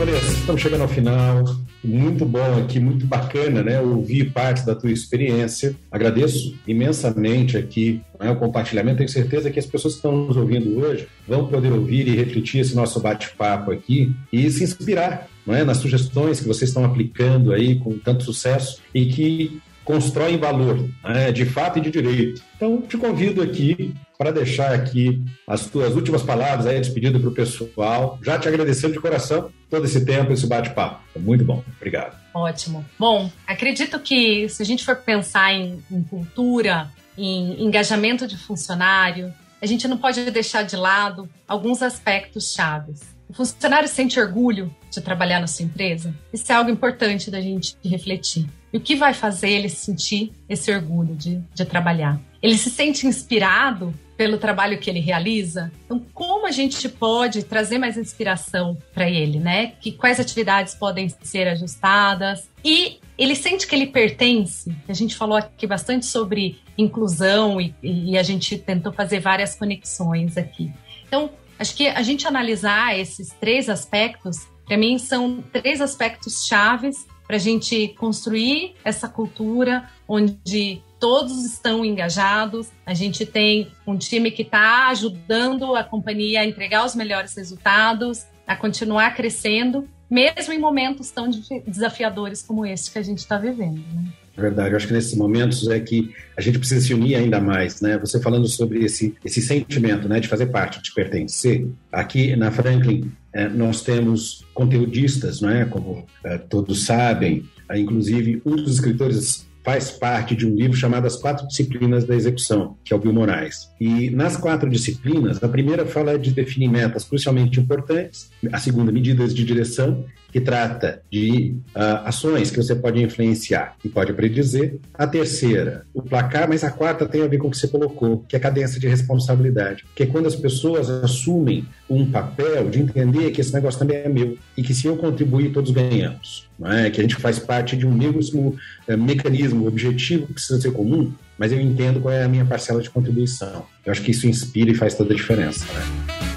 Vanessa, 0.00 0.32
estamos 0.32 0.62
chegando 0.62 0.80
ao 0.80 0.88
final. 0.88 1.44
Muito 1.84 2.24
bom 2.24 2.58
aqui, 2.58 2.80
muito 2.80 3.04
bacana, 3.04 3.62
né? 3.62 3.82
Ouvir 3.82 4.32
parte 4.32 4.64
da 4.64 4.74
tua 4.74 4.90
experiência. 4.90 5.76
Agradeço 5.92 6.56
imensamente 6.66 7.58
aqui 7.58 8.00
né, 8.18 8.30
o 8.30 8.36
compartilhamento. 8.36 8.96
Tenho 8.96 9.10
certeza 9.10 9.50
que 9.50 9.58
as 9.58 9.66
pessoas 9.66 9.92
que 9.92 9.98
estão 9.98 10.16
nos 10.24 10.38
ouvindo 10.38 10.78
hoje 10.78 11.06
vão 11.28 11.48
poder 11.48 11.70
ouvir 11.70 12.08
e 12.08 12.16
refletir 12.16 12.62
esse 12.62 12.74
nosso 12.74 12.98
bate-papo 12.98 13.72
aqui 13.72 14.10
e 14.32 14.50
se 14.50 14.64
inspirar 14.64 15.28
não 15.46 15.54
é, 15.54 15.64
nas 15.64 15.76
sugestões 15.76 16.40
que 16.40 16.48
vocês 16.48 16.70
estão 16.70 16.82
aplicando 16.82 17.52
aí 17.52 17.78
com 17.78 17.98
tanto 17.98 18.24
sucesso 18.24 18.80
e 18.94 19.04
que 19.04 19.60
constroem 19.90 20.38
valor, 20.38 20.88
né, 21.02 21.32
de 21.32 21.44
fato 21.44 21.78
e 21.78 21.82
de 21.82 21.90
direito. 21.90 22.40
Então, 22.54 22.80
te 22.80 22.96
convido 22.96 23.42
aqui 23.42 23.92
para 24.16 24.30
deixar 24.30 24.72
aqui 24.72 25.20
as 25.48 25.66
tuas 25.66 25.96
últimas 25.96 26.22
palavras 26.22 26.66
aí, 26.66 26.78
despedida 26.78 27.18
para 27.18 27.28
o 27.28 27.32
pessoal. 27.32 28.18
Já 28.22 28.38
te 28.38 28.46
agradecendo 28.46 28.92
de 28.92 29.00
coração 29.00 29.50
todo 29.68 29.84
esse 29.86 30.04
tempo, 30.04 30.32
esse 30.32 30.46
bate-papo. 30.46 31.00
muito 31.18 31.44
bom. 31.44 31.64
Obrigado. 31.76 32.16
Ótimo. 32.32 32.84
Bom, 32.96 33.30
acredito 33.46 33.98
que 33.98 34.48
se 34.48 34.62
a 34.62 34.66
gente 34.66 34.84
for 34.84 34.94
pensar 34.94 35.52
em, 35.52 35.82
em 35.90 36.02
cultura, 36.04 36.88
em 37.18 37.64
engajamento 37.64 38.28
de 38.28 38.36
funcionário, 38.36 39.32
a 39.60 39.66
gente 39.66 39.88
não 39.88 39.98
pode 39.98 40.30
deixar 40.30 40.62
de 40.62 40.76
lado 40.76 41.28
alguns 41.48 41.82
aspectos 41.82 42.52
chaves. 42.52 43.00
O 43.28 43.32
funcionário 43.32 43.88
sente 43.88 44.20
orgulho 44.20 44.74
de 44.90 45.00
trabalhar 45.00 45.40
na 45.40 45.46
sua 45.46 45.64
empresa? 45.64 46.14
Isso 46.32 46.50
é 46.50 46.54
algo 46.54 46.70
importante 46.70 47.30
da 47.30 47.40
gente 47.40 47.76
refletir. 47.84 48.46
E 48.72 48.76
o 48.76 48.80
que 48.80 48.94
vai 48.94 49.12
fazer 49.12 49.50
ele 49.50 49.68
sentir 49.68 50.32
esse 50.48 50.72
orgulho 50.72 51.14
de, 51.14 51.40
de 51.54 51.64
trabalhar? 51.64 52.20
Ele 52.42 52.56
se 52.56 52.70
sente 52.70 53.06
inspirado 53.06 53.92
pelo 54.16 54.36
trabalho 54.36 54.78
que 54.78 54.90
ele 54.90 55.00
realiza? 55.00 55.72
Então, 55.86 56.04
como 56.12 56.46
a 56.46 56.50
gente 56.50 56.88
pode 56.90 57.42
trazer 57.42 57.78
mais 57.78 57.96
inspiração 57.96 58.76
para 58.92 59.08
ele, 59.08 59.38
né? 59.38 59.72
Que 59.80 59.92
quais 59.92 60.20
atividades 60.20 60.74
podem 60.74 61.08
ser 61.22 61.48
ajustadas? 61.48 62.48
E 62.62 62.98
ele 63.16 63.34
sente 63.34 63.66
que 63.66 63.74
ele 63.74 63.86
pertence. 63.86 64.74
A 64.86 64.92
gente 64.92 65.16
falou 65.16 65.38
aqui 65.38 65.66
bastante 65.66 66.04
sobre 66.04 66.60
inclusão 66.76 67.58
e, 67.60 67.74
e 67.82 68.18
a 68.18 68.22
gente 68.22 68.58
tentou 68.58 68.92
fazer 68.92 69.20
várias 69.20 69.54
conexões 69.54 70.36
aqui. 70.36 70.70
Então, 71.06 71.30
acho 71.58 71.74
que 71.74 71.88
a 71.88 72.02
gente 72.02 72.26
analisar 72.26 72.98
esses 72.98 73.30
três 73.40 73.70
aspectos, 73.70 74.46
para 74.66 74.76
mim, 74.76 74.98
são 74.98 75.42
três 75.50 75.80
aspectos 75.80 76.46
chaves 76.46 77.06
para 77.30 77.36
a 77.36 77.40
gente 77.40 77.86
construir 77.96 78.74
essa 78.84 79.08
cultura 79.08 79.88
onde 80.08 80.82
todos 80.98 81.44
estão 81.44 81.84
engajados. 81.84 82.72
A 82.84 82.92
gente 82.92 83.24
tem 83.24 83.70
um 83.86 83.96
time 83.96 84.32
que 84.32 84.42
está 84.42 84.88
ajudando 84.88 85.76
a 85.76 85.84
companhia 85.84 86.40
a 86.40 86.44
entregar 86.44 86.84
os 86.84 86.96
melhores 86.96 87.32
resultados, 87.36 88.26
a 88.44 88.56
continuar 88.56 89.14
crescendo 89.14 89.88
mesmo 90.10 90.52
em 90.52 90.58
momentos 90.58 91.12
tão 91.12 91.30
desafiadores 91.64 92.42
como 92.42 92.66
este 92.66 92.90
que 92.90 92.98
a 92.98 93.02
gente 93.02 93.18
está 93.18 93.38
vivendo. 93.38 93.78
Né? 93.94 94.12
É 94.36 94.40
verdade, 94.40 94.70
eu 94.70 94.76
acho 94.76 94.86
que 94.86 94.92
nesses 94.92 95.14
momentos 95.14 95.68
é 95.68 95.78
que 95.80 96.14
a 96.36 96.40
gente 96.40 96.58
precisa 96.58 96.80
se 96.80 96.94
unir 96.94 97.16
ainda 97.16 97.40
mais, 97.40 97.80
né? 97.80 97.98
Você 97.98 98.20
falando 98.20 98.46
sobre 98.46 98.84
esse, 98.84 99.14
esse 99.24 99.42
sentimento, 99.42 100.08
né, 100.08 100.20
de 100.20 100.28
fazer 100.28 100.46
parte, 100.46 100.82
de 100.82 100.92
pertencer. 100.94 101.66
Aqui 101.92 102.34
na 102.36 102.50
Franklin, 102.50 103.10
é, 103.32 103.48
nós 103.48 103.82
temos 103.82 104.44
conteudistas, 104.54 105.40
não 105.40 105.50
é? 105.50 105.64
Como 105.64 106.06
é, 106.24 106.38
todos 106.38 106.84
sabem, 106.84 107.44
inclusive 107.74 108.40
um 108.44 108.56
dos 108.56 108.74
escritores 108.74 109.46
faz 109.62 109.90
parte 109.90 110.34
de 110.34 110.46
um 110.46 110.54
livro 110.54 110.76
chamado 110.76 111.06
As 111.06 111.16
Quatro 111.16 111.46
Disciplinas 111.46 112.04
da 112.04 112.14
Execução, 112.14 112.76
que 112.84 112.92
é 112.92 112.96
o 112.96 112.98
Bill 112.98 113.12
Moraes. 113.12 113.68
E 113.80 114.10
nas 114.10 114.36
quatro 114.36 114.68
disciplinas, 114.70 115.42
a 115.42 115.48
primeira 115.48 115.84
fala 115.86 116.18
de 116.18 116.32
definir 116.32 116.68
metas 116.68 117.04
crucialmente 117.04 117.60
importantes, 117.60 118.30
a 118.50 118.58
segunda, 118.58 118.90
medidas 118.90 119.34
de 119.34 119.44
direção, 119.44 120.04
que 120.30 120.40
trata 120.40 121.02
de 121.10 121.54
uh, 121.74 122.06
ações 122.06 122.50
que 122.50 122.56
você 122.56 122.74
pode 122.74 123.02
influenciar 123.02 123.74
e 123.84 123.88
pode 123.88 124.12
predizer. 124.12 124.78
A 124.94 125.06
terceira, 125.06 125.84
o 125.92 126.02
placar, 126.02 126.48
mas 126.48 126.64
a 126.64 126.70
quarta 126.70 127.06
tem 127.06 127.22
a 127.22 127.26
ver 127.26 127.38
com 127.38 127.48
o 127.48 127.50
que 127.50 127.58
você 127.58 127.68
colocou, 127.68 128.24
que 128.28 128.36
é 128.36 128.38
a 128.38 128.42
cadência 128.42 128.80
de 128.80 128.88
responsabilidade. 128.88 129.84
Que 129.94 130.04
é 130.04 130.06
quando 130.06 130.26
as 130.26 130.36
pessoas 130.36 130.88
assumem 130.88 131.66
um 131.88 132.10
papel 132.10 132.70
de 132.70 132.80
entender 132.80 133.30
que 133.30 133.40
esse 133.40 133.52
negócio 133.52 133.78
também 133.78 133.98
é 133.98 134.08
meu 134.08 134.38
e 134.56 134.62
que 134.62 134.74
se 134.74 134.86
eu 134.86 134.96
contribuir, 134.96 135.52
todos 135.52 135.70
ganhamos. 135.70 136.48
Não 136.58 136.70
é? 136.70 136.90
Que 136.90 137.00
a 137.00 137.02
gente 137.02 137.16
faz 137.16 137.38
parte 137.38 137.76
de 137.76 137.86
um 137.86 137.92
mesmo 137.92 138.56
uh, 138.88 138.96
mecanismo, 138.96 139.66
objetivo 139.66 140.26
que 140.26 140.34
precisa 140.34 140.60
ser 140.60 140.72
comum, 140.72 141.12
mas 141.38 141.52
eu 141.52 141.60
entendo 141.60 142.00
qual 142.00 142.12
é 142.12 142.22
a 142.22 142.28
minha 142.28 142.44
parcela 142.44 142.82
de 142.82 142.90
contribuição. 142.90 143.64
Eu 143.84 143.92
acho 143.92 144.02
que 144.02 144.10
isso 144.10 144.26
inspira 144.26 144.70
e 144.70 144.74
faz 144.74 144.94
toda 144.94 145.12
a 145.12 145.16
diferença. 145.16 145.64
Né? 145.72 146.29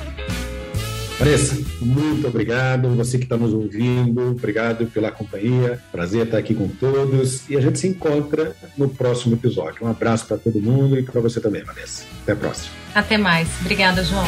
Vanessa, 1.23 1.57
muito 1.79 2.27
obrigado. 2.27 2.89
Você 2.97 3.17
que 3.17 3.23
está 3.23 3.37
nos 3.37 3.53
ouvindo, 3.53 4.31
obrigado 4.31 4.85
pela 4.87 5.09
companhia. 5.09 5.79
Prazer 5.89 6.25
estar 6.25 6.37
aqui 6.37 6.53
com 6.53 6.67
todos. 6.67 7.49
E 7.49 7.55
a 7.55 7.61
gente 7.61 7.79
se 7.79 7.87
encontra 7.87 8.53
no 8.77 8.89
próximo 8.89 9.35
episódio. 9.35 9.85
Um 9.85 9.89
abraço 9.89 10.27
para 10.27 10.37
todo 10.37 10.59
mundo 10.59 10.99
e 10.99 11.03
para 11.03 11.21
você 11.21 11.39
também, 11.39 11.63
Vanessa. 11.63 12.03
Até 12.23 12.33
a 12.33 12.35
próxima. 12.35 12.75
Até 12.93 13.17
mais. 13.17 13.47
Obrigada, 13.61 14.03
João. 14.03 14.27